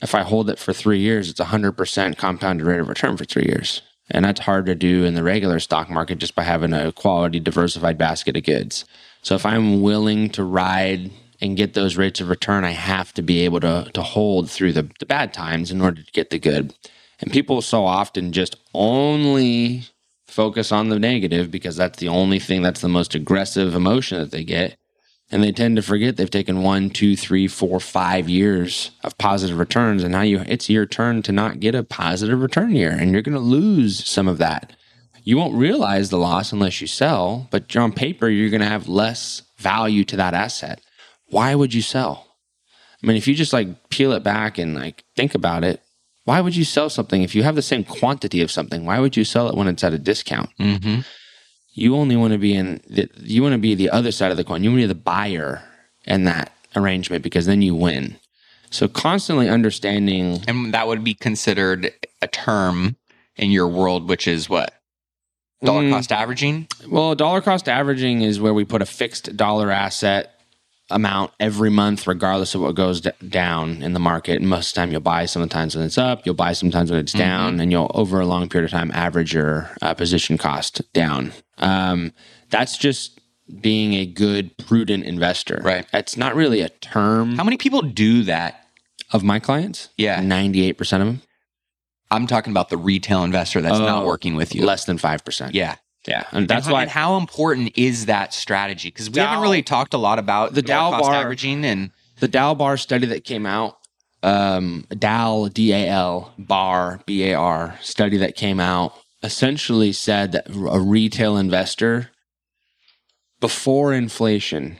if 0.00 0.14
I 0.14 0.22
hold 0.22 0.48
it 0.50 0.58
for 0.58 0.72
three 0.72 1.00
years, 1.00 1.28
it's 1.28 1.40
a 1.40 1.46
hundred 1.46 1.72
percent 1.72 2.18
compounded 2.18 2.66
rate 2.66 2.80
of 2.80 2.88
return 2.88 3.16
for 3.16 3.24
three 3.24 3.46
years. 3.46 3.82
And 4.10 4.24
that's 4.24 4.40
hard 4.40 4.66
to 4.66 4.74
do 4.74 5.04
in 5.04 5.14
the 5.14 5.22
regular 5.22 5.60
stock 5.60 5.90
market 5.90 6.18
just 6.18 6.34
by 6.34 6.42
having 6.44 6.72
a 6.72 6.92
quality 6.92 7.40
diversified 7.40 7.98
basket 7.98 8.36
of 8.36 8.44
goods. 8.44 8.84
So 9.22 9.34
if 9.34 9.44
I'm 9.44 9.82
willing 9.82 10.30
to 10.30 10.44
ride 10.44 11.10
and 11.40 11.56
get 11.56 11.74
those 11.74 11.96
rates 11.96 12.20
of 12.20 12.28
return, 12.28 12.64
I 12.64 12.70
have 12.70 13.12
to 13.14 13.22
be 13.22 13.40
able 13.40 13.60
to 13.60 13.90
to 13.92 14.02
hold 14.02 14.50
through 14.50 14.72
the, 14.72 14.88
the 14.98 15.06
bad 15.06 15.32
times 15.32 15.70
in 15.70 15.80
order 15.80 16.02
to 16.02 16.12
get 16.12 16.30
the 16.30 16.38
good. 16.38 16.74
And 17.20 17.32
people 17.32 17.60
so 17.62 17.84
often 17.84 18.32
just 18.32 18.56
only 18.74 19.84
focus 20.38 20.70
on 20.70 20.88
the 20.88 21.00
negative 21.00 21.50
because 21.50 21.74
that's 21.74 21.98
the 21.98 22.06
only 22.06 22.38
thing 22.38 22.62
that's 22.62 22.80
the 22.80 22.88
most 22.88 23.12
aggressive 23.12 23.74
emotion 23.74 24.20
that 24.20 24.30
they 24.30 24.44
get. 24.44 24.76
And 25.32 25.42
they 25.42 25.50
tend 25.50 25.74
to 25.74 25.82
forget 25.82 26.16
they've 26.16 26.30
taken 26.30 26.62
one, 26.62 26.90
two, 26.90 27.16
three, 27.16 27.48
four, 27.48 27.80
five 27.80 28.28
years 28.28 28.92
of 29.02 29.18
positive 29.18 29.58
returns, 29.58 30.04
and 30.04 30.12
now 30.12 30.22
you 30.22 30.38
it's 30.46 30.70
your 30.70 30.86
turn 30.86 31.22
to 31.22 31.32
not 31.32 31.58
get 31.58 31.74
a 31.74 31.82
positive 31.82 32.40
return 32.40 32.70
year, 32.70 32.92
and 32.92 33.10
you're 33.10 33.20
going 33.20 33.34
to 33.34 33.40
lose 33.40 34.06
some 34.06 34.28
of 34.28 34.38
that. 34.38 34.74
You 35.24 35.36
won't 35.36 35.56
realize 35.56 36.08
the 36.08 36.18
loss 36.18 36.52
unless 36.52 36.80
you 36.80 36.86
sell, 36.86 37.48
but 37.50 37.74
on 37.74 37.90
paper 37.90 38.28
you're 38.28 38.48
going 38.48 38.60
to 38.60 38.68
have 38.68 38.86
less 38.86 39.42
value 39.56 40.04
to 40.04 40.16
that 40.18 40.34
asset. 40.34 40.80
Why 41.26 41.56
would 41.56 41.74
you 41.74 41.82
sell? 41.82 42.36
I 43.02 43.08
mean, 43.08 43.16
if 43.16 43.26
you 43.26 43.34
just 43.34 43.52
like 43.52 43.90
peel 43.90 44.12
it 44.12 44.22
back 44.22 44.56
and 44.56 44.76
like 44.76 45.02
think 45.16 45.34
about 45.34 45.64
it, 45.64 45.82
why 46.28 46.42
would 46.42 46.54
you 46.54 46.64
sell 46.64 46.90
something 46.90 47.22
if 47.22 47.34
you 47.34 47.42
have 47.42 47.54
the 47.54 47.62
same 47.62 47.82
quantity 47.84 48.42
of 48.42 48.50
something? 48.50 48.84
Why 48.84 48.98
would 49.00 49.16
you 49.16 49.24
sell 49.24 49.48
it 49.48 49.54
when 49.54 49.66
it's 49.66 49.82
at 49.82 49.94
a 49.94 49.98
discount? 49.98 50.50
Mm-hmm. 50.60 51.00
you 51.72 51.96
only 51.96 52.16
want 52.16 52.34
to 52.34 52.38
be 52.38 52.54
in 52.54 52.82
the, 52.86 53.08
you 53.16 53.42
want 53.42 53.54
to 53.54 53.58
be 53.58 53.74
the 53.74 53.88
other 53.88 54.12
side 54.12 54.30
of 54.30 54.36
the 54.36 54.44
coin. 54.44 54.62
You 54.62 54.68
want 54.70 54.82
to 54.82 54.88
be 54.88 54.92
the 54.92 54.94
buyer 54.94 55.62
in 56.04 56.24
that 56.24 56.52
arrangement 56.76 57.22
because 57.22 57.46
then 57.46 57.62
you 57.62 57.74
win. 57.74 58.18
So 58.70 58.88
constantly 58.88 59.48
understanding 59.48 60.42
And 60.46 60.74
that 60.74 60.86
would 60.86 61.02
be 61.02 61.14
considered 61.14 61.92
a 62.20 62.26
term 62.28 62.96
in 63.36 63.50
your 63.50 63.68
world, 63.68 64.06
which 64.06 64.28
is 64.28 64.50
what? 64.50 64.74
Dollar 65.64 65.84
Mm. 65.84 65.92
cost 65.92 66.12
averaging? 66.12 66.68
well, 66.88 67.14
dollar 67.14 67.40
cost 67.40 67.70
averaging 67.70 68.20
is 68.20 68.38
where 68.38 68.52
we 68.52 68.66
put 68.66 68.82
a 68.82 68.86
fixed 68.86 69.34
dollar 69.34 69.70
asset 69.70 70.37
amount 70.90 71.32
every 71.38 71.70
month, 71.70 72.06
regardless 72.06 72.54
of 72.54 72.60
what 72.62 72.74
goes 72.74 73.00
d- 73.02 73.10
down 73.28 73.82
in 73.82 73.92
the 73.92 74.00
market. 74.00 74.36
And 74.40 74.48
most 74.48 74.68
of 74.70 74.74
the 74.74 74.80
time, 74.80 74.90
you'll 74.92 75.00
buy 75.00 75.26
sometimes 75.26 75.76
when 75.76 75.84
it's 75.84 75.98
up, 75.98 76.24
you'll 76.24 76.34
buy 76.34 76.52
sometimes 76.52 76.90
when 76.90 77.00
it's 77.00 77.12
down, 77.12 77.60
and 77.60 77.70
you'll 77.70 77.90
over 77.94 78.20
a 78.20 78.26
long 78.26 78.48
period 78.48 78.66
of 78.66 78.70
time 78.70 78.90
average 78.94 79.34
your 79.34 79.70
uh, 79.82 79.94
position 79.94 80.38
cost 80.38 80.80
down. 80.92 81.32
Um, 81.58 82.12
that's 82.50 82.78
just 82.78 83.20
being 83.60 83.94
a 83.94 84.06
good, 84.06 84.56
prudent 84.58 85.04
investor. 85.04 85.60
Right. 85.62 85.86
It's 85.92 86.16
not 86.16 86.34
really 86.34 86.60
a 86.60 86.68
term. 86.68 87.36
How 87.36 87.44
many 87.44 87.56
people 87.56 87.82
do 87.82 88.22
that? 88.24 88.64
of 89.10 89.24
my 89.24 89.38
clients, 89.38 89.88
Yeah. 89.96 90.20
98% 90.20 90.78
of 91.00 91.06
them, 91.06 91.22
I'm 92.10 92.26
talking 92.26 92.50
about 92.52 92.68
the 92.68 92.76
retail 92.76 93.24
investor 93.24 93.62
that's 93.62 93.78
not 93.78 94.02
Oh, 94.02 94.06
working 94.06 94.34
with 94.34 94.54
you. 94.54 94.66
less 94.66 94.84
than 94.84 94.98
5%. 94.98 95.54
Yeah. 95.54 95.76
Yeah. 96.08 96.24
And 96.32 96.48
that's 96.48 96.66
and, 96.66 96.70
how- 96.70 96.72
why 96.72 96.82
And 96.82 96.90
how 96.90 97.16
important 97.18 97.76
is 97.76 98.06
that 98.06 98.32
strategy? 98.32 98.88
Because 98.88 99.10
we 99.10 99.14
Dow- 99.14 99.26
haven't 99.26 99.42
really 99.42 99.62
talked 99.62 99.92
a 99.94 99.98
lot 99.98 100.18
about 100.18 100.54
The 100.54 100.62
Dow 100.62 100.90
cost 100.90 101.02
bar- 101.02 101.14
averaging 101.14 101.64
and 101.64 101.90
the 102.20 102.28
DALBAR 102.28 102.80
study 102.80 103.06
that 103.08 103.24
came 103.24 103.46
out, 103.46 103.76
um, 104.22 104.86
Dow, 104.98 105.48
D 105.52 105.72
A 105.72 105.86
L, 105.88 106.32
bar, 106.38 107.00
B 107.06 107.30
A 107.30 107.34
R 107.34 107.78
study 107.82 108.16
that 108.16 108.34
came 108.36 108.58
out 108.58 108.94
essentially 109.22 109.92
said 109.92 110.32
that 110.32 110.48
a 110.48 110.80
retail 110.80 111.36
investor 111.36 112.10
before 113.40 113.92
inflation, 113.92 114.78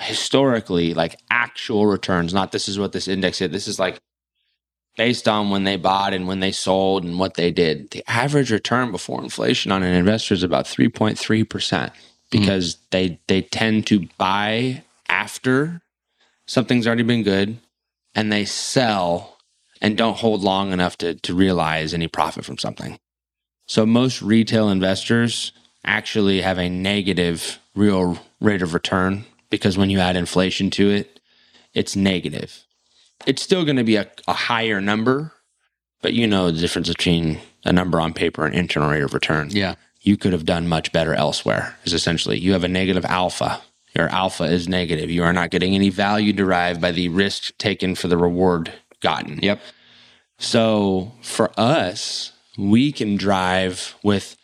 historically, 0.00 0.94
like 0.94 1.16
actual 1.30 1.86
returns, 1.86 2.32
not 2.32 2.52
this 2.52 2.68
is 2.68 2.78
what 2.78 2.92
this 2.92 3.06
index 3.06 3.38
did, 3.38 3.52
this 3.52 3.68
is 3.68 3.78
like 3.78 4.00
based 4.96 5.26
on 5.26 5.50
when 5.50 5.64
they 5.64 5.76
bought 5.76 6.12
and 6.12 6.26
when 6.26 6.40
they 6.40 6.52
sold 6.52 7.04
and 7.04 7.18
what 7.18 7.34
they 7.34 7.50
did. 7.50 7.90
The 7.90 8.04
average 8.06 8.50
return 8.50 8.90
before 8.90 9.22
inflation 9.22 9.72
on 9.72 9.82
an 9.82 9.94
investor 9.94 10.34
is 10.34 10.42
about 10.42 10.66
3.3% 10.66 11.92
because 12.30 12.74
mm. 12.74 12.78
they 12.90 13.20
they 13.26 13.42
tend 13.42 13.86
to 13.86 14.08
buy 14.18 14.82
after 15.08 15.80
something's 16.46 16.86
already 16.86 17.02
been 17.02 17.22
good 17.22 17.58
and 18.14 18.32
they 18.32 18.44
sell 18.44 19.38
and 19.80 19.96
don't 19.96 20.18
hold 20.18 20.42
long 20.42 20.72
enough 20.72 20.96
to, 20.98 21.14
to 21.14 21.34
realize 21.34 21.92
any 21.92 22.08
profit 22.08 22.44
from 22.44 22.58
something. 22.58 22.98
So 23.66 23.86
most 23.86 24.22
retail 24.22 24.68
investors 24.68 25.52
actually 25.84 26.40
have 26.40 26.58
a 26.58 26.68
negative 26.68 27.58
real 27.74 28.18
rate 28.40 28.62
of 28.62 28.74
return 28.74 29.24
because 29.50 29.76
when 29.76 29.90
you 29.90 29.98
add 29.98 30.16
inflation 30.16 30.70
to 30.70 30.90
it, 30.90 31.20
it's 31.74 31.96
negative. 31.96 32.64
It's 33.26 33.42
still 33.42 33.64
going 33.64 33.76
to 33.76 33.84
be 33.84 33.96
a, 33.96 34.10
a 34.26 34.32
higher 34.32 34.80
number, 34.80 35.32
but 36.02 36.12
you 36.12 36.26
know 36.26 36.50
the 36.50 36.60
difference 36.60 36.88
between 36.88 37.40
a 37.64 37.72
number 37.72 38.00
on 38.00 38.12
paper 38.12 38.44
and 38.44 38.54
internal 38.54 38.90
rate 38.90 39.02
of 39.02 39.14
return 39.14 39.48
yeah. 39.50 39.76
you 40.00 40.16
could 40.16 40.32
have 40.32 40.44
done 40.44 40.68
much 40.68 40.92
better 40.92 41.14
elsewhere 41.14 41.76
is 41.84 41.94
essentially 41.94 42.38
you 42.38 42.52
have 42.52 42.64
a 42.64 42.68
negative 42.68 43.04
alpha 43.06 43.62
your 43.96 44.08
alpha 44.08 44.44
is 44.44 44.68
negative 44.68 45.10
you 45.10 45.22
are 45.22 45.32
not 45.32 45.50
getting 45.50 45.74
any 45.74 45.88
value 45.88 46.32
derived 46.32 46.80
by 46.80 46.90
the 46.90 47.08
risk 47.08 47.56
taken 47.58 47.94
for 47.94 48.08
the 48.08 48.16
reward 48.16 48.72
gotten 49.00 49.38
Yep. 49.40 49.60
so 50.38 51.12
for 51.22 51.50
us 51.56 52.32
we 52.58 52.92
can 52.92 53.16
drive 53.16 53.94
with 54.02 54.36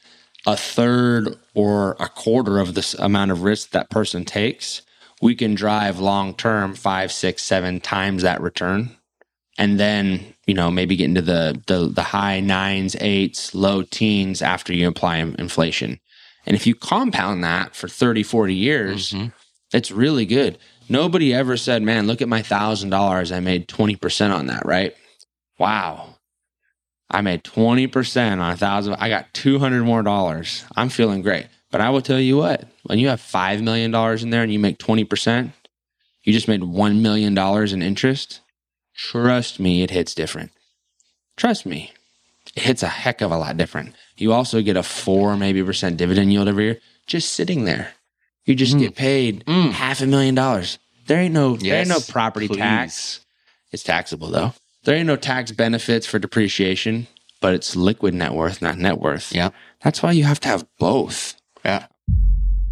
a 0.46 0.56
third 0.56 1.36
or 1.54 1.96
a 2.00 2.08
quarter 2.08 2.58
of 2.58 2.74
this 2.74 2.94
amount 2.94 3.30
of 3.30 3.42
risk 3.42 3.70
that 3.70 3.90
person 3.90 4.24
takes 4.24 4.82
we 5.20 5.34
can 5.34 5.54
drive 5.54 5.98
long 5.98 6.34
term 6.34 6.74
five 6.74 7.12
six 7.12 7.42
seven 7.42 7.80
times 7.80 8.22
that 8.22 8.40
return. 8.40 8.90
And 9.58 9.78
then 9.80 10.34
you 10.46 10.54
know 10.54 10.70
maybe 10.70 10.96
get 10.96 11.06
into 11.06 11.22
the 11.22 11.60
the, 11.66 11.88
the 11.88 12.02
high 12.02 12.40
nines 12.40 12.96
eights 13.00 13.54
low 13.54 13.82
teens 13.82 14.42
after 14.42 14.72
you 14.72 14.88
apply 14.88 15.16
inflation. 15.18 16.00
And 16.46 16.56
if 16.56 16.66
you 16.66 16.74
compound 16.74 17.44
that 17.44 17.74
for 17.76 17.88
30 17.88 18.22
40 18.22 18.54
years 18.54 19.12
Mhm. 19.12 19.32
it's 19.72 19.90
really 19.90 20.26
good. 20.26 20.58
Nobody 20.88 21.34
ever 21.34 21.56
said 21.56 21.82
man 21.82 22.06
look 22.06 22.22
at 22.22 22.28
my 22.28 22.42
thousand 22.42 22.90
dollars. 22.90 23.32
I 23.32 23.40
made 23.40 23.68
20% 23.68 24.32
on 24.34 24.46
that 24.46 24.64
right? 24.64 24.94
Wow. 25.58 26.14
I 27.10 27.22
made 27.22 27.42
20% 27.42 28.32
on 28.40 28.52
a 28.52 28.56
thousand. 28.56 28.94
I 28.98 29.08
got 29.08 29.32
200 29.34 29.82
more 29.82 30.02
dollars. 30.02 30.64
I'm 30.76 30.88
feeling 30.90 31.22
great 31.22 31.46
but 31.70 31.80
i 31.80 31.90
will 31.90 32.02
tell 32.02 32.20
you 32.20 32.36
what 32.36 32.64
when 32.84 32.98
you 32.98 33.08
have 33.08 33.20
$5 33.20 33.62
million 33.62 33.94
in 34.22 34.30
there 34.30 34.42
and 34.42 34.52
you 34.52 34.58
make 34.58 34.78
20% 34.78 35.52
you 36.24 36.32
just 36.32 36.48
made 36.48 36.60
$1 36.62 37.00
million 37.00 37.36
in 37.72 37.82
interest 37.82 38.40
trust 38.94 39.58
me 39.60 39.82
it 39.82 39.90
hits 39.90 40.14
different 40.14 40.50
Trust 41.36 41.66
me, 41.66 41.92
it 42.56 42.64
hits 42.64 42.82
a 42.82 42.88
heck 42.88 43.20
of 43.20 43.30
a 43.30 43.36
lot 43.38 43.56
different. 43.56 43.94
You 44.16 44.32
also 44.32 44.60
get 44.60 44.76
a 44.76 44.82
four, 44.82 45.36
maybe 45.36 45.62
percent 45.62 45.96
dividend 45.96 46.32
yield 46.32 46.48
every 46.48 46.64
year 46.64 46.80
just 47.06 47.32
sitting 47.32 47.64
there. 47.64 47.92
You 48.44 48.56
just 48.56 48.74
Mm. 48.74 48.80
get 48.80 48.96
paid 48.96 49.44
half 49.46 50.00
a 50.00 50.06
million 50.06 50.34
dollars. 50.34 50.80
There 51.06 51.20
ain't 51.20 51.32
no 51.34 51.54
there 51.56 51.78
ain't 51.78 51.88
no 51.88 52.00
property 52.00 52.48
please. 52.48 52.56
tax. 52.58 53.20
It's 53.70 53.84
taxable 53.84 54.26
though. 54.32 54.52
There 54.82 54.96
ain't 54.96 55.06
no 55.06 55.14
tax 55.14 55.52
benefits 55.52 56.06
for 56.08 56.18
depreciation, 56.18 57.06
but 57.40 57.54
it's 57.54 57.76
liquid 57.76 58.14
net 58.14 58.32
worth, 58.34 58.60
not 58.60 58.78
net 58.78 58.98
worth. 58.98 59.32
Yeah. 59.32 59.50
That's 59.84 60.02
why 60.02 60.10
you 60.10 60.24
have 60.24 60.40
to 60.40 60.48
have 60.48 60.66
both. 60.80 61.37
Yeah. 61.64 61.86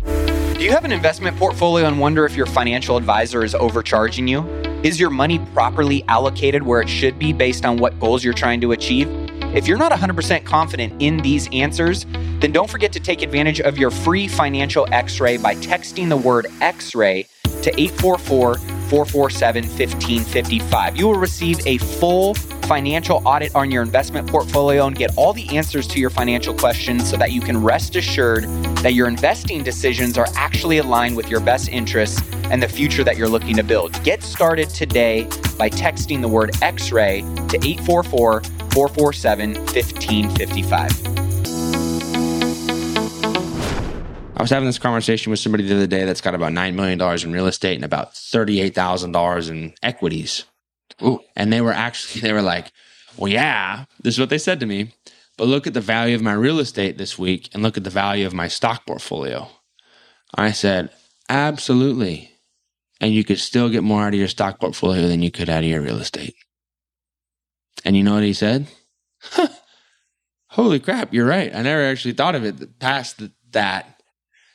Do 0.04 0.64
you 0.64 0.70
have 0.70 0.84
an 0.84 0.92
investment 0.92 1.36
portfolio 1.36 1.86
and 1.86 2.00
wonder 2.00 2.24
if 2.24 2.34
your 2.34 2.46
financial 2.46 2.96
advisor 2.96 3.44
is 3.44 3.54
overcharging 3.54 4.26
you? 4.26 4.40
Is 4.82 4.98
your 4.98 5.10
money 5.10 5.38
properly 5.52 6.02
allocated 6.08 6.62
where 6.62 6.80
it 6.80 6.88
should 6.88 7.18
be 7.18 7.32
based 7.32 7.66
on 7.66 7.76
what 7.76 7.98
goals 8.00 8.24
you're 8.24 8.32
trying 8.32 8.60
to 8.62 8.72
achieve? 8.72 9.08
If 9.54 9.66
you're 9.66 9.78
not 9.78 9.92
100% 9.92 10.44
confident 10.44 11.00
in 11.02 11.18
these 11.18 11.48
answers, 11.52 12.06
then 12.40 12.52
don't 12.52 12.70
forget 12.70 12.92
to 12.92 13.00
take 13.00 13.22
advantage 13.22 13.60
of 13.60 13.78
your 13.78 13.90
free 13.90 14.28
financial 14.28 14.86
x 14.92 15.20
ray 15.20 15.36
by 15.36 15.54
texting 15.56 16.08
the 16.08 16.16
word 16.16 16.46
x 16.60 16.94
ray 16.94 17.26
to 17.62 17.70
844 17.80 18.56
447 18.58 19.62
1555. 19.64 20.96
You 20.96 21.06
will 21.06 21.18
receive 21.18 21.66
a 21.66 21.78
full 21.78 22.34
financial 22.66 23.22
audit 23.24 23.54
on 23.54 23.70
your 23.70 23.82
investment 23.82 24.28
portfolio 24.28 24.86
and 24.86 24.96
get 24.96 25.16
all 25.16 25.32
the 25.32 25.56
answers 25.56 25.86
to 25.86 26.00
your 26.00 26.10
financial 26.10 26.52
questions 26.52 27.08
so 27.08 27.16
that 27.16 27.30
you 27.30 27.40
can 27.40 27.62
rest 27.62 27.94
assured 27.94 28.44
that 28.82 28.92
your 28.92 29.06
investing 29.06 29.62
decisions 29.62 30.18
are 30.18 30.26
actually 30.34 30.78
aligned 30.78 31.16
with 31.16 31.28
your 31.30 31.40
best 31.40 31.68
interests 31.68 32.20
and 32.50 32.60
the 32.62 32.68
future 32.68 33.04
that 33.04 33.16
you're 33.16 33.28
looking 33.28 33.54
to 33.54 33.62
build. 33.62 34.02
Get 34.02 34.22
started 34.22 34.68
today 34.68 35.24
by 35.56 35.70
texting 35.70 36.20
the 36.20 36.28
word 36.28 36.56
x 36.60 36.90
ray 36.90 37.20
to 37.20 37.56
844 37.62 38.42
447 38.42 39.54
1555. 39.54 41.16
I 44.38 44.42
was 44.42 44.50
having 44.50 44.66
this 44.66 44.78
conversation 44.78 45.30
with 45.30 45.38
somebody 45.40 45.64
the 45.64 45.74
other 45.74 45.86
day 45.86 46.04
that's 46.04 46.20
got 46.20 46.34
about 46.34 46.52
$9 46.52 46.74
million 46.74 47.00
in 47.00 47.32
real 47.32 47.46
estate 47.46 47.76
and 47.76 47.84
about 47.84 48.12
$38,000 48.12 49.50
in 49.50 49.72
equities. 49.82 50.44
Ooh. 51.02 51.20
And 51.34 51.52
they 51.52 51.60
were 51.60 51.72
actually, 51.72 52.20
they 52.20 52.32
were 52.32 52.42
like, 52.42 52.72
well, 53.16 53.30
yeah, 53.30 53.84
this 54.02 54.14
is 54.14 54.20
what 54.20 54.30
they 54.30 54.38
said 54.38 54.60
to 54.60 54.66
me. 54.66 54.92
But 55.36 55.48
look 55.48 55.66
at 55.66 55.74
the 55.74 55.80
value 55.80 56.16
of 56.16 56.22
my 56.22 56.32
real 56.32 56.58
estate 56.58 56.96
this 56.96 57.18
week 57.18 57.50
and 57.52 57.62
look 57.62 57.76
at 57.76 57.84
the 57.84 57.90
value 57.90 58.26
of 58.26 58.32
my 58.32 58.48
stock 58.48 58.86
portfolio. 58.86 59.48
I 60.34 60.52
said, 60.52 60.90
absolutely. 61.28 62.32
And 63.00 63.12
you 63.12 63.24
could 63.24 63.38
still 63.38 63.68
get 63.68 63.82
more 63.82 64.02
out 64.02 64.14
of 64.14 64.18
your 64.18 64.28
stock 64.28 64.58
portfolio 64.60 65.06
than 65.06 65.22
you 65.22 65.30
could 65.30 65.50
out 65.50 65.62
of 65.62 65.68
your 65.68 65.82
real 65.82 65.98
estate. 65.98 66.34
And 67.84 67.96
you 67.96 68.02
know 68.02 68.14
what 68.14 68.22
he 68.22 68.32
said? 68.32 68.66
Holy 70.48 70.80
crap, 70.80 71.12
you're 71.12 71.26
right. 71.26 71.54
I 71.54 71.62
never 71.62 71.84
actually 71.84 72.14
thought 72.14 72.34
of 72.34 72.44
it 72.44 72.78
past 72.78 73.22
that. 73.50 74.00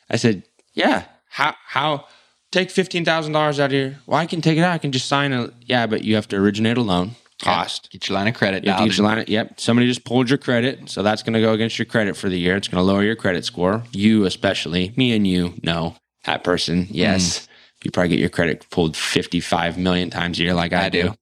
I 0.10 0.16
said, 0.16 0.44
yeah, 0.74 1.04
how, 1.30 1.56
how, 1.68 2.08
take 2.52 2.70
$15,000 2.70 3.36
out 3.36 3.60
of 3.60 3.72
here. 3.72 4.00
Well, 4.06 4.20
I 4.20 4.26
can 4.26 4.42
take 4.42 4.58
it 4.58 4.62
out. 4.62 4.74
I 4.74 4.78
can 4.78 4.92
just 4.92 5.08
sign 5.08 5.34
a, 5.34 5.52
yeah, 5.66 5.88
but 5.88 6.04
you 6.04 6.16
have 6.16 6.28
to 6.30 6.36
originate 6.38 6.78
a 6.78 6.82
loan 6.82 7.12
cost. 7.42 7.90
Get 7.92 8.08
your 8.08 8.18
line 8.18 8.28
of 8.28 8.36
credit 8.36 8.64
You 8.64 8.72
have 8.72 8.82
to 8.82 8.88
get 8.88 8.98
your 8.98 9.08
line. 9.08 9.24
Yep. 9.28 9.60
Somebody 9.60 9.88
just 9.88 10.04
pulled 10.06 10.30
your 10.30 10.38
credit. 10.38 10.90
So 10.90 11.02
that's 11.04 11.24
going 11.24 11.34
to 11.34 11.42
go 11.42 11.54
against 11.54 11.80
your 11.80 11.86
credit 11.88 12.16
for 12.16 12.30
the 12.30 12.38
year. 12.38 12.56
It's 12.56 12.68
going 12.68 12.80
to 12.82 12.84
lower 12.84 13.04
your 13.04 13.16
credit 13.16 13.46
score. 13.46 13.84
You, 13.92 14.26
especially, 14.26 14.94
me 14.96 15.16
and 15.16 15.26
you, 15.26 15.54
no. 15.64 15.96
That 16.26 16.44
person, 16.44 16.88
yes. 16.92 17.48
You 17.84 17.90
probably 17.90 18.10
get 18.10 18.20
your 18.20 18.30
credit 18.30 18.68
pulled 18.70 18.96
55 18.96 19.78
million 19.80 20.12
times 20.12 20.40
a 20.40 20.44
year, 20.44 20.54
like 20.54 20.72
I, 20.72 20.86
I 20.86 20.90
do. 20.90 21.02
do. 21.04 21.14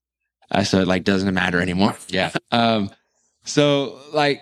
Uh, 0.51 0.63
so 0.63 0.81
it 0.81 0.87
like 0.89 1.03
doesn't 1.05 1.33
matter 1.33 1.61
anymore. 1.61 1.95
Yeah. 2.09 2.31
Um, 2.51 2.89
so 3.45 3.97
like 4.11 4.41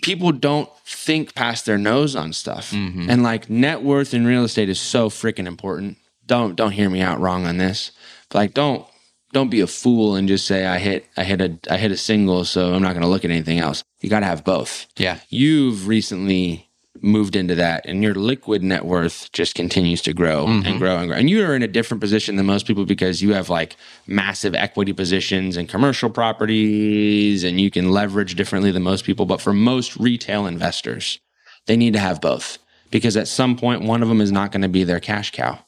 people 0.00 0.30
don't 0.32 0.68
think 0.86 1.34
past 1.34 1.66
their 1.66 1.76
nose 1.76 2.14
on 2.16 2.32
stuff, 2.32 2.70
Mhm. 2.70 3.08
and 3.08 3.22
like 3.24 3.50
net 3.50 3.82
worth 3.82 4.14
in 4.14 4.24
real 4.26 4.44
estate 4.44 4.68
is 4.68 4.80
so 4.80 5.10
freaking 5.10 5.46
important. 5.46 5.98
Don't 6.26 6.56
don't 6.56 6.72
hear 6.72 6.88
me 6.88 7.00
out 7.00 7.20
wrong 7.20 7.46
on 7.46 7.58
this, 7.58 7.92
but 8.28 8.38
like 8.38 8.54
don't 8.54 8.86
don't 9.32 9.50
be 9.50 9.60
a 9.60 9.66
fool 9.66 10.14
and 10.14 10.28
just 10.28 10.46
say 10.46 10.66
I 10.66 10.78
hit 10.78 11.06
I 11.16 11.24
hit 11.24 11.40
a 11.40 11.58
I 11.70 11.78
hit 11.78 11.90
a 11.90 11.96
single, 11.96 12.44
so 12.44 12.74
I'm 12.74 12.82
not 12.82 12.92
going 12.92 13.02
to 13.02 13.08
look 13.08 13.24
at 13.24 13.30
anything 13.30 13.58
else. 13.58 13.82
You 14.00 14.10
got 14.10 14.20
to 14.20 14.26
have 14.26 14.44
both. 14.44 14.86
Yeah. 14.96 15.18
You've 15.28 15.86
recently 15.86 16.68
moved 17.00 17.34
into 17.34 17.54
that, 17.54 17.84
and 17.86 18.02
your 18.02 18.14
liquid 18.14 18.62
net 18.62 18.84
worth 18.84 19.30
just 19.32 19.54
continues 19.54 20.02
to 20.02 20.12
grow 20.12 20.46
and 20.46 20.64
mm-hmm. 20.64 20.78
grow 20.78 20.98
and 20.98 21.08
grow. 21.08 21.16
And 21.16 21.30
you 21.30 21.44
are 21.44 21.54
in 21.54 21.62
a 21.62 21.68
different 21.68 22.00
position 22.00 22.36
than 22.36 22.46
most 22.46 22.66
people 22.66 22.84
because 22.84 23.22
you 23.22 23.32
have 23.32 23.48
like 23.48 23.76
massive 24.06 24.54
equity 24.54 24.92
positions 24.92 25.56
and 25.56 25.68
commercial 25.68 26.10
properties, 26.10 27.42
and 27.44 27.60
you 27.60 27.70
can 27.70 27.90
leverage 27.90 28.34
differently 28.34 28.70
than 28.70 28.82
most 28.82 29.04
people. 29.04 29.26
But 29.26 29.40
for 29.40 29.52
most 29.52 29.96
retail 29.96 30.46
investors, 30.46 31.18
they 31.66 31.76
need 31.76 31.94
to 31.94 31.98
have 31.98 32.20
both 32.20 32.58
because 32.90 33.16
at 33.16 33.28
some 33.28 33.56
point, 33.56 33.82
one 33.82 34.02
of 34.02 34.08
them 34.08 34.20
is 34.20 34.30
not 34.30 34.52
going 34.52 34.62
to 34.62 34.68
be 34.68 34.84
their 34.84 35.00
cash 35.00 35.32
cow, 35.32 35.58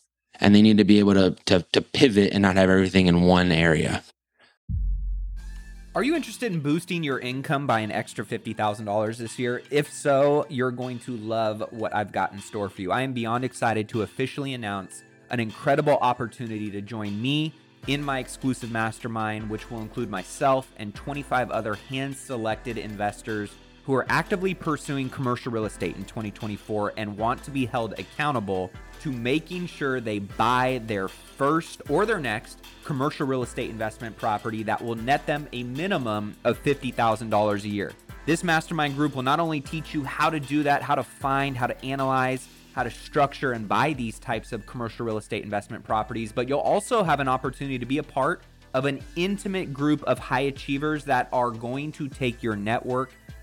and 0.40 0.54
they 0.54 0.62
need 0.62 0.78
to 0.78 0.84
be 0.84 0.98
able 0.98 1.14
to 1.14 1.36
to, 1.46 1.62
to 1.72 1.80
pivot 1.80 2.32
and 2.32 2.42
not 2.42 2.56
have 2.56 2.70
everything 2.70 3.06
in 3.06 3.22
one 3.22 3.52
area. 3.52 4.02
Are 5.96 6.02
you 6.02 6.16
interested 6.16 6.52
in 6.52 6.58
boosting 6.58 7.04
your 7.04 7.20
income 7.20 7.68
by 7.68 7.78
an 7.78 7.92
extra 7.92 8.24
$50,000 8.24 9.16
this 9.16 9.38
year? 9.38 9.62
If 9.70 9.92
so, 9.92 10.44
you're 10.48 10.72
going 10.72 10.98
to 11.00 11.16
love 11.16 11.64
what 11.70 11.94
I've 11.94 12.10
got 12.10 12.32
in 12.32 12.40
store 12.40 12.68
for 12.68 12.82
you. 12.82 12.90
I 12.90 13.02
am 13.02 13.12
beyond 13.12 13.44
excited 13.44 13.88
to 13.90 14.02
officially 14.02 14.54
announce 14.54 15.04
an 15.30 15.38
incredible 15.38 15.96
opportunity 16.00 16.68
to 16.72 16.80
join 16.80 17.22
me 17.22 17.54
in 17.86 18.02
my 18.02 18.18
exclusive 18.18 18.72
mastermind, 18.72 19.48
which 19.48 19.70
will 19.70 19.82
include 19.82 20.10
myself 20.10 20.72
and 20.78 20.92
25 20.96 21.52
other 21.52 21.74
hand 21.74 22.16
selected 22.16 22.76
investors 22.76 23.52
who 23.84 23.94
are 23.94 24.06
actively 24.08 24.54
pursuing 24.54 25.08
commercial 25.08 25.52
real 25.52 25.66
estate 25.66 25.94
in 25.94 26.04
2024 26.04 26.94
and 26.96 27.16
want 27.16 27.42
to 27.44 27.50
be 27.50 27.66
held 27.66 27.92
accountable 27.98 28.70
to 29.04 29.12
making 29.12 29.66
sure 29.66 30.00
they 30.00 30.18
buy 30.18 30.80
their 30.86 31.08
first 31.08 31.82
or 31.90 32.06
their 32.06 32.18
next 32.18 32.58
commercial 32.86 33.26
real 33.26 33.42
estate 33.42 33.68
investment 33.68 34.16
property 34.16 34.62
that 34.62 34.82
will 34.82 34.94
net 34.94 35.26
them 35.26 35.46
a 35.52 35.62
minimum 35.62 36.34
of 36.44 36.62
$50,000 36.62 37.64
a 37.64 37.68
year. 37.68 37.92
This 38.24 38.42
mastermind 38.42 38.96
group 38.96 39.14
will 39.14 39.22
not 39.22 39.40
only 39.40 39.60
teach 39.60 39.92
you 39.92 40.04
how 40.04 40.30
to 40.30 40.40
do 40.40 40.62
that, 40.62 40.80
how 40.80 40.94
to 40.94 41.02
find, 41.02 41.54
how 41.54 41.66
to 41.66 41.84
analyze, 41.84 42.48
how 42.72 42.82
to 42.82 42.90
structure 42.90 43.52
and 43.52 43.68
buy 43.68 43.92
these 43.92 44.18
types 44.18 44.52
of 44.52 44.64
commercial 44.64 45.04
real 45.04 45.18
estate 45.18 45.44
investment 45.44 45.84
properties, 45.84 46.32
but 46.32 46.48
you'll 46.48 46.60
also 46.60 47.02
have 47.02 47.20
an 47.20 47.28
opportunity 47.28 47.78
to 47.78 47.84
be 47.84 47.98
a 47.98 48.02
part 48.02 48.42
of 48.72 48.86
an 48.86 49.02
intimate 49.16 49.74
group 49.74 50.02
of 50.04 50.18
high 50.18 50.40
achievers 50.40 51.04
that 51.04 51.28
are 51.30 51.50
going 51.50 51.92
to 51.92 52.08
take 52.08 52.42
your 52.42 52.56
network 52.56 53.12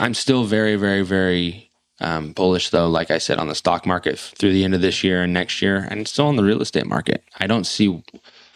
I'm 0.00 0.14
still 0.14 0.44
very, 0.44 0.76
very, 0.76 1.02
very 1.02 1.70
um, 2.00 2.32
bullish, 2.32 2.70
though, 2.70 2.88
like 2.88 3.10
I 3.10 3.18
said, 3.18 3.38
on 3.38 3.48
the 3.48 3.54
stock 3.54 3.86
market 3.86 4.18
through 4.18 4.52
the 4.52 4.64
end 4.64 4.74
of 4.74 4.80
this 4.80 5.04
year 5.04 5.22
and 5.22 5.32
next 5.32 5.62
year, 5.62 5.86
and 5.90 6.08
still 6.08 6.26
on 6.26 6.36
the 6.36 6.44
real 6.44 6.62
estate 6.62 6.86
market. 6.86 7.22
I 7.38 7.46
don't 7.46 7.66
see 7.66 8.02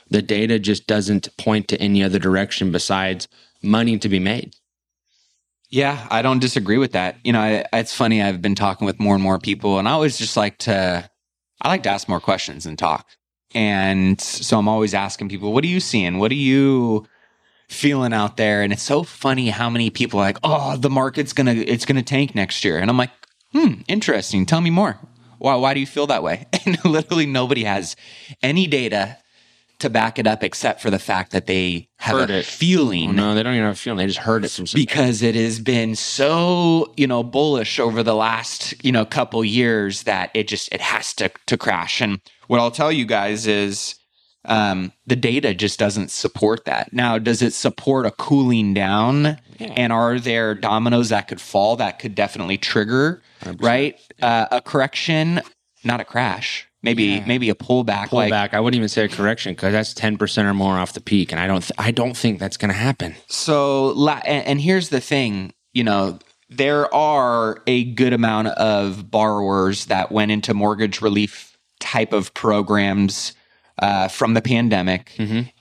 the 0.08 0.22
data 0.22 0.58
just 0.58 0.86
doesn't 0.86 1.36
point 1.36 1.68
to 1.68 1.80
any 1.80 2.02
other 2.02 2.18
direction 2.18 2.72
besides 2.72 3.28
money 3.62 3.98
to 3.98 4.08
be 4.08 4.18
made. 4.18 4.54
Yeah, 5.68 6.06
I 6.10 6.22
don't 6.22 6.38
disagree 6.38 6.78
with 6.78 6.92
that. 6.92 7.16
You 7.24 7.32
know, 7.32 7.40
I, 7.40 7.64
it's 7.72 7.94
funny. 7.94 8.22
I've 8.22 8.40
been 8.40 8.54
talking 8.54 8.86
with 8.86 9.00
more 9.00 9.14
and 9.14 9.22
more 9.22 9.38
people, 9.38 9.78
and 9.78 9.88
I 9.88 9.92
always 9.92 10.16
just 10.16 10.36
like 10.36 10.58
to, 10.58 11.10
I 11.60 11.68
like 11.68 11.82
to 11.84 11.90
ask 11.90 12.08
more 12.08 12.20
questions 12.20 12.66
and 12.66 12.78
talk. 12.78 13.06
And 13.54 14.20
so 14.20 14.58
I'm 14.58 14.68
always 14.68 14.94
asking 14.94 15.28
people, 15.28 15.52
what 15.52 15.64
are 15.64 15.68
you 15.68 15.80
seeing? 15.80 16.18
What 16.18 16.30
are 16.30 16.34
you 16.34 17.06
feeling 17.68 18.12
out 18.12 18.36
there? 18.36 18.62
And 18.62 18.72
it's 18.72 18.82
so 18.82 19.02
funny 19.02 19.48
how 19.48 19.68
many 19.70 19.90
people 19.90 20.20
are 20.20 20.24
like, 20.24 20.38
oh, 20.44 20.76
the 20.76 20.90
market's 20.90 21.32
gonna, 21.32 21.54
it's 21.54 21.84
gonna 21.84 22.02
tank 22.02 22.34
next 22.34 22.64
year. 22.64 22.78
And 22.78 22.90
I'm 22.90 22.96
like, 22.98 23.10
hmm, 23.52 23.74
interesting. 23.88 24.46
Tell 24.46 24.60
me 24.60 24.70
more. 24.70 24.98
Why, 25.38 25.54
why 25.56 25.74
do 25.74 25.80
you 25.80 25.86
feel 25.86 26.06
that 26.08 26.22
way? 26.22 26.46
And 26.66 26.84
literally 26.84 27.26
nobody 27.26 27.62
has 27.64 27.94
any 28.42 28.66
data 28.66 29.18
to 29.78 29.88
back 29.90 30.18
it 30.18 30.26
up 30.26 30.42
except 30.42 30.80
for 30.80 30.90
the 30.90 30.98
fact 30.98 31.30
that 31.32 31.46
they 31.46 31.88
have 31.98 32.16
Heard 32.18 32.30
a 32.30 32.38
it. 32.38 32.44
feeling 32.46 33.14
no, 33.14 33.34
they 33.34 33.42
don't 33.42 33.52
even 33.52 33.66
have 33.66 33.74
a 33.74 33.78
feeling. 33.78 33.98
They 33.98 34.06
just 34.06 34.18
heard 34.18 34.44
it 34.44 34.50
from 34.50 34.66
some. 34.66 34.80
because 34.80 35.20
it 35.22 35.34
has 35.34 35.60
been 35.60 35.94
so 35.94 36.92
you 36.96 37.06
know 37.06 37.22
bullish 37.22 37.78
over 37.78 38.02
the 38.02 38.14
last 38.14 38.74
you 38.84 38.90
know 38.90 39.04
couple 39.04 39.44
years 39.44 40.04
that 40.04 40.30
it 40.34 40.48
just 40.48 40.72
it 40.72 40.80
has 40.80 41.12
to 41.14 41.30
to 41.46 41.56
crash 41.58 42.00
and 42.00 42.20
what 42.48 42.58
i'll 42.58 42.70
tell 42.70 42.90
you 42.90 43.04
guys 43.04 43.46
is 43.46 43.96
um, 44.46 44.92
the 45.06 45.16
data 45.16 45.54
just 45.54 45.78
doesn't 45.78 46.10
support 46.10 46.64
that 46.64 46.92
now 46.92 47.18
does 47.18 47.42
it 47.42 47.52
support 47.52 48.06
a 48.06 48.10
cooling 48.12 48.74
down 48.74 49.38
and 49.58 49.92
are 49.92 50.18
there 50.18 50.54
dominoes 50.54 51.08
that 51.08 51.28
could 51.28 51.40
fall 51.40 51.76
that 51.76 51.98
could 51.98 52.14
definitely 52.14 52.58
trigger 52.58 53.22
right 53.58 54.00
uh, 54.22 54.46
a 54.50 54.60
correction 54.60 55.40
not 55.84 56.00
a 56.00 56.04
crash 56.04 56.66
maybe 56.86 57.20
maybe 57.26 57.50
a 57.50 57.54
pullback 57.54 58.08
pull 58.08 58.20
like. 58.20 58.54
I 58.54 58.60
wouldn't 58.60 58.78
even 58.78 58.88
say 58.88 59.04
a 59.04 59.08
correction 59.08 59.52
because 59.52 59.72
that's 59.72 59.92
ten 59.92 60.16
percent 60.16 60.48
or 60.48 60.54
more 60.54 60.74
off 60.74 60.92
the 60.94 61.00
peak, 61.00 61.32
and 61.32 61.40
I 61.40 61.46
don't. 61.46 61.62
Th- 61.62 61.72
I 61.78 61.90
don't 61.90 62.16
think 62.16 62.38
that's 62.38 62.56
going 62.56 62.70
to 62.70 62.78
happen. 62.78 63.14
So, 63.28 63.88
la- 63.88 64.22
and, 64.24 64.46
and 64.46 64.60
here's 64.60 64.88
the 64.88 65.00
thing, 65.00 65.52
you 65.72 65.84
know, 65.84 66.18
there 66.48 66.92
are 66.94 67.62
a 67.66 67.84
good 67.84 68.12
amount 68.12 68.48
of 68.48 69.10
borrowers 69.10 69.86
that 69.86 70.12
went 70.12 70.30
into 70.30 70.54
mortgage 70.54 71.02
relief 71.02 71.58
type 71.80 72.12
of 72.12 72.32
programs 72.34 73.32
uh, 73.78 74.08
from 74.08 74.34
the 74.34 74.42
pandemic, 74.42 75.12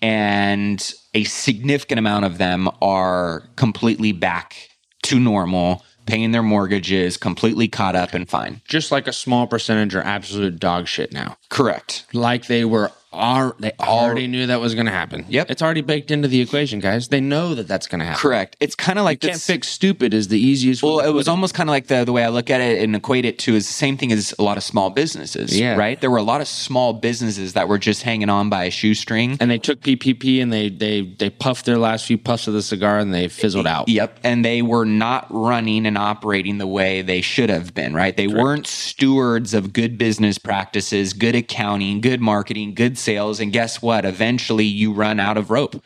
and 0.01 0.93
a 1.13 1.23
significant 1.25 1.99
amount 1.99 2.25
of 2.25 2.37
them 2.37 2.69
are 2.81 3.43
completely 3.55 4.11
back 4.11 4.69
to 5.03 5.19
normal, 5.19 5.83
paying 6.05 6.31
their 6.31 6.43
mortgages, 6.43 7.17
completely 7.17 7.67
caught 7.67 7.95
up 7.95 8.13
and 8.13 8.29
fine. 8.29 8.61
Just 8.67 8.91
like 8.91 9.07
a 9.07 9.13
small 9.13 9.47
percentage 9.47 9.95
are 9.95 10.01
absolute 10.01 10.59
dog 10.59 10.87
shit 10.87 11.11
now. 11.11 11.37
Correct. 11.49 12.05
Like 12.13 12.47
they 12.47 12.65
were. 12.65 12.91
Are 13.15 13.55
they 13.59 13.71
already 13.79 14.27
knew 14.27 14.47
that 14.47 14.59
was 14.59 14.73
going 14.73 14.85
to 14.85 14.91
happen? 14.91 15.25
Yep. 15.29 15.49
it's 15.49 15.61
already 15.61 15.81
baked 15.81 16.11
into 16.11 16.27
the 16.27 16.41
equation, 16.41 16.79
guys. 16.79 17.07
They 17.07 17.21
know 17.21 17.55
that 17.55 17.67
that's 17.67 17.87
going 17.87 17.99
to 17.99 18.05
happen. 18.05 18.19
Correct. 18.19 18.55
It's 18.59 18.75
kind 18.75 18.99
of 18.99 19.05
like 19.05 19.23
you 19.23 19.29
Can't 19.29 19.41
fix 19.41 19.67
stupid 19.67 20.13
is 20.13 20.27
the 20.27 20.39
easiest. 20.39 20.83
Well, 20.83 20.99
it 20.99 21.11
was 21.11 21.27
almost 21.27 21.53
kind 21.53 21.69
of 21.69 21.71
like 21.71 21.87
the 21.87 22.03
the 22.03 22.11
way 22.11 22.23
I 22.23 22.29
look 22.29 22.49
at 22.49 22.61
it 22.61 22.83
and 22.83 22.95
equate 22.95 23.25
it 23.25 23.39
to 23.39 23.55
is 23.55 23.65
the 23.67 23.73
same 23.73 23.97
thing 23.97 24.11
as 24.11 24.33
a 24.37 24.43
lot 24.43 24.57
of 24.57 24.63
small 24.63 24.89
businesses. 24.89 25.57
Yeah. 25.57 25.75
Right. 25.75 25.99
There 25.99 26.11
were 26.11 26.17
a 26.17 26.23
lot 26.23 26.41
of 26.41 26.47
small 26.47 26.93
businesses 26.93 27.53
that 27.53 27.67
were 27.67 27.77
just 27.77 28.03
hanging 28.03 28.29
on 28.29 28.49
by 28.49 28.65
a 28.65 28.71
shoestring. 28.71 29.37
and 29.39 29.49
they 29.49 29.57
took 29.57 29.81
PPP 29.81 30.41
and 30.41 30.51
they 30.51 30.69
they 30.69 31.01
they 31.01 31.29
puffed 31.29 31.65
their 31.65 31.77
last 31.77 32.05
few 32.05 32.17
puffs 32.17 32.47
of 32.47 32.53
the 32.53 32.61
cigar 32.61 32.99
and 32.99 33.13
they 33.13 33.27
fizzled 33.27 33.67
out. 33.67 33.87
Yep. 33.87 34.19
And 34.23 34.43
they 34.43 34.61
were 34.61 34.85
not 34.85 35.27
running 35.29 35.85
and 35.85 35.97
operating 35.97 36.57
the 36.57 36.67
way 36.67 37.01
they 37.01 37.21
should 37.21 37.49
have 37.49 37.73
been, 37.73 37.93
right? 37.93 38.15
They 38.15 38.27
weren't 38.27 38.67
stewards 38.67 39.53
of 39.53 39.73
good 39.73 39.97
business 39.97 40.37
practices, 40.37 41.13
good 41.13 41.35
accounting, 41.35 42.01
good 42.01 42.21
marketing, 42.21 42.73
good 42.73 42.97
sales. 43.05 43.39
And 43.39 43.53
guess 43.53 43.81
what? 43.81 44.03
Eventually 44.03 44.65
you 44.65 44.91
run 44.91 45.19
out 45.19 45.37
of 45.37 45.51
rope. 45.51 45.81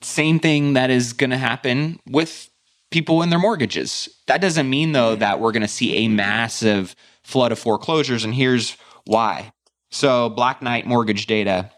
Same 0.00 0.40
thing 0.40 0.72
that 0.72 0.90
is 0.90 1.12
going 1.12 1.30
to 1.30 1.38
happen 1.38 2.00
with 2.08 2.50
people 2.90 3.22
in 3.22 3.30
their 3.30 3.38
mortgages. 3.38 4.08
That 4.26 4.40
doesn't 4.40 4.68
mean, 4.68 4.92
though, 4.92 5.16
that 5.16 5.40
we're 5.40 5.52
going 5.52 5.62
to 5.62 5.68
see 5.68 5.96
a 5.98 6.08
massive 6.08 6.96
flood 7.22 7.52
of 7.52 7.58
foreclosures. 7.58 8.24
And 8.24 8.34
here's 8.34 8.76
why. 9.04 9.52
So, 9.90 10.28
Black 10.28 10.62
Knight 10.62 10.86
mortgage 10.86 11.26
data 11.26 11.70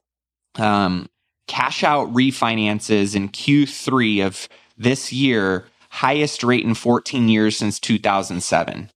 um, 0.56 1.08
cash 1.46 1.82
out 1.84 2.12
refinances 2.12 3.14
in 3.14 3.28
Q3 3.28 4.26
of 4.26 4.48
this 4.76 5.12
year, 5.12 5.66
highest 5.90 6.42
rate 6.44 6.64
in 6.64 6.74
14 6.74 7.28
years 7.28 7.56
since 7.56 7.80
2007. 7.80 8.90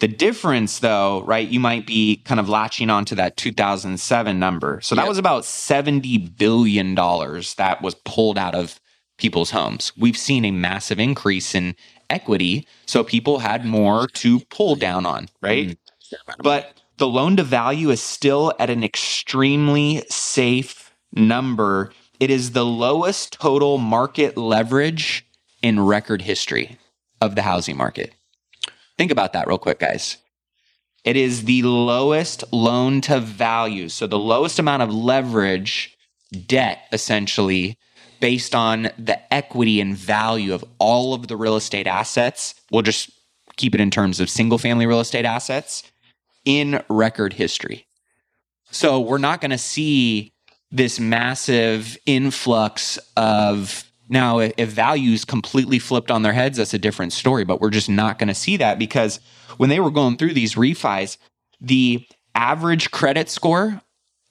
The 0.00 0.08
difference, 0.08 0.80
though, 0.80 1.22
right, 1.22 1.46
you 1.48 1.60
might 1.60 1.86
be 1.86 2.16
kind 2.24 2.40
of 2.40 2.48
latching 2.48 2.90
onto 2.90 3.14
that 3.14 3.36
2007 3.36 4.38
number. 4.38 4.80
So 4.80 4.94
that 4.94 5.02
Yep. 5.02 5.08
was 5.08 5.18
about 5.18 5.42
$70 5.44 6.36
billion 6.36 6.94
that 6.94 7.78
was 7.82 7.94
pulled 8.04 8.38
out 8.38 8.54
of 8.54 8.80
people's 9.18 9.50
homes. 9.50 9.92
We've 9.96 10.16
seen 10.16 10.44
a 10.44 10.50
massive 10.50 10.98
increase 10.98 11.54
in 11.54 11.76
equity. 12.10 12.66
So 12.86 13.04
people 13.04 13.38
had 13.38 13.64
more 13.64 14.08
to 14.08 14.40
pull 14.50 14.74
down 14.74 15.06
on, 15.06 15.28
right? 15.40 15.78
But 16.42 16.80
the 16.96 17.06
loan 17.06 17.36
to 17.36 17.42
value 17.42 17.90
is 17.90 18.02
still 18.02 18.52
at 18.58 18.70
an 18.70 18.82
extremely 18.82 20.04
safe 20.08 20.94
number. 21.12 21.92
It 22.18 22.30
is 22.30 22.52
the 22.52 22.64
lowest 22.64 23.34
total 23.34 23.78
market 23.78 24.36
leverage 24.36 25.26
in 25.62 25.80
record 25.80 26.22
history 26.22 26.78
of 27.20 27.34
the 27.34 27.42
housing 27.42 27.76
market. 27.76 28.12
Think 29.02 29.10
about 29.10 29.32
that 29.32 29.48
real 29.48 29.58
quick, 29.58 29.80
guys. 29.80 30.18
It 31.02 31.16
is 31.16 31.42
the 31.42 31.62
lowest 31.64 32.44
loan 32.52 33.00
to 33.00 33.18
value. 33.18 33.88
So 33.88 34.06
the 34.06 34.16
lowest 34.16 34.60
amount 34.60 34.84
of 34.84 34.94
leverage, 34.94 35.98
debt 36.46 36.84
essentially, 36.92 37.76
based 38.20 38.54
on 38.54 38.90
the 38.96 39.18
equity 39.34 39.80
and 39.80 39.96
value 39.96 40.54
of 40.54 40.64
all 40.78 41.14
of 41.14 41.26
the 41.26 41.36
real 41.36 41.56
estate 41.56 41.88
assets. 41.88 42.54
We'll 42.70 42.82
just 42.82 43.10
keep 43.56 43.74
it 43.74 43.80
in 43.80 43.90
terms 43.90 44.20
of 44.20 44.30
single 44.30 44.56
family 44.56 44.86
real 44.86 45.00
estate 45.00 45.24
assets 45.24 45.82
in 46.44 46.80
record 46.88 47.32
history. 47.32 47.86
So 48.70 49.00
we're 49.00 49.18
not 49.18 49.40
going 49.40 49.50
to 49.50 49.58
see 49.58 50.32
this 50.70 51.00
massive 51.00 51.98
influx 52.06 53.00
of 53.16 53.82
now 54.12 54.38
if, 54.38 54.70
values 54.70 55.24
completely 55.24 55.78
flipped 55.78 56.10
on 56.10 56.22
their 56.22 56.32
heads 56.32 56.58
that's 56.58 56.74
a 56.74 56.78
different 56.78 57.12
story 57.12 57.44
but 57.44 57.60
we're 57.60 57.70
just 57.70 57.88
not 57.88 58.18
going 58.18 58.28
to 58.28 58.34
see 58.34 58.56
that 58.56 58.78
because 58.78 59.18
when 59.56 59.68
they 59.70 59.80
were 59.80 59.90
going 59.90 60.16
through 60.16 60.32
these 60.34 60.54
refis 60.54 61.16
the 61.60 62.06
average 62.34 62.90
credit 62.90 63.28
score 63.28 63.80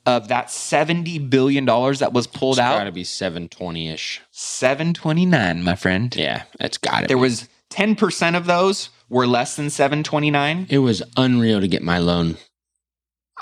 of 0.06 0.30
that 0.30 0.50
70 0.50 1.20
billion 1.20 1.65
dollars 1.65 2.00
that 2.00 2.13
was 2.13 2.26
pulled 2.28 2.58
Got 2.58 2.74
out 2.74 2.78
got 2.80 2.84
to 2.86 2.91
be 2.91 3.04
seven 3.04 3.48
twenty 3.50 3.89
ish. 3.89 4.20
729 4.32 5.63
my 5.63 5.76
friend 5.76 6.15
Yeah, 6.15 6.44
it's 6.60 6.78
got 6.78 7.04
it. 7.04 7.08
there 7.08 7.17
was 7.17 7.48
10% 7.72 8.36
of 8.36 8.46
those 8.48 8.89
were 9.10 9.28
less 9.28 9.56
than 9.56 9.70
729 9.70 10.67
It 10.70 10.80
was 10.80 11.04
unreal 11.17 11.62
to 11.62 11.67
get 11.67 11.84
my 11.84 12.00
loan. 12.00 12.38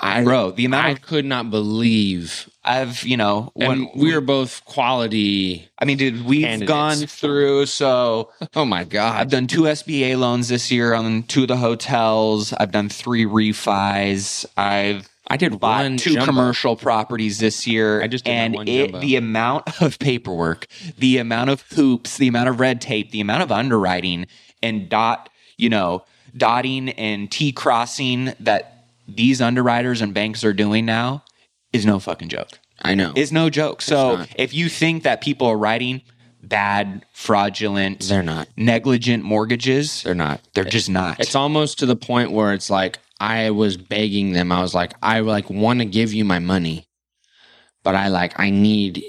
I 0.00 0.22
bro 0.22 0.50
the 0.50 0.66
amount 0.66 0.86
I 0.86 0.90
of 0.90 1.02
could 1.02 1.24
not 1.24 1.50
believe. 1.50 2.49
I've 2.64 3.02
you 3.04 3.16
know 3.16 3.52
And 3.56 3.68
when 3.68 3.90
we 3.96 4.12
are 4.14 4.20
both 4.20 4.64
quality. 4.64 5.68
I 5.78 5.84
mean, 5.86 5.96
dude, 5.96 6.24
we've 6.24 6.44
candidates. 6.44 6.68
gone 6.68 7.06
through. 7.06 7.66
So 7.66 8.30
Oh 8.54 8.64
my 8.64 8.84
God. 8.84 9.18
I've 9.20 9.30
done 9.30 9.46
two 9.46 9.62
SBA 9.62 10.18
loans 10.18 10.48
this 10.48 10.70
year 10.70 10.92
on 10.94 11.22
two 11.24 11.42
of 11.42 11.48
the 11.48 11.56
hotels. 11.56 12.52
I've 12.52 12.70
done 12.72 12.88
three 12.88 13.24
refis. 13.24 14.44
I've 14.56 15.08
I 15.26 15.36
did 15.36 15.60
one 15.62 15.96
two 15.96 16.14
jumbo. 16.14 16.26
commercial 16.26 16.76
properties 16.76 17.38
this 17.38 17.66
year. 17.66 18.02
I 18.02 18.08
just 18.08 18.24
did 18.24 18.32
and 18.32 18.54
one 18.54 18.68
it, 18.68 19.00
the 19.00 19.16
amount 19.16 19.80
of 19.82 19.98
paperwork, 19.98 20.66
the 20.98 21.18
amount 21.18 21.50
of 21.50 21.62
hoops, 21.70 22.18
the 22.18 22.28
amount 22.28 22.48
of 22.48 22.58
red 22.60 22.80
tape, 22.80 23.10
the 23.12 23.20
amount 23.20 23.42
of 23.42 23.52
underwriting 23.52 24.26
and 24.62 24.88
dot, 24.88 25.28
you 25.56 25.68
know, 25.68 26.04
dotting 26.36 26.90
and 26.90 27.30
T 27.30 27.52
crossing 27.52 28.34
that 28.40 28.84
these 29.08 29.40
underwriters 29.40 30.00
and 30.02 30.12
banks 30.12 30.44
are 30.44 30.52
doing 30.52 30.84
now 30.84 31.22
is 31.72 31.86
no 31.86 31.98
fucking 31.98 32.28
joke 32.28 32.58
I 32.82 32.94
know. 32.94 33.12
is 33.14 33.30
no 33.32 33.50
joke. 33.50 33.82
So 33.82 34.24
if 34.36 34.54
you 34.54 34.68
think 34.68 35.02
that 35.02 35.20
people 35.20 35.46
are 35.48 35.56
writing 35.58 36.00
bad, 36.42 37.04
fraudulent, 37.12 38.00
They're 38.08 38.22
not. 38.22 38.48
negligent 38.56 39.22
mortgages, 39.22 40.02
They're 40.02 40.14
not. 40.14 40.40
they're 40.54 40.64
just 40.64 40.88
not. 40.88 41.20
It's 41.20 41.34
almost 41.34 41.78
to 41.80 41.86
the 41.86 41.96
point 41.96 42.32
where 42.32 42.54
it's 42.54 42.70
like 42.70 42.98
I 43.20 43.50
was 43.50 43.76
begging 43.76 44.32
them. 44.32 44.50
I 44.50 44.62
was 44.62 44.74
like, 44.74 44.94
I 45.02 45.20
like 45.20 45.50
want 45.50 45.80
to 45.80 45.84
give 45.84 46.14
you 46.14 46.24
my 46.24 46.38
money, 46.38 46.86
but 47.82 47.94
I 47.94 48.08
like 48.08 48.40
I 48.40 48.48
need 48.50 49.02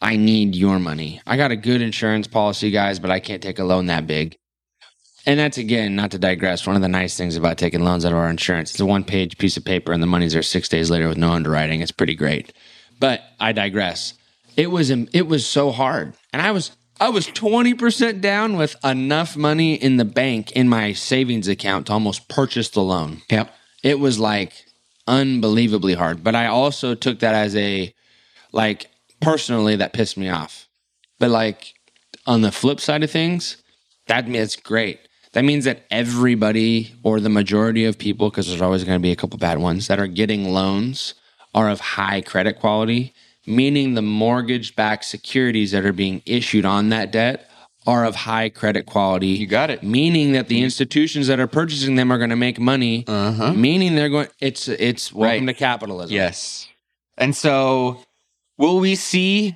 I 0.00 0.16
need 0.16 0.54
your 0.54 0.78
money. 0.78 1.20
I 1.26 1.36
got 1.36 1.50
a 1.50 1.56
good 1.56 1.82
insurance 1.82 2.26
policy, 2.26 2.70
guys, 2.70 2.98
but 2.98 3.10
I 3.10 3.20
can't 3.20 3.42
take 3.42 3.58
a 3.58 3.64
loan 3.64 3.86
that 3.86 4.06
big. 4.06 4.36
And 5.26 5.40
that's 5.40 5.58
again, 5.58 5.96
not 5.96 6.12
to 6.12 6.18
digress. 6.18 6.66
One 6.66 6.76
of 6.76 6.82
the 6.82 6.88
nice 6.88 7.16
things 7.16 7.36
about 7.36 7.58
taking 7.58 7.82
loans 7.82 8.04
out 8.04 8.12
of 8.12 8.18
our 8.18 8.30
insurance. 8.30 8.70
It's 8.70 8.80
a 8.80 8.86
one 8.86 9.02
page 9.02 9.36
piece 9.38 9.56
of 9.56 9.64
paper 9.64 9.92
and 9.92 10.00
the 10.00 10.06
money's 10.06 10.32
there 10.32 10.42
six 10.42 10.68
days 10.68 10.88
later 10.88 11.08
with 11.08 11.18
no 11.18 11.32
underwriting. 11.32 11.80
It's 11.80 11.90
pretty 11.90 12.14
great. 12.14 12.52
But 13.00 13.22
I 13.40 13.50
digress. 13.50 14.14
It 14.56 14.70
was 14.70 14.90
um, 14.90 15.08
it 15.12 15.26
was 15.26 15.44
so 15.44 15.72
hard. 15.72 16.14
And 16.32 16.40
I 16.40 16.52
was 16.52 16.76
I 17.00 17.10
was 17.10 17.26
20% 17.26 18.20
down 18.22 18.56
with 18.56 18.76
enough 18.82 19.36
money 19.36 19.74
in 19.74 19.98
the 19.98 20.04
bank 20.04 20.52
in 20.52 20.68
my 20.68 20.94
savings 20.94 21.48
account 21.48 21.86
to 21.86 21.92
almost 21.92 22.28
purchase 22.28 22.70
the 22.70 22.80
loan. 22.80 23.20
yep. 23.28 23.52
It 23.82 24.00
was 24.00 24.18
like 24.18 24.64
unbelievably 25.06 25.94
hard. 25.94 26.24
But 26.24 26.34
I 26.34 26.46
also 26.46 26.94
took 26.94 27.18
that 27.18 27.34
as 27.34 27.54
a 27.56 27.92
like 28.52 28.86
personally 29.20 29.76
that 29.76 29.92
pissed 29.92 30.16
me 30.16 30.28
off. 30.28 30.68
But 31.18 31.30
like 31.30 31.74
on 32.26 32.42
the 32.42 32.52
flip 32.52 32.80
side 32.80 33.02
of 33.02 33.10
things, 33.10 33.56
that 34.06 34.28
means 34.28 34.56
great. 34.56 35.00
That 35.36 35.44
means 35.44 35.66
that 35.66 35.82
everybody 35.90 36.94
or 37.02 37.20
the 37.20 37.28
majority 37.28 37.84
of 37.84 37.98
people, 37.98 38.30
because 38.30 38.48
there's 38.48 38.62
always 38.62 38.84
going 38.84 38.98
to 38.98 39.02
be 39.02 39.10
a 39.12 39.16
couple 39.16 39.36
bad 39.36 39.58
ones 39.58 39.86
that 39.86 40.00
are 40.00 40.06
getting 40.06 40.48
loans, 40.48 41.12
are 41.54 41.68
of 41.68 41.78
high 41.78 42.22
credit 42.22 42.58
quality, 42.58 43.12
meaning 43.46 43.92
the 43.92 44.00
mortgage 44.00 44.74
backed 44.74 45.04
securities 45.04 45.72
that 45.72 45.84
are 45.84 45.92
being 45.92 46.22
issued 46.24 46.64
on 46.64 46.88
that 46.88 47.12
debt 47.12 47.50
are 47.86 48.06
of 48.06 48.14
high 48.14 48.48
credit 48.48 48.86
quality. 48.86 49.26
You 49.26 49.46
got 49.46 49.68
it. 49.68 49.82
Meaning 49.82 50.32
that 50.32 50.48
the 50.48 50.62
institutions 50.62 51.26
that 51.26 51.38
are 51.38 51.46
purchasing 51.46 51.96
them 51.96 52.10
are 52.10 52.16
going 52.16 52.30
to 52.30 52.36
make 52.36 52.58
money. 52.58 53.04
Uh-huh. 53.06 53.52
Meaning 53.52 53.94
they're 53.94 54.08
going. 54.08 54.28
It's 54.40 54.68
it's 54.68 55.12
welcome 55.12 55.44
Right. 55.44 55.52
to 55.54 55.58
capitalism. 55.58 56.14
Yes. 56.16 56.66
And 57.18 57.36
so, 57.36 58.00
will 58.56 58.78
we 58.78 58.94
see 58.94 59.54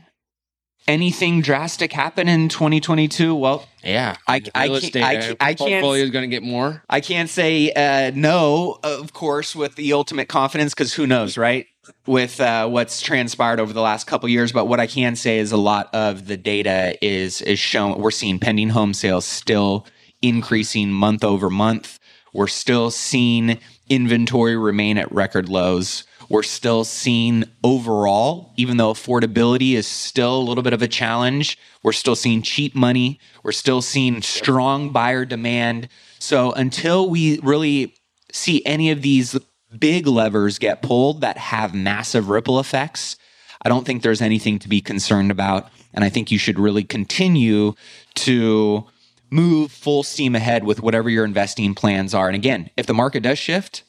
anything 0.89 1.41
drastic 1.41 1.93
happen 1.93 2.29
in 2.29 2.49
2022? 2.49 3.35
Well, 3.35 3.67
Yeah. 3.85 4.17
I- 4.27 4.43
I 4.55 4.65
real 4.65 4.73
can't- 4.75 4.85
estate 4.85 5.03
I 5.03 5.17
uh, 5.17 5.21
can't- 5.23 5.37
I 5.41 5.55
can't- 5.55 5.71
portfolio 5.71 6.05
is 6.05 6.11
going 6.11 6.29
to 6.29 6.35
get 6.35 6.43
more. 6.43 6.83
I 6.91 7.01
can't 7.01 7.29
say 7.31 7.73
uh, 7.73 8.11
no, 8.15 8.79
of 8.83 9.13
course, 9.13 9.55
with 9.55 9.77
the 9.77 9.93
ultimate 9.93 10.29
confidence, 10.29 10.75
because 10.75 10.95
who 10.95 11.07
knows, 11.07 11.37
right? 11.39 11.67
With 12.07 12.41
uh, 12.41 12.69
what's 12.69 13.01
transpired 13.01 13.59
over 13.59 13.73
the 13.73 13.81
last 13.81 14.07
couple 14.07 14.29
years, 14.29 14.53
but 14.53 14.67
what 14.67 14.79
I 14.81 14.87
can 14.87 15.17
say 15.17 15.39
is 15.39 15.51
a 15.51 15.57
lot 15.57 15.89
of 15.95 16.27
the 16.27 16.37
data 16.37 16.97
is 17.05 17.41
is 17.43 17.59
showing. 17.59 18.01
We're 18.01 18.11
seeing 18.13 18.39
pending 18.39 18.69
home 18.71 18.95
sales 18.95 19.25
still 19.25 19.87
increasing 20.23 20.93
month 20.93 21.25
over 21.25 21.51
month. 21.51 21.99
We're 22.33 22.47
still 22.47 22.91
seeing 22.93 23.59
inventory 23.89 24.57
remain 24.57 24.99
at 24.99 25.11
record 25.11 25.49
lows. 25.49 26.05
We're 26.31 26.45
still 26.45 26.85
seeing 26.85 27.45
overall, 27.65 28.53
even 28.57 28.77
though 28.77 28.93
affordability 28.93 29.73
is 29.73 29.89
still 29.89 30.39
a 30.39 30.41
little 30.41 30.63
bit 30.63 30.73
of 30.73 30.81
a 30.81 30.87
challenge, 30.87 31.59
we're 31.83 31.91
still 31.91 32.15
seeing 32.15 32.41
cheap 32.41 32.73
money. 32.73 33.19
We're 33.43 33.51
still 33.51 33.83
seeing 33.83 34.23
strong 34.23 34.91
buyer 34.91 35.25
demand. 35.25 35.89
So 36.21 36.53
until 36.53 37.11
we 37.11 37.41
really 37.41 37.95
see 38.31 38.65
any 38.65 38.93
of 38.93 39.03
these 39.03 39.37
big 39.77 40.07
levers 40.07 40.61
get 40.61 40.83
pulled 40.83 41.21
that 41.23 41.37
have 41.37 41.75
massive 41.75 42.29
ripple 42.29 42.61
effects, 42.61 43.17
I 43.63 43.69
don't 43.69 43.85
think 43.85 44.03
there's 44.03 44.23
anything 44.23 44.61
to 44.61 44.69
be 44.69 44.81
concerned 44.81 45.33
about. 45.33 45.69
And 45.93 46.05
I 46.05 46.11
think 46.11 46.31
you 46.31 46.39
should 46.39 46.61
really 46.61 46.85
continue 46.85 47.75
to 48.15 48.87
move 49.31 49.73
full 49.73 50.05
steam 50.05 50.37
ahead 50.37 50.63
with 50.63 50.81
whatever 50.81 51.11
your 51.11 51.25
investing 51.25 51.75
plans 51.75 52.15
are. 52.15 52.29
And 52.29 52.37
again, 52.37 52.71
if 52.77 52.87
the 52.87 52.95
market 52.95 53.25
does 53.25 53.39
shift, 53.41 53.83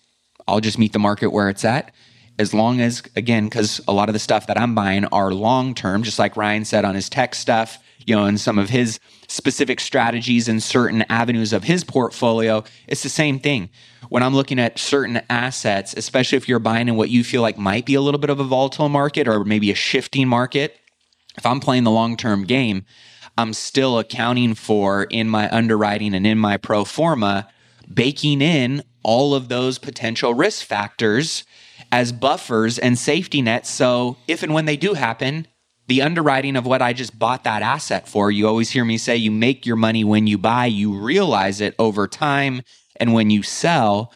I'll 0.48 0.60
just 0.60 0.80
meet 0.80 0.94
the 0.94 1.00
market 1.00 1.28
where 1.28 1.50
it's 1.50 1.64
at. 1.64 1.94
As 2.42 2.56
long 2.56 2.82
as, 2.82 3.04
again, 3.16 3.46
because 3.46 3.80
a 3.88 3.94
lot 3.94 4.10
of 4.10 4.14
the 4.14 4.20
stuff 4.20 4.48
that 4.48 4.60
I'm 4.60 4.74
buying 4.74 5.06
are 5.06 5.32
long 5.32 5.76
term, 5.76 6.02
just 6.02 6.18
like 6.18 6.36
Ryan 6.36 6.66
said 6.66 6.86
on 6.86 6.96
his 6.96 7.08
tech 7.08 7.36
stuff, 7.36 7.78
you 8.08 8.16
know, 8.16 8.26
and 8.26 8.42
some 8.42 8.58
of 8.58 8.72
his 8.72 9.00
specific 9.28 9.80
strategies 9.80 10.48
and 10.48 10.64
certain 10.64 11.04
avenues 11.04 11.54
of 11.54 11.66
his 11.66 11.84
portfolio, 11.84 12.64
it's 12.88 13.04
the 13.04 13.10
same 13.10 13.40
thing. 13.40 13.70
When 14.10 14.24
I'm 14.24 14.34
looking 14.34 14.58
at 14.58 14.80
certain 14.80 15.22
assets, 15.30 15.94
especially 15.96 16.38
if 16.38 16.50
you're 16.50 16.58
buying 16.58 16.88
in 16.88 16.96
what 16.96 17.12
you 17.12 17.24
feel 17.24 17.44
like 17.44 17.60
might 17.60 17.86
be 17.86 17.94
a 17.94 18.02
little 18.02 18.20
bit 18.20 18.32
of 18.32 18.40
a 18.40 18.44
volatile 18.44 18.90
market 18.90 19.28
or 19.28 19.44
maybe 19.44 19.70
a 19.70 19.76
shifting 19.76 20.28
market, 20.28 20.80
if 21.38 21.46
I'm 21.46 21.60
playing 21.60 21.84
the 21.84 21.92
long 21.92 22.18
term 22.18 22.46
game, 22.46 22.86
I'm 23.38 23.54
still 23.54 24.00
accounting 24.00 24.56
for 24.56 25.04
in 25.04 25.30
my 25.30 25.48
underwriting 25.56 26.16
and 26.16 26.26
in 26.26 26.40
my 26.40 26.58
pro 26.58 26.86
forma, 26.86 27.48
baking 27.94 28.42
in 28.42 28.82
all 29.04 29.36
of 29.36 29.48
those 29.48 29.78
potential 29.78 30.34
risk 30.34 30.66
factors 30.66 31.44
as 31.92 32.12
buffers 32.12 32.80
and 32.80 32.98
safety 32.98 33.42
nets. 33.42 33.70
So 33.70 34.18
if 34.28 34.44
and 34.44 34.54
when 34.54 34.66
they 34.66 34.78
do 34.78 34.94
happen, 34.94 35.48
the 35.88 36.02
underwriting 36.02 36.56
of 36.56 36.66
what 36.66 36.82
I 36.82 36.94
just 36.94 37.20
bought 37.20 37.44
that 37.44 37.62
asset 37.62 38.08
for, 38.08 38.32
you 38.32 38.48
always 38.48 38.70
hear 38.70 38.86
me 38.86 38.98
say 38.98 39.18
you 39.18 39.32
make 39.32 39.66
your 39.66 39.76
money 39.76 40.04
when 40.04 40.26
you 40.28 40.38
buy, 40.38 40.68
you 40.68 40.98
realize 40.98 41.60
it 41.60 41.76
over 41.78 42.08
time. 42.08 42.62
And 42.96 43.14
when 43.14 43.30
you 43.30 43.44
sell, 43.44 44.14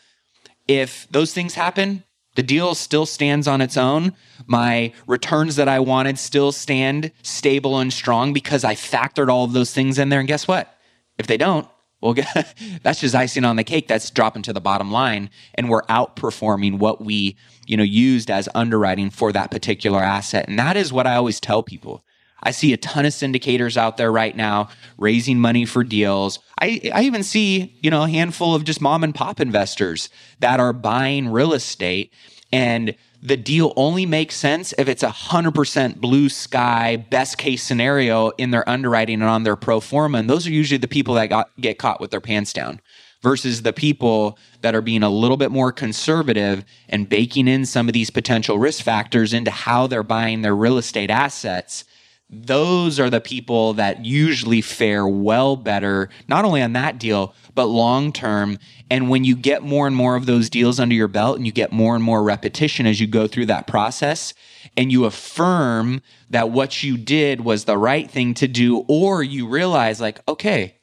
if 0.67 1.07
those 1.11 1.34
things 1.34 1.55
happen, 1.55 2.03
the 2.36 2.43
deal 2.43 2.76
still 2.76 3.05
stands 3.05 3.47
on 3.47 3.61
its 3.61 3.78
own. 3.78 4.13
My 4.45 4.93
returns 5.07 5.55
that 5.55 5.67
I 5.67 5.80
wanted 5.80 6.19
still 6.19 6.51
stand 6.51 7.11
stable 7.23 7.80
and 7.80 7.91
strong 7.91 8.34
because 8.34 8.63
I 8.63 8.76
factored 8.76 9.30
all 9.30 9.45
of 9.45 9.53
those 9.53 9.73
things 9.73 9.97
in 9.97 10.09
there. 10.09 10.19
And 10.19 10.28
guess 10.28 10.47
what? 10.47 10.73
If 11.17 11.28
they 11.28 11.38
don't, 11.38 11.67
well, 12.02 12.16
that's 12.84 13.00
just 13.00 13.16
icing 13.16 13.46
on 13.46 13.56
the 13.56 13.64
cake. 13.64 13.88
That's 13.88 14.10
dropping 14.10 14.43
to 14.43 14.54
the 14.54 14.62
bottom 14.62 14.91
line, 14.91 15.30
and 15.56 15.70
we're 15.70 15.84
outperforming 15.84 16.78
what 16.80 17.02
we, 17.04 17.36
you 17.66 17.78
know, 17.78 17.84
used 17.84 18.30
as 18.30 18.50
underwriting 18.54 19.10
for 19.10 19.32
that 19.32 19.52
particular 19.52 20.02
asset. 20.02 20.48
And 20.48 20.60
that 20.60 20.78
is 20.78 20.93
what 20.93 21.08
I 21.08 21.16
always 21.16 21.39
tell 21.39 21.64
people. 21.64 22.04
I 22.43 22.52
see 22.52 22.74
a 22.74 22.78
ton 22.78 23.06
of 23.06 23.14
syndicators 23.14 23.76
out 23.76 23.98
there 23.98 24.12
right 24.12 24.36
now 24.36 24.70
raising 24.98 25.39
money 25.39 25.66
for 25.66 25.84
deals. 25.84 26.39
I, 26.62 26.80
I 26.93 27.02
even 27.04 27.24
see, 27.24 27.76
you 27.82 27.89
know, 27.89 28.04
a 28.04 28.10
handful 28.10 28.54
of 28.54 28.64
just 28.64 28.82
mom 28.82 29.04
and 29.04 29.16
pop 29.16 29.39
investors 29.39 30.10
that 30.41 30.60
are 30.60 30.74
buying 30.74 31.30
real 31.30 31.54
estate 31.54 32.14
and 32.52 32.96
the 33.26 33.38
deal 33.38 33.73
only 33.76 34.05
makes 34.05 34.36
sense 34.36 34.73
if 34.78 34.88
it's 34.88 35.03
a 35.03 35.09
hundred 35.09 35.55
percent 35.55 35.99
blue 35.99 36.30
sky, 36.30 36.95
best 37.09 37.38
case 37.38 37.63
scenario 37.63 38.30
in 38.32 38.51
their 38.51 38.67
underwriting 38.69 39.21
and 39.21 39.30
on 39.30 39.43
their 39.43 39.55
pro 39.55 39.80
forma. 39.80 40.19
And 40.19 40.30
those 40.30 40.45
are 40.45 40.51
usually 40.51 40.78
the 40.78 40.88
people 40.88 41.15
that 41.15 41.28
got, 41.28 41.49
get 41.59 41.80
caught 41.80 41.99
with 41.99 42.11
their 42.11 42.21
pants 42.21 42.53
down 42.53 42.80
versus 43.21 43.63
the 43.63 43.73
people 43.73 44.38
that 44.61 44.76
are 44.76 44.82
being 44.82 45.01
a 45.01 45.09
little 45.09 45.38
bit 45.38 45.49
more 45.49 45.71
conservative 45.71 46.63
and 46.89 47.09
baking 47.09 47.47
in 47.47 47.65
some 47.65 47.88
of 47.88 47.93
these 47.93 48.11
potential 48.11 48.59
risk 48.59 48.84
factors 48.84 49.34
into 49.34 49.49
how 49.49 49.88
they're 49.88 50.03
buying 50.03 50.43
their 50.43 50.55
real 50.55 50.78
estate 50.78 51.09
assets 51.09 51.86
those 52.30 52.99
are 52.99 53.09
the 53.09 53.21
people 53.21 53.73
that 53.73 54.03
usually 54.03 54.61
fare 54.61 55.07
well 55.07 55.55
better, 55.55 56.09
not 56.28 56.43
only 56.43 56.61
on 56.61 56.73
that 56.73 56.99
deal, 56.99 57.34
but 57.53 57.65
long 57.65 58.11
term. 58.11 58.57
And 58.89 59.09
when 59.09 59.23
you 59.23 59.36
get 59.36 59.63
more 59.63 59.86
and 59.88 59.95
more 59.95 60.15
of 60.15 60.26
those 60.26 60.49
deals 60.49 60.80
under 60.80 60.95
your 60.95 61.07
belt 61.07 61.38
and 61.38 61.45
you 61.45 61.51
get 61.51 61.71
more 61.71 61.95
and 61.95 62.03
more 62.03 62.23
repetition 62.23 62.88
as 62.88 62.99
you 62.99 63.07
go 63.07 63.28
through 63.28 63.45
that 63.47 63.67
process, 63.67 64.34
and 64.76 64.91
you 64.91 65.05
affirm 65.05 66.01
that 66.30 66.49
what 66.49 66.84
you 66.84 66.97
did 66.97 67.41
was 67.41 67.65
the 67.65 67.78
right 67.78 68.09
thing 68.09 68.34
to 68.34 68.47
do, 68.47 68.80
or 68.88 69.23
you 69.23 69.47
realize, 69.47 70.01
like, 70.01 70.19
okay, 70.28 70.76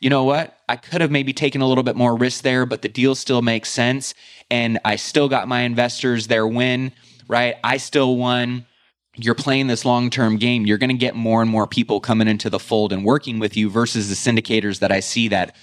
you 0.00 0.10
know 0.10 0.24
what? 0.24 0.58
I 0.68 0.76
could 0.76 1.00
have 1.00 1.10
maybe 1.10 1.32
taken 1.32 1.60
a 1.60 1.66
little 1.66 1.82
bit 1.82 1.96
more 1.96 2.16
risk 2.16 2.42
there, 2.42 2.66
but 2.66 2.82
the 2.82 2.88
deal 2.88 3.14
still 3.14 3.42
makes 3.42 3.70
sense. 3.70 4.14
And 4.50 4.78
I 4.84 4.96
still 4.96 5.28
got 5.28 5.48
my 5.48 5.62
investors 5.62 6.26
their 6.26 6.46
win, 6.46 6.92
right? 7.26 7.56
I 7.64 7.78
still 7.78 8.16
won 8.16 8.66
you're 9.16 9.34
playing 9.34 9.68
this 9.68 9.84
long 9.84 10.10
term 10.10 10.36
game, 10.36 10.66
you're 10.66 10.78
going 10.78 10.90
to 10.90 10.96
get 10.96 11.14
more 11.14 11.40
and 11.42 11.50
more 11.50 11.66
people 11.66 12.00
coming 12.00 12.28
into 12.28 12.50
the 12.50 12.58
fold 12.58 12.92
and 12.92 13.04
working 13.04 13.38
with 13.38 13.56
you 13.56 13.70
versus 13.70 14.08
the 14.08 14.14
syndicators 14.14 14.80
that 14.80 14.92
I 14.92 15.00
see 15.00 15.28
that 15.28 15.54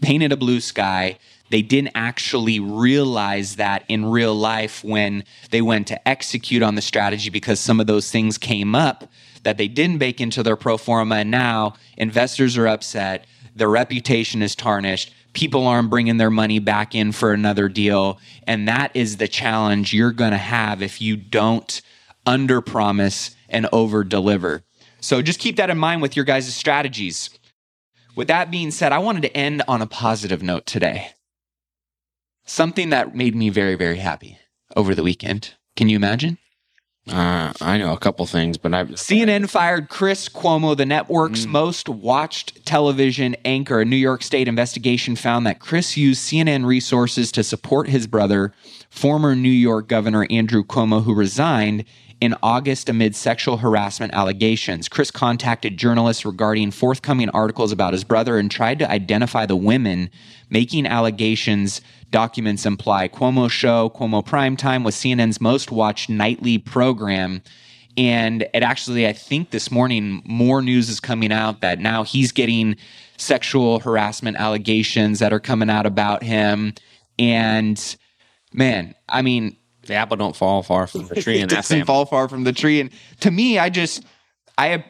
painted 0.00 0.32
a 0.32 0.36
blue 0.36 0.60
sky. 0.60 1.18
They 1.50 1.62
didn't 1.62 1.92
actually 1.94 2.60
realize 2.60 3.56
that 3.56 3.84
in 3.88 4.04
real 4.04 4.34
life 4.34 4.84
when 4.84 5.24
they 5.50 5.62
went 5.62 5.86
to 5.88 6.08
execute 6.08 6.62
on 6.62 6.74
the 6.74 6.82
strategy 6.82 7.30
because 7.30 7.58
some 7.58 7.80
of 7.80 7.86
those 7.86 8.10
things 8.10 8.36
came 8.36 8.74
up 8.74 9.10
that 9.44 9.56
they 9.56 9.68
didn't 9.68 9.98
bake 9.98 10.20
into 10.20 10.42
their 10.42 10.56
pro 10.56 10.76
forma. 10.76 11.16
And 11.16 11.30
now 11.30 11.74
investors 11.96 12.58
are 12.58 12.68
upset, 12.68 13.26
their 13.54 13.70
reputation 13.70 14.42
is 14.42 14.54
tarnished. 14.54 15.12
People 15.32 15.66
aren't 15.66 15.90
bringing 15.90 16.16
their 16.16 16.30
money 16.30 16.58
back 16.58 16.94
in 16.94 17.12
for 17.12 17.32
another 17.32 17.68
deal. 17.68 18.18
And 18.46 18.66
that 18.66 18.90
is 18.94 19.16
the 19.16 19.28
challenge 19.28 19.94
you're 19.94 20.12
going 20.12 20.32
to 20.32 20.36
have 20.36 20.82
if 20.82 21.00
you 21.00 21.16
don't 21.16 21.80
under 22.28 22.60
promise 22.60 23.34
and 23.48 23.66
over 23.72 24.04
deliver. 24.04 24.62
So 25.00 25.22
just 25.22 25.40
keep 25.40 25.56
that 25.56 25.70
in 25.70 25.78
mind 25.78 26.02
with 26.02 26.14
your 26.14 26.26
guys' 26.26 26.54
strategies. 26.54 27.30
With 28.14 28.28
that 28.28 28.50
being 28.50 28.70
said, 28.70 28.92
I 28.92 28.98
wanted 28.98 29.22
to 29.22 29.36
end 29.36 29.62
on 29.66 29.80
a 29.80 29.86
positive 29.86 30.42
note 30.42 30.66
today. 30.66 31.12
Something 32.44 32.90
that 32.90 33.14
made 33.14 33.34
me 33.34 33.48
very, 33.48 33.76
very 33.76 33.96
happy 33.96 34.38
over 34.76 34.94
the 34.94 35.02
weekend. 35.02 35.54
Can 35.76 35.88
you 35.88 35.96
imagine? 35.96 36.36
Uh, 37.10 37.52
I 37.62 37.78
know 37.78 37.94
a 37.94 37.98
couple 37.98 38.26
things, 38.26 38.58
but 38.58 38.74
I've 38.74 38.88
CNN 38.88 39.48
fired 39.48 39.88
Chris 39.88 40.28
Cuomo, 40.28 40.76
the 40.76 40.84
network's 40.84 41.46
most 41.46 41.88
watched 41.88 42.66
television 42.66 43.34
anchor. 43.46 43.80
A 43.80 43.84
New 43.86 43.96
York 43.96 44.22
State 44.22 44.46
investigation 44.46 45.16
found 45.16 45.46
that 45.46 45.60
Chris 45.60 45.96
used 45.96 46.20
CNN 46.22 46.66
resources 46.66 47.32
to 47.32 47.42
support 47.42 47.88
his 47.88 48.06
brother, 48.06 48.52
former 48.90 49.34
New 49.34 49.48
York 49.48 49.88
Governor 49.88 50.26
Andrew 50.28 50.62
Cuomo, 50.62 51.02
who 51.02 51.14
resigned 51.14 51.86
in 52.20 52.34
August 52.42 52.88
amid 52.88 53.14
sexual 53.14 53.58
harassment 53.58 54.12
allegations. 54.12 54.88
Chris 54.88 55.10
contacted 55.10 55.76
journalists 55.76 56.24
regarding 56.24 56.70
forthcoming 56.70 57.28
articles 57.30 57.70
about 57.70 57.92
his 57.92 58.04
brother 58.04 58.38
and 58.38 58.50
tried 58.50 58.78
to 58.80 58.90
identify 58.90 59.46
the 59.46 59.56
women 59.56 60.10
making 60.50 60.86
allegations 60.86 61.80
documents 62.10 62.66
imply. 62.66 63.08
Cuomo 63.08 63.50
Show, 63.50 63.90
Cuomo 63.90 64.24
Primetime 64.24 64.84
was 64.84 64.96
CNN's 64.96 65.40
most 65.40 65.70
watched 65.70 66.08
nightly 66.08 66.58
program. 66.58 67.42
And 67.96 68.42
it 68.54 68.62
actually, 68.62 69.06
I 69.06 69.12
think 69.12 69.50
this 69.50 69.70
morning, 69.70 70.22
more 70.24 70.62
news 70.62 70.88
is 70.88 71.00
coming 71.00 71.32
out 71.32 71.60
that 71.60 71.78
now 71.80 72.04
he's 72.04 72.32
getting 72.32 72.76
sexual 73.16 73.80
harassment 73.80 74.36
allegations 74.38 75.18
that 75.18 75.32
are 75.32 75.40
coming 75.40 75.68
out 75.68 75.84
about 75.84 76.22
him. 76.22 76.74
And 77.18 77.96
man, 78.52 78.94
I 79.08 79.22
mean, 79.22 79.56
the 79.88 79.94
apple 79.94 80.16
don't 80.16 80.36
fall 80.36 80.62
far 80.62 80.86
from 80.86 81.06
the 81.06 81.20
tree 81.20 81.36
in 81.38 81.44
it 81.44 81.50
that 81.50 81.56
doesn't 81.56 81.74
family. 81.74 81.84
fall 81.86 82.06
far 82.06 82.28
from 82.28 82.44
the 82.44 82.52
tree. 82.52 82.80
And 82.80 82.90
to 83.20 83.30
me, 83.30 83.58
I 83.58 83.68
just, 83.70 84.04
I, 84.56 84.84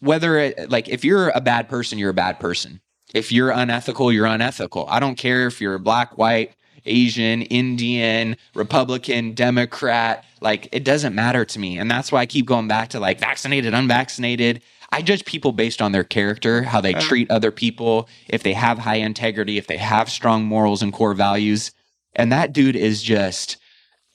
whether 0.00 0.38
it, 0.38 0.70
like, 0.70 0.88
if 0.88 1.04
you're 1.04 1.28
a 1.30 1.40
bad 1.40 1.68
person, 1.68 1.98
you're 1.98 2.10
a 2.10 2.14
bad 2.14 2.40
person. 2.40 2.80
If 3.14 3.30
you're 3.30 3.50
unethical, 3.50 4.12
you're 4.12 4.26
unethical. 4.26 4.86
I 4.88 4.98
don't 4.98 5.14
care 5.14 5.46
if 5.46 5.60
you're 5.60 5.78
black, 5.78 6.18
white, 6.18 6.52
Asian, 6.84 7.42
Indian, 7.42 8.36
Republican, 8.54 9.34
Democrat. 9.34 10.24
Like, 10.40 10.68
it 10.72 10.84
doesn't 10.84 11.14
matter 11.14 11.44
to 11.44 11.58
me. 11.58 11.78
And 11.78 11.90
that's 11.90 12.10
why 12.10 12.20
I 12.20 12.26
keep 12.26 12.46
going 12.46 12.68
back 12.68 12.90
to 12.90 13.00
like 13.00 13.20
vaccinated, 13.20 13.72
unvaccinated. 13.72 14.62
I 14.90 15.02
judge 15.02 15.24
people 15.24 15.52
based 15.52 15.80
on 15.80 15.92
their 15.92 16.04
character, 16.04 16.62
how 16.62 16.80
they 16.80 16.92
treat 16.94 17.30
other 17.30 17.50
people, 17.50 18.08
if 18.28 18.42
they 18.42 18.52
have 18.52 18.78
high 18.78 18.96
integrity, 18.96 19.58
if 19.58 19.66
they 19.66 19.76
have 19.76 20.08
strong 20.08 20.44
morals 20.44 20.82
and 20.82 20.92
core 20.92 21.14
values. 21.14 21.72
And 22.14 22.30
that 22.30 22.52
dude 22.52 22.76
is 22.76 23.02
just 23.02 23.56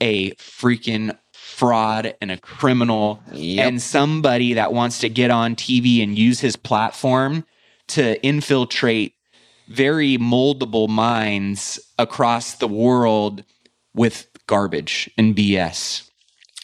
a 0.02 0.32
freaking 0.36 1.18
fraud 1.34 2.16
and 2.22 2.32
a 2.32 2.38
criminal 2.38 3.22
Yep. 3.34 3.68
and 3.68 3.82
somebody 3.82 4.54
that 4.54 4.72
wants 4.74 5.00
to 5.00 5.10
get 5.10 5.30
on 5.32 5.56
TV 5.56 6.02
and 6.04 6.18
use 6.18 6.40
his 6.40 6.56
platform 6.56 7.46
to 7.90 8.22
infiltrate 8.26 9.14
very 9.68 10.18
moldable 10.18 10.88
minds 10.88 11.80
across 11.98 12.56
the 12.56 12.68
world 12.68 13.44
with 13.94 14.28
garbage 14.48 15.10
and 15.18 15.36
BS. 15.36 16.10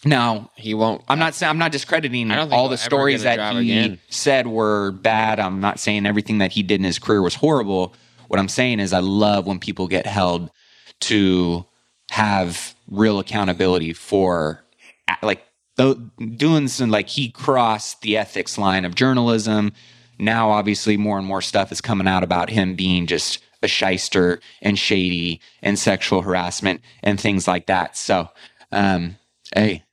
Now, 0.06 0.52
He 0.56 0.74
won't. 0.76 1.02
I'm 1.08 1.18
not 1.20 1.34
saying 1.34 1.50
I'm 1.50 1.58
not 1.58 1.72
discrediting 1.72 2.30
I 2.32 2.36
don't 2.36 2.50
think 2.50 2.58
all 2.58 2.70
the 2.70 2.78
stories 2.78 3.24
that 3.24 3.40
he 3.56 3.72
again. 3.72 4.00
said 4.10 4.46
were 4.48 4.92
bad. 4.92 5.40
I'm 5.40 5.60
not 5.60 5.80
saying 5.80 6.06
everything 6.06 6.38
that 6.38 6.52
he 6.52 6.62
did 6.64 6.80
in 6.80 6.84
his 6.84 7.00
career 7.00 7.22
was 7.24 7.36
horrible. 7.36 7.96
What 8.28 8.40
I'm 8.40 8.48
saying 8.50 8.80
is 8.80 8.94
I 8.94 9.00
love 9.00 9.48
when 9.48 9.60
people 9.60 9.88
get 9.88 10.06
held 10.06 10.52
to 11.02 11.66
have 12.12 12.75
real 12.88 13.20
accountability 13.20 13.94
for 13.94 14.64
like 15.22 15.44
doing 16.38 16.68
some 16.68 16.90
like 16.90 17.10
he 17.10 17.30
crossed 17.30 18.02
the 18.02 18.18
ethics 18.18 18.58
line 18.58 18.86
of 18.86 18.96
journalism. 18.96 19.74
Now 20.18 20.52
obviously 20.52 20.98
more 20.98 21.18
and 21.18 21.28
more 21.28 21.42
stuff 21.42 21.72
is 21.72 21.82
coming 21.82 22.08
out 22.08 22.24
about 22.24 22.50
him 22.50 22.76
being 22.76 23.08
just 23.08 23.40
a 23.62 23.68
shyster 23.68 24.40
and 24.62 24.78
shady 24.78 25.42
and 25.62 25.78
sexual 25.78 26.22
harassment 26.22 26.82
and 27.04 27.20
things 27.20 27.48
like 27.48 27.66
that. 27.68 27.98
So 27.98 28.30
um 28.72 29.18
hey 29.54 29.84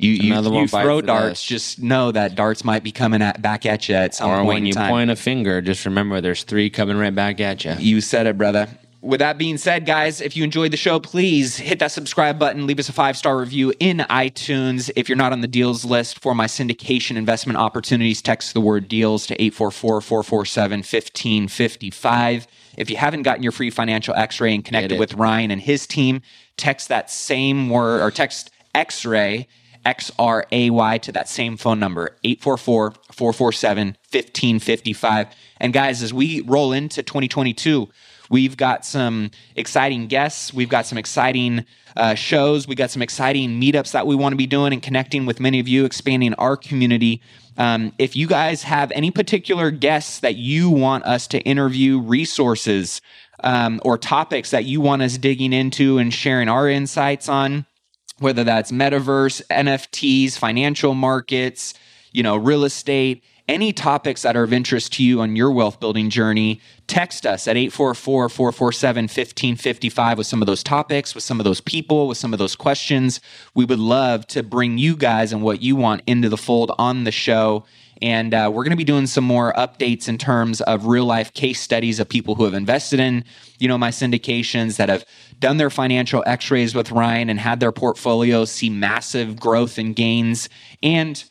you 0.00 0.12
you, 0.12 0.34
you 0.34 0.66
throw 0.66 1.02
darts. 1.02 1.44
Just 1.44 1.78
know 1.78 2.10
that 2.10 2.34
darts 2.34 2.64
might 2.64 2.82
be 2.82 2.90
coming 2.90 3.20
at, 3.20 3.42
back 3.42 3.66
at 3.66 3.86
you 3.86 3.94
at 3.94 4.14
some 4.14 4.30
Or 4.30 4.36
point 4.36 4.48
when 4.48 4.56
in 4.58 4.66
you 4.66 4.72
time. 4.72 4.90
point 4.90 5.10
a 5.10 5.16
finger, 5.16 5.60
just 5.60 5.84
remember 5.84 6.22
there's 6.22 6.42
three 6.42 6.70
coming 6.70 6.96
right 6.96 7.14
back 7.14 7.38
at 7.38 7.66
you. 7.66 7.74
You 7.78 8.00
said 8.00 8.26
it, 8.26 8.38
brother. 8.38 8.66
With 9.02 9.20
that 9.20 9.38
being 9.38 9.56
said, 9.56 9.86
guys, 9.86 10.20
if 10.20 10.36
you 10.36 10.44
enjoyed 10.44 10.72
the 10.72 10.76
show, 10.76 11.00
please 11.00 11.56
hit 11.56 11.78
that 11.78 11.90
subscribe 11.90 12.38
button, 12.38 12.66
leave 12.66 12.78
us 12.78 12.90
a 12.90 12.92
five 12.92 13.16
star 13.16 13.38
review 13.38 13.72
in 13.80 13.98
iTunes. 14.10 14.90
If 14.94 15.08
you're 15.08 15.16
not 15.16 15.32
on 15.32 15.40
the 15.40 15.48
deals 15.48 15.86
list 15.86 16.18
for 16.18 16.34
my 16.34 16.46
syndication 16.46 17.16
investment 17.16 17.56
opportunities, 17.56 18.20
text 18.20 18.52
the 18.52 18.60
word 18.60 18.88
deals 18.88 19.26
to 19.28 19.34
844 19.40 20.02
447 20.02 20.78
1555. 20.80 22.46
If 22.76 22.90
you 22.90 22.98
haven't 22.98 23.22
gotten 23.22 23.42
your 23.42 23.52
free 23.52 23.70
financial 23.70 24.14
x 24.14 24.38
ray 24.38 24.54
and 24.54 24.62
connected 24.62 24.98
with 24.98 25.14
Ryan 25.14 25.50
and 25.50 25.62
his 25.62 25.86
team, 25.86 26.20
text 26.58 26.88
that 26.88 27.10
same 27.10 27.70
word 27.70 28.02
or 28.02 28.10
text 28.10 28.50
x 28.74 29.06
ray. 29.06 29.48
X 29.82 30.12
R 30.18 30.44
A 30.52 30.68
Y 30.68 30.98
to 30.98 31.12
that 31.12 31.26
same 31.26 31.56
phone 31.56 31.80
number, 31.80 32.14
844 32.22 32.92
447 33.12 33.96
1555. 34.10 35.28
And 35.56 35.72
guys, 35.72 36.02
as 36.02 36.12
we 36.12 36.42
roll 36.42 36.74
into 36.74 37.02
2022, 37.02 37.88
we've 38.30 38.56
got 38.56 38.86
some 38.86 39.30
exciting 39.56 40.06
guests. 40.06 40.54
We've 40.54 40.68
got 40.68 40.86
some 40.86 40.96
exciting 40.96 41.66
uh, 41.96 42.14
shows. 42.14 42.66
We 42.66 42.74
got 42.74 42.90
some 42.90 43.02
exciting 43.02 43.60
meetups 43.60 43.92
that 43.92 44.06
we 44.06 44.14
want 44.14 44.32
to 44.32 44.36
be 44.36 44.46
doing 44.46 44.72
and 44.72 44.82
connecting 44.82 45.26
with 45.26 45.40
many 45.40 45.60
of 45.60 45.68
you, 45.68 45.84
expanding 45.84 46.32
our 46.34 46.56
community. 46.56 47.20
Um, 47.58 47.92
if 47.98 48.16
you 48.16 48.26
guys 48.26 48.62
have 48.62 48.90
any 48.92 49.10
particular 49.10 49.70
guests 49.70 50.20
that 50.20 50.36
you 50.36 50.70
want 50.70 51.04
us 51.04 51.26
to 51.28 51.40
interview, 51.40 51.98
resources, 52.00 53.02
um, 53.42 53.80
or 53.84 53.98
topics 53.98 54.50
that 54.50 54.64
you 54.64 54.80
want 54.80 55.02
us 55.02 55.18
digging 55.18 55.52
into 55.52 55.98
and 55.98 56.12
sharing 56.12 56.48
our 56.48 56.68
insights 56.68 57.28
on, 57.28 57.66
whether 58.18 58.44
that's 58.44 58.70
metaverse, 58.70 59.42
NFTs, 59.50 60.38
financial 60.38 60.94
markets, 60.94 61.74
you 62.12 62.22
know, 62.22 62.36
real 62.36 62.64
estate, 62.64 63.24
any 63.50 63.72
topics 63.72 64.22
that 64.22 64.36
are 64.36 64.44
of 64.44 64.52
interest 64.52 64.92
to 64.92 65.02
you 65.02 65.20
on 65.20 65.34
your 65.34 65.50
wealth 65.50 65.80
building 65.80 66.08
journey, 66.08 66.60
text 66.86 67.26
us 67.26 67.48
at 67.48 67.56
844 67.56 68.28
447 68.28 69.02
1555 69.04 70.18
with 70.18 70.26
some 70.28 70.40
of 70.40 70.46
those 70.46 70.62
topics, 70.62 71.16
with 71.16 71.24
some 71.24 71.40
of 71.40 71.44
those 71.44 71.60
people, 71.60 72.06
with 72.06 72.16
some 72.16 72.32
of 72.32 72.38
those 72.38 72.54
questions. 72.54 73.20
We 73.52 73.64
would 73.64 73.80
love 73.80 74.24
to 74.28 74.44
bring 74.44 74.78
you 74.78 74.96
guys 74.96 75.32
and 75.32 75.42
what 75.42 75.62
you 75.62 75.74
want 75.74 76.02
into 76.06 76.28
the 76.28 76.36
fold 76.36 76.70
on 76.78 77.02
the 77.02 77.10
show. 77.10 77.64
And 78.00 78.32
uh, 78.32 78.50
we're 78.54 78.62
going 78.62 78.70
to 78.70 78.76
be 78.76 78.84
doing 78.84 79.08
some 79.08 79.24
more 79.24 79.52
updates 79.54 80.08
in 80.08 80.16
terms 80.16 80.60
of 80.60 80.86
real 80.86 81.04
life 81.04 81.34
case 81.34 81.60
studies 81.60 81.98
of 81.98 82.08
people 82.08 82.36
who 82.36 82.44
have 82.44 82.54
invested 82.54 83.00
in, 83.00 83.24
you 83.58 83.66
know, 83.66 83.76
my 83.76 83.90
syndications 83.90 84.76
that 84.76 84.88
have 84.88 85.04
done 85.40 85.56
their 85.56 85.70
financial 85.70 86.22
x 86.24 86.52
rays 86.52 86.72
with 86.72 86.92
Ryan 86.92 87.28
and 87.28 87.40
had 87.40 87.58
their 87.58 87.72
portfolios 87.72 88.52
see 88.52 88.70
massive 88.70 89.40
growth 89.40 89.76
and 89.76 89.96
gains. 89.96 90.48
And 90.84 91.22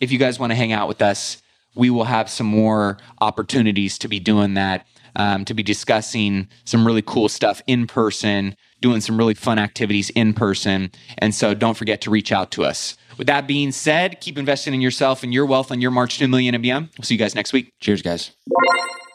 if 0.00 0.12
you 0.12 0.18
guys 0.18 0.38
want 0.38 0.50
to 0.50 0.56
hang 0.56 0.72
out 0.72 0.88
with 0.88 1.02
us, 1.02 1.42
we 1.74 1.90
will 1.90 2.04
have 2.04 2.28
some 2.28 2.46
more 2.46 2.98
opportunities 3.20 3.98
to 3.98 4.08
be 4.08 4.18
doing 4.18 4.54
that, 4.54 4.86
um, 5.16 5.44
to 5.44 5.54
be 5.54 5.62
discussing 5.62 6.48
some 6.64 6.86
really 6.86 7.02
cool 7.02 7.28
stuff 7.28 7.62
in 7.66 7.86
person, 7.86 8.56
doing 8.80 9.00
some 9.00 9.16
really 9.16 9.34
fun 9.34 9.58
activities 9.58 10.10
in 10.10 10.32
person. 10.34 10.90
And 11.18 11.34
so 11.34 11.54
don't 11.54 11.76
forget 11.76 12.00
to 12.02 12.10
reach 12.10 12.32
out 12.32 12.50
to 12.52 12.64
us. 12.64 12.96
With 13.16 13.26
that 13.26 13.46
being 13.46 13.72
said, 13.72 14.20
keep 14.20 14.38
investing 14.38 14.74
in 14.74 14.80
yourself 14.80 15.22
and 15.22 15.32
your 15.34 15.46
wealth 15.46 15.70
on 15.70 15.80
your 15.80 15.90
March 15.90 16.18
to 16.18 16.28
million 16.28 16.54
and. 16.54 16.88
We'll 16.96 17.04
see 17.04 17.14
you 17.14 17.18
guys 17.18 17.34
next 17.34 17.52
week. 17.52 17.72
Cheers, 17.80 18.02
guys. 18.02 18.32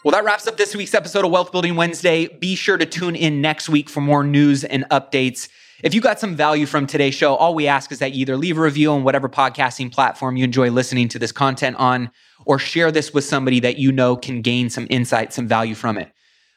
Well, 0.04 0.12
that 0.12 0.26
wraps 0.26 0.48
up 0.48 0.58
this 0.58 0.76
week's 0.76 0.94
episode 0.94 1.24
of 1.24 1.32
Wealth 1.32 1.54
Building 1.54 1.76
Wednesday. 1.76 2.28
Be 2.28 2.56
sure 2.56 2.76
to 2.78 2.86
tune 2.86 3.16
in 3.16 3.40
next 3.40 3.70
week 3.70 3.90
for 3.90 4.02
more 4.02 4.24
news 4.24 4.66
and 4.66 4.84
updates. 4.92 5.48
If 5.84 5.94
you 5.94 6.00
got 6.00 6.18
some 6.18 6.38
value 6.38 6.66
from 6.66 6.88
today's 6.88 7.14
show, 7.14 7.36
all 7.36 7.54
we 7.54 7.68
ask 7.68 7.92
is 7.92 8.00
that 8.00 8.14
you 8.14 8.22
either 8.22 8.38
leave 8.38 8.58
a 8.58 8.62
review 8.62 8.90
on 8.94 9.04
whatever 9.04 9.28
podcasting 9.28 9.92
platform 9.92 10.38
you 10.38 10.46
enjoy 10.46 10.72
listening 10.72 11.10
to 11.10 11.20
this 11.20 11.34
content 11.34 11.76
on, 11.76 12.10
or 12.46 12.58
share 12.58 12.90
this 12.90 13.14
with 13.14 13.26
somebody 13.26 13.60
that 13.60 13.78
you 13.78 13.92
know 13.92 14.16
can 14.16 14.42
gain 14.42 14.70
some 14.70 14.88
insight, 14.90 15.34
some 15.34 15.46
value 15.46 15.76
from 15.76 15.98
it. 15.98 16.10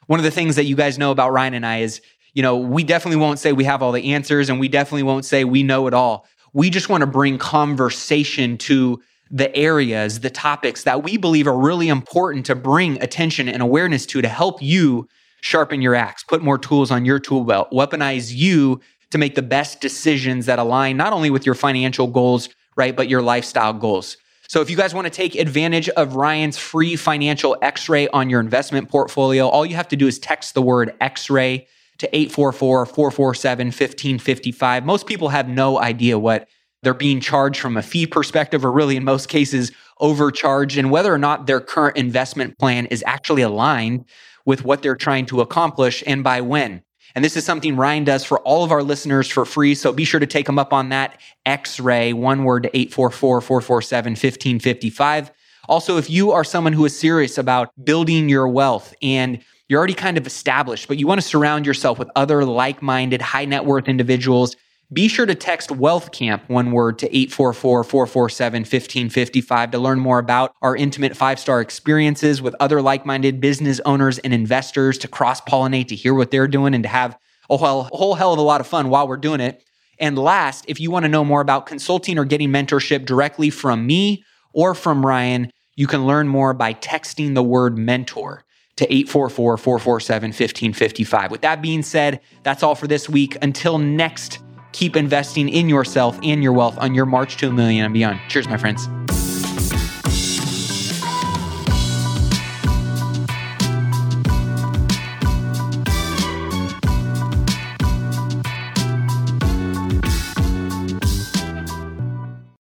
One 0.07 0.21
of 0.21 0.25
the 0.25 0.31
things 0.31 0.55
that 0.55 0.67
you 0.67 0.77
guys 0.77 0.97
know 0.97 1.11
about 1.11 1.33
Ryan 1.33 1.55
and 1.55 1.67
I 1.67 1.79
is, 1.79 2.01
you 2.35 2.43
know, 2.43 2.57
we 2.57 2.85
definitely 2.85 3.17
won't 3.17 3.41
say 3.41 3.53
we 3.53 3.65
have 3.65 3.83
all 3.83 3.91
the 3.91 4.13
answers 4.13 4.49
and 4.49 4.61
we 4.61 4.69
definitely 4.69 5.03
won't 5.03 5.25
say 5.25 5.43
we 5.43 5.65
know 5.65 5.89
it 5.89 5.95
all. 5.95 6.25
We 6.53 6.71
just 6.71 6.89
want 6.89 7.01
to 7.01 7.09
bring 7.09 7.37
conversation 7.37 8.57
to 8.59 9.03
the 9.29 9.55
areas, 9.57 10.21
the 10.21 10.31
topics 10.31 10.85
that 10.85 11.03
we 11.03 11.17
believe 11.17 11.49
are 11.49 11.59
really 11.59 11.89
important 11.89 12.47
to 12.47 12.55
bring 12.55 13.03
attention 13.03 13.49
and 13.49 13.61
awareness 13.61 14.07
to 14.07 14.23
to 14.23 14.29
help 14.29 14.63
you 14.63 15.09
sharpen 15.41 15.83
your 15.83 15.95
axe, 15.95 16.23
put 16.23 16.43
more 16.43 16.59
tools 16.59 16.91
on 16.93 17.05
your 17.05 17.19
tool 17.19 17.45
belt, 17.45 17.71
weaponize 17.73 18.33
you 18.35 18.81
to 19.11 19.19
make 19.19 19.35
the 19.35 19.43
best 19.43 19.81
decisions 19.81 20.47
that 20.47 20.59
align 20.59 20.97
not 20.97 21.13
only 21.13 21.31
with 21.31 21.47
your 21.47 21.55
financial 21.55 22.07
goals, 22.07 22.49
right, 22.77 22.97
but 22.97 23.09
your 23.09 23.23
lifestyle 23.23 23.73
goals. 23.73 24.17
So 24.49 24.61
if 24.61 24.71
you 24.71 24.77
guys 24.77 24.95
want 24.95 25.07
to 25.07 25.11
take 25.11 25.35
advantage 25.35 25.89
of 25.91 26.15
Ryan's 26.15 26.57
free 26.57 26.95
financial 26.95 27.57
x-ray 27.63 28.07
on 28.09 28.31
your 28.31 28.41
investment 28.41 28.89
portfolio, 28.89 29.49
all 29.49 29.67
you 29.67 29.75
have 29.75 29.89
to 29.89 29.97
do 29.97 30.07
is 30.07 30.21
text 30.21 30.55
the 30.55 30.63
word 30.63 30.95
x-ray 31.01 31.67
to 31.99 32.09
844-447-1555. 32.09 34.85
Most 34.85 35.07
people 35.07 35.31
have 35.31 35.49
no 35.49 35.81
idea 35.81 36.19
what 36.19 36.49
they're 36.83 36.95
being 36.95 37.21
charged 37.21 37.61
from 37.61 37.77
a 37.77 37.83
fee 37.83 38.07
perspective 38.07 38.65
or 38.65 38.71
really 38.71 38.97
in 38.97 39.03
most 39.03 39.29
cases 39.29 39.73
overcharged 39.99 40.79
and 40.79 40.91
whether 40.91 41.13
or 41.13 41.19
not 41.19 41.47
their 41.47 41.61
current 41.61 41.97
investment 41.97 42.59
plan 42.59 42.87
is 42.87 43.03
actually 43.07 43.43
aligned 43.43 44.05
with 44.45 44.65
what 44.65 44.83
they're 44.83 44.95
trying 44.95 45.27
to 45.27 45.41
accomplish 45.41 46.05
and 46.07 46.23
by 46.23 46.41
when. 46.41 46.83
And 47.17 47.25
this 47.25 47.35
is 47.35 47.47
something 47.47 47.77
Ryan 47.77 48.05
does 48.05 48.25
for 48.25 48.41
all 48.41 48.63
of 48.63 48.71
our 48.71 48.83
listeners 48.83 49.27
for 49.27 49.47
free. 49.47 49.75
So 49.75 49.91
be 49.91 50.05
sure 50.05 50.21
to 50.21 50.27
take 50.27 50.47
him 50.47 50.59
up 50.59 50.75
on 50.75 50.91
that 50.91 51.19
X 51.47 51.81
ray, 51.81 52.13
one 52.13 52.45
word 52.45 52.65
to 52.65 52.77
844 52.77 53.41
447 53.41 54.11
1555. 54.11 55.33
Also, 55.67 55.97
if 55.97 56.11
you 56.11 56.33
are 56.33 56.45
someone 56.45 56.75
who 56.75 56.85
is 56.85 56.97
serious 56.97 57.39
about 57.39 57.73
building 57.83 58.29
your 58.29 58.47
wealth 58.47 58.95
and 59.01 59.43
you're 59.67 59.79
already 59.79 59.95
kind 59.95 60.19
of 60.19 60.27
established, 60.27 60.89
but 60.89 60.99
you 60.99 61.07
want 61.07 61.19
to 61.19 61.27
surround 61.27 61.65
yourself 61.65 61.99
with 61.99 62.11
other 62.17 62.45
like 62.45 62.83
minded, 62.83 63.23
high 63.23 63.47
net 63.47 63.65
worth 63.65 63.89
individuals, 63.89 64.55
be 64.93 65.09
sure 65.09 65.27
to 65.27 65.35
text 65.35 65.73
Wealth 65.73 66.13
Camp, 66.13 66.49
one 66.49 66.71
word, 66.71 66.99
to 67.01 67.07
844 67.07 67.83
447 67.83 68.61
1555 68.61 69.71
to 69.73 69.79
learn 69.79 69.99
more 69.99 70.19
about 70.19 70.55
our 70.63 70.77
intimate 70.77 71.17
five 71.17 71.41
star 71.41 71.61
experiences 71.61 72.41
with 72.41 72.55
other 72.61 72.81
like 72.81 73.05
minded 73.05 73.41
business 73.41 73.81
owners 73.85 74.19
and 74.19 74.33
investors 74.33 74.97
to 74.99 75.09
cross 75.09 75.41
pollinate, 75.41 75.89
to 75.89 75.97
hear 75.97 76.15
what 76.15 76.31
they're 76.31 76.47
doing, 76.47 76.73
and 76.73 76.85
to 76.85 76.89
have 76.89 77.19
a 77.51 77.57
whole, 77.57 77.81
a 77.81 77.97
whole 77.97 78.15
hell 78.15 78.33
of 78.33 78.39
a 78.39 78.43
lot 78.43 78.61
of 78.61 78.67
fun 78.67 78.89
while 78.89 79.09
we're 79.09 79.17
doing 79.17 79.41
it. 79.41 79.65
And 79.99 80.17
last, 80.17 80.65
if 80.69 80.79
you 80.79 80.91
want 80.91 81.05
to 81.05 81.09
know 81.09 81.25
more 81.25 81.41
about 81.41 81.67
consulting 81.67 82.19
or 82.19 82.25
getting 82.25 82.51
mentorship 82.51 83.07
directly 83.07 83.51
from 83.51 83.87
me 83.87 84.25
or 84.53 84.75
from 84.75 85.05
Ryan, 85.05 85.51
you 85.75 85.87
can 85.87 86.07
learn 86.07 86.29
more 86.29 86.55
by 86.55 86.75
texting 86.75 87.35
the 87.35 87.43
word 87.43 87.77
mentor 87.77 88.45
to 88.77 88.85
844 88.93 89.57
447 89.57 90.29
1555. 90.29 91.31
With 91.31 91.41
that 91.41 91.61
being 91.61 91.83
said, 91.83 92.21
that's 92.43 92.63
all 92.63 92.75
for 92.75 92.87
this 92.87 93.09
week. 93.09 93.37
Until 93.43 93.79
next, 93.79 94.39
keep 94.77 94.95
investing 94.95 95.49
in 95.49 95.69
yourself 95.71 96.19
and 96.23 96.43
your 96.43 96.53
wealth 96.53 96.77
on 96.79 96.95
your 96.95 97.07
march 97.07 97.39
to 97.39 97.49
a 97.49 97.53
million 97.53 97.87
and 97.87 97.95
beyond. 97.95 98.21
Cheers, 98.29 98.47
my 98.47 98.59
friends. 98.59 98.89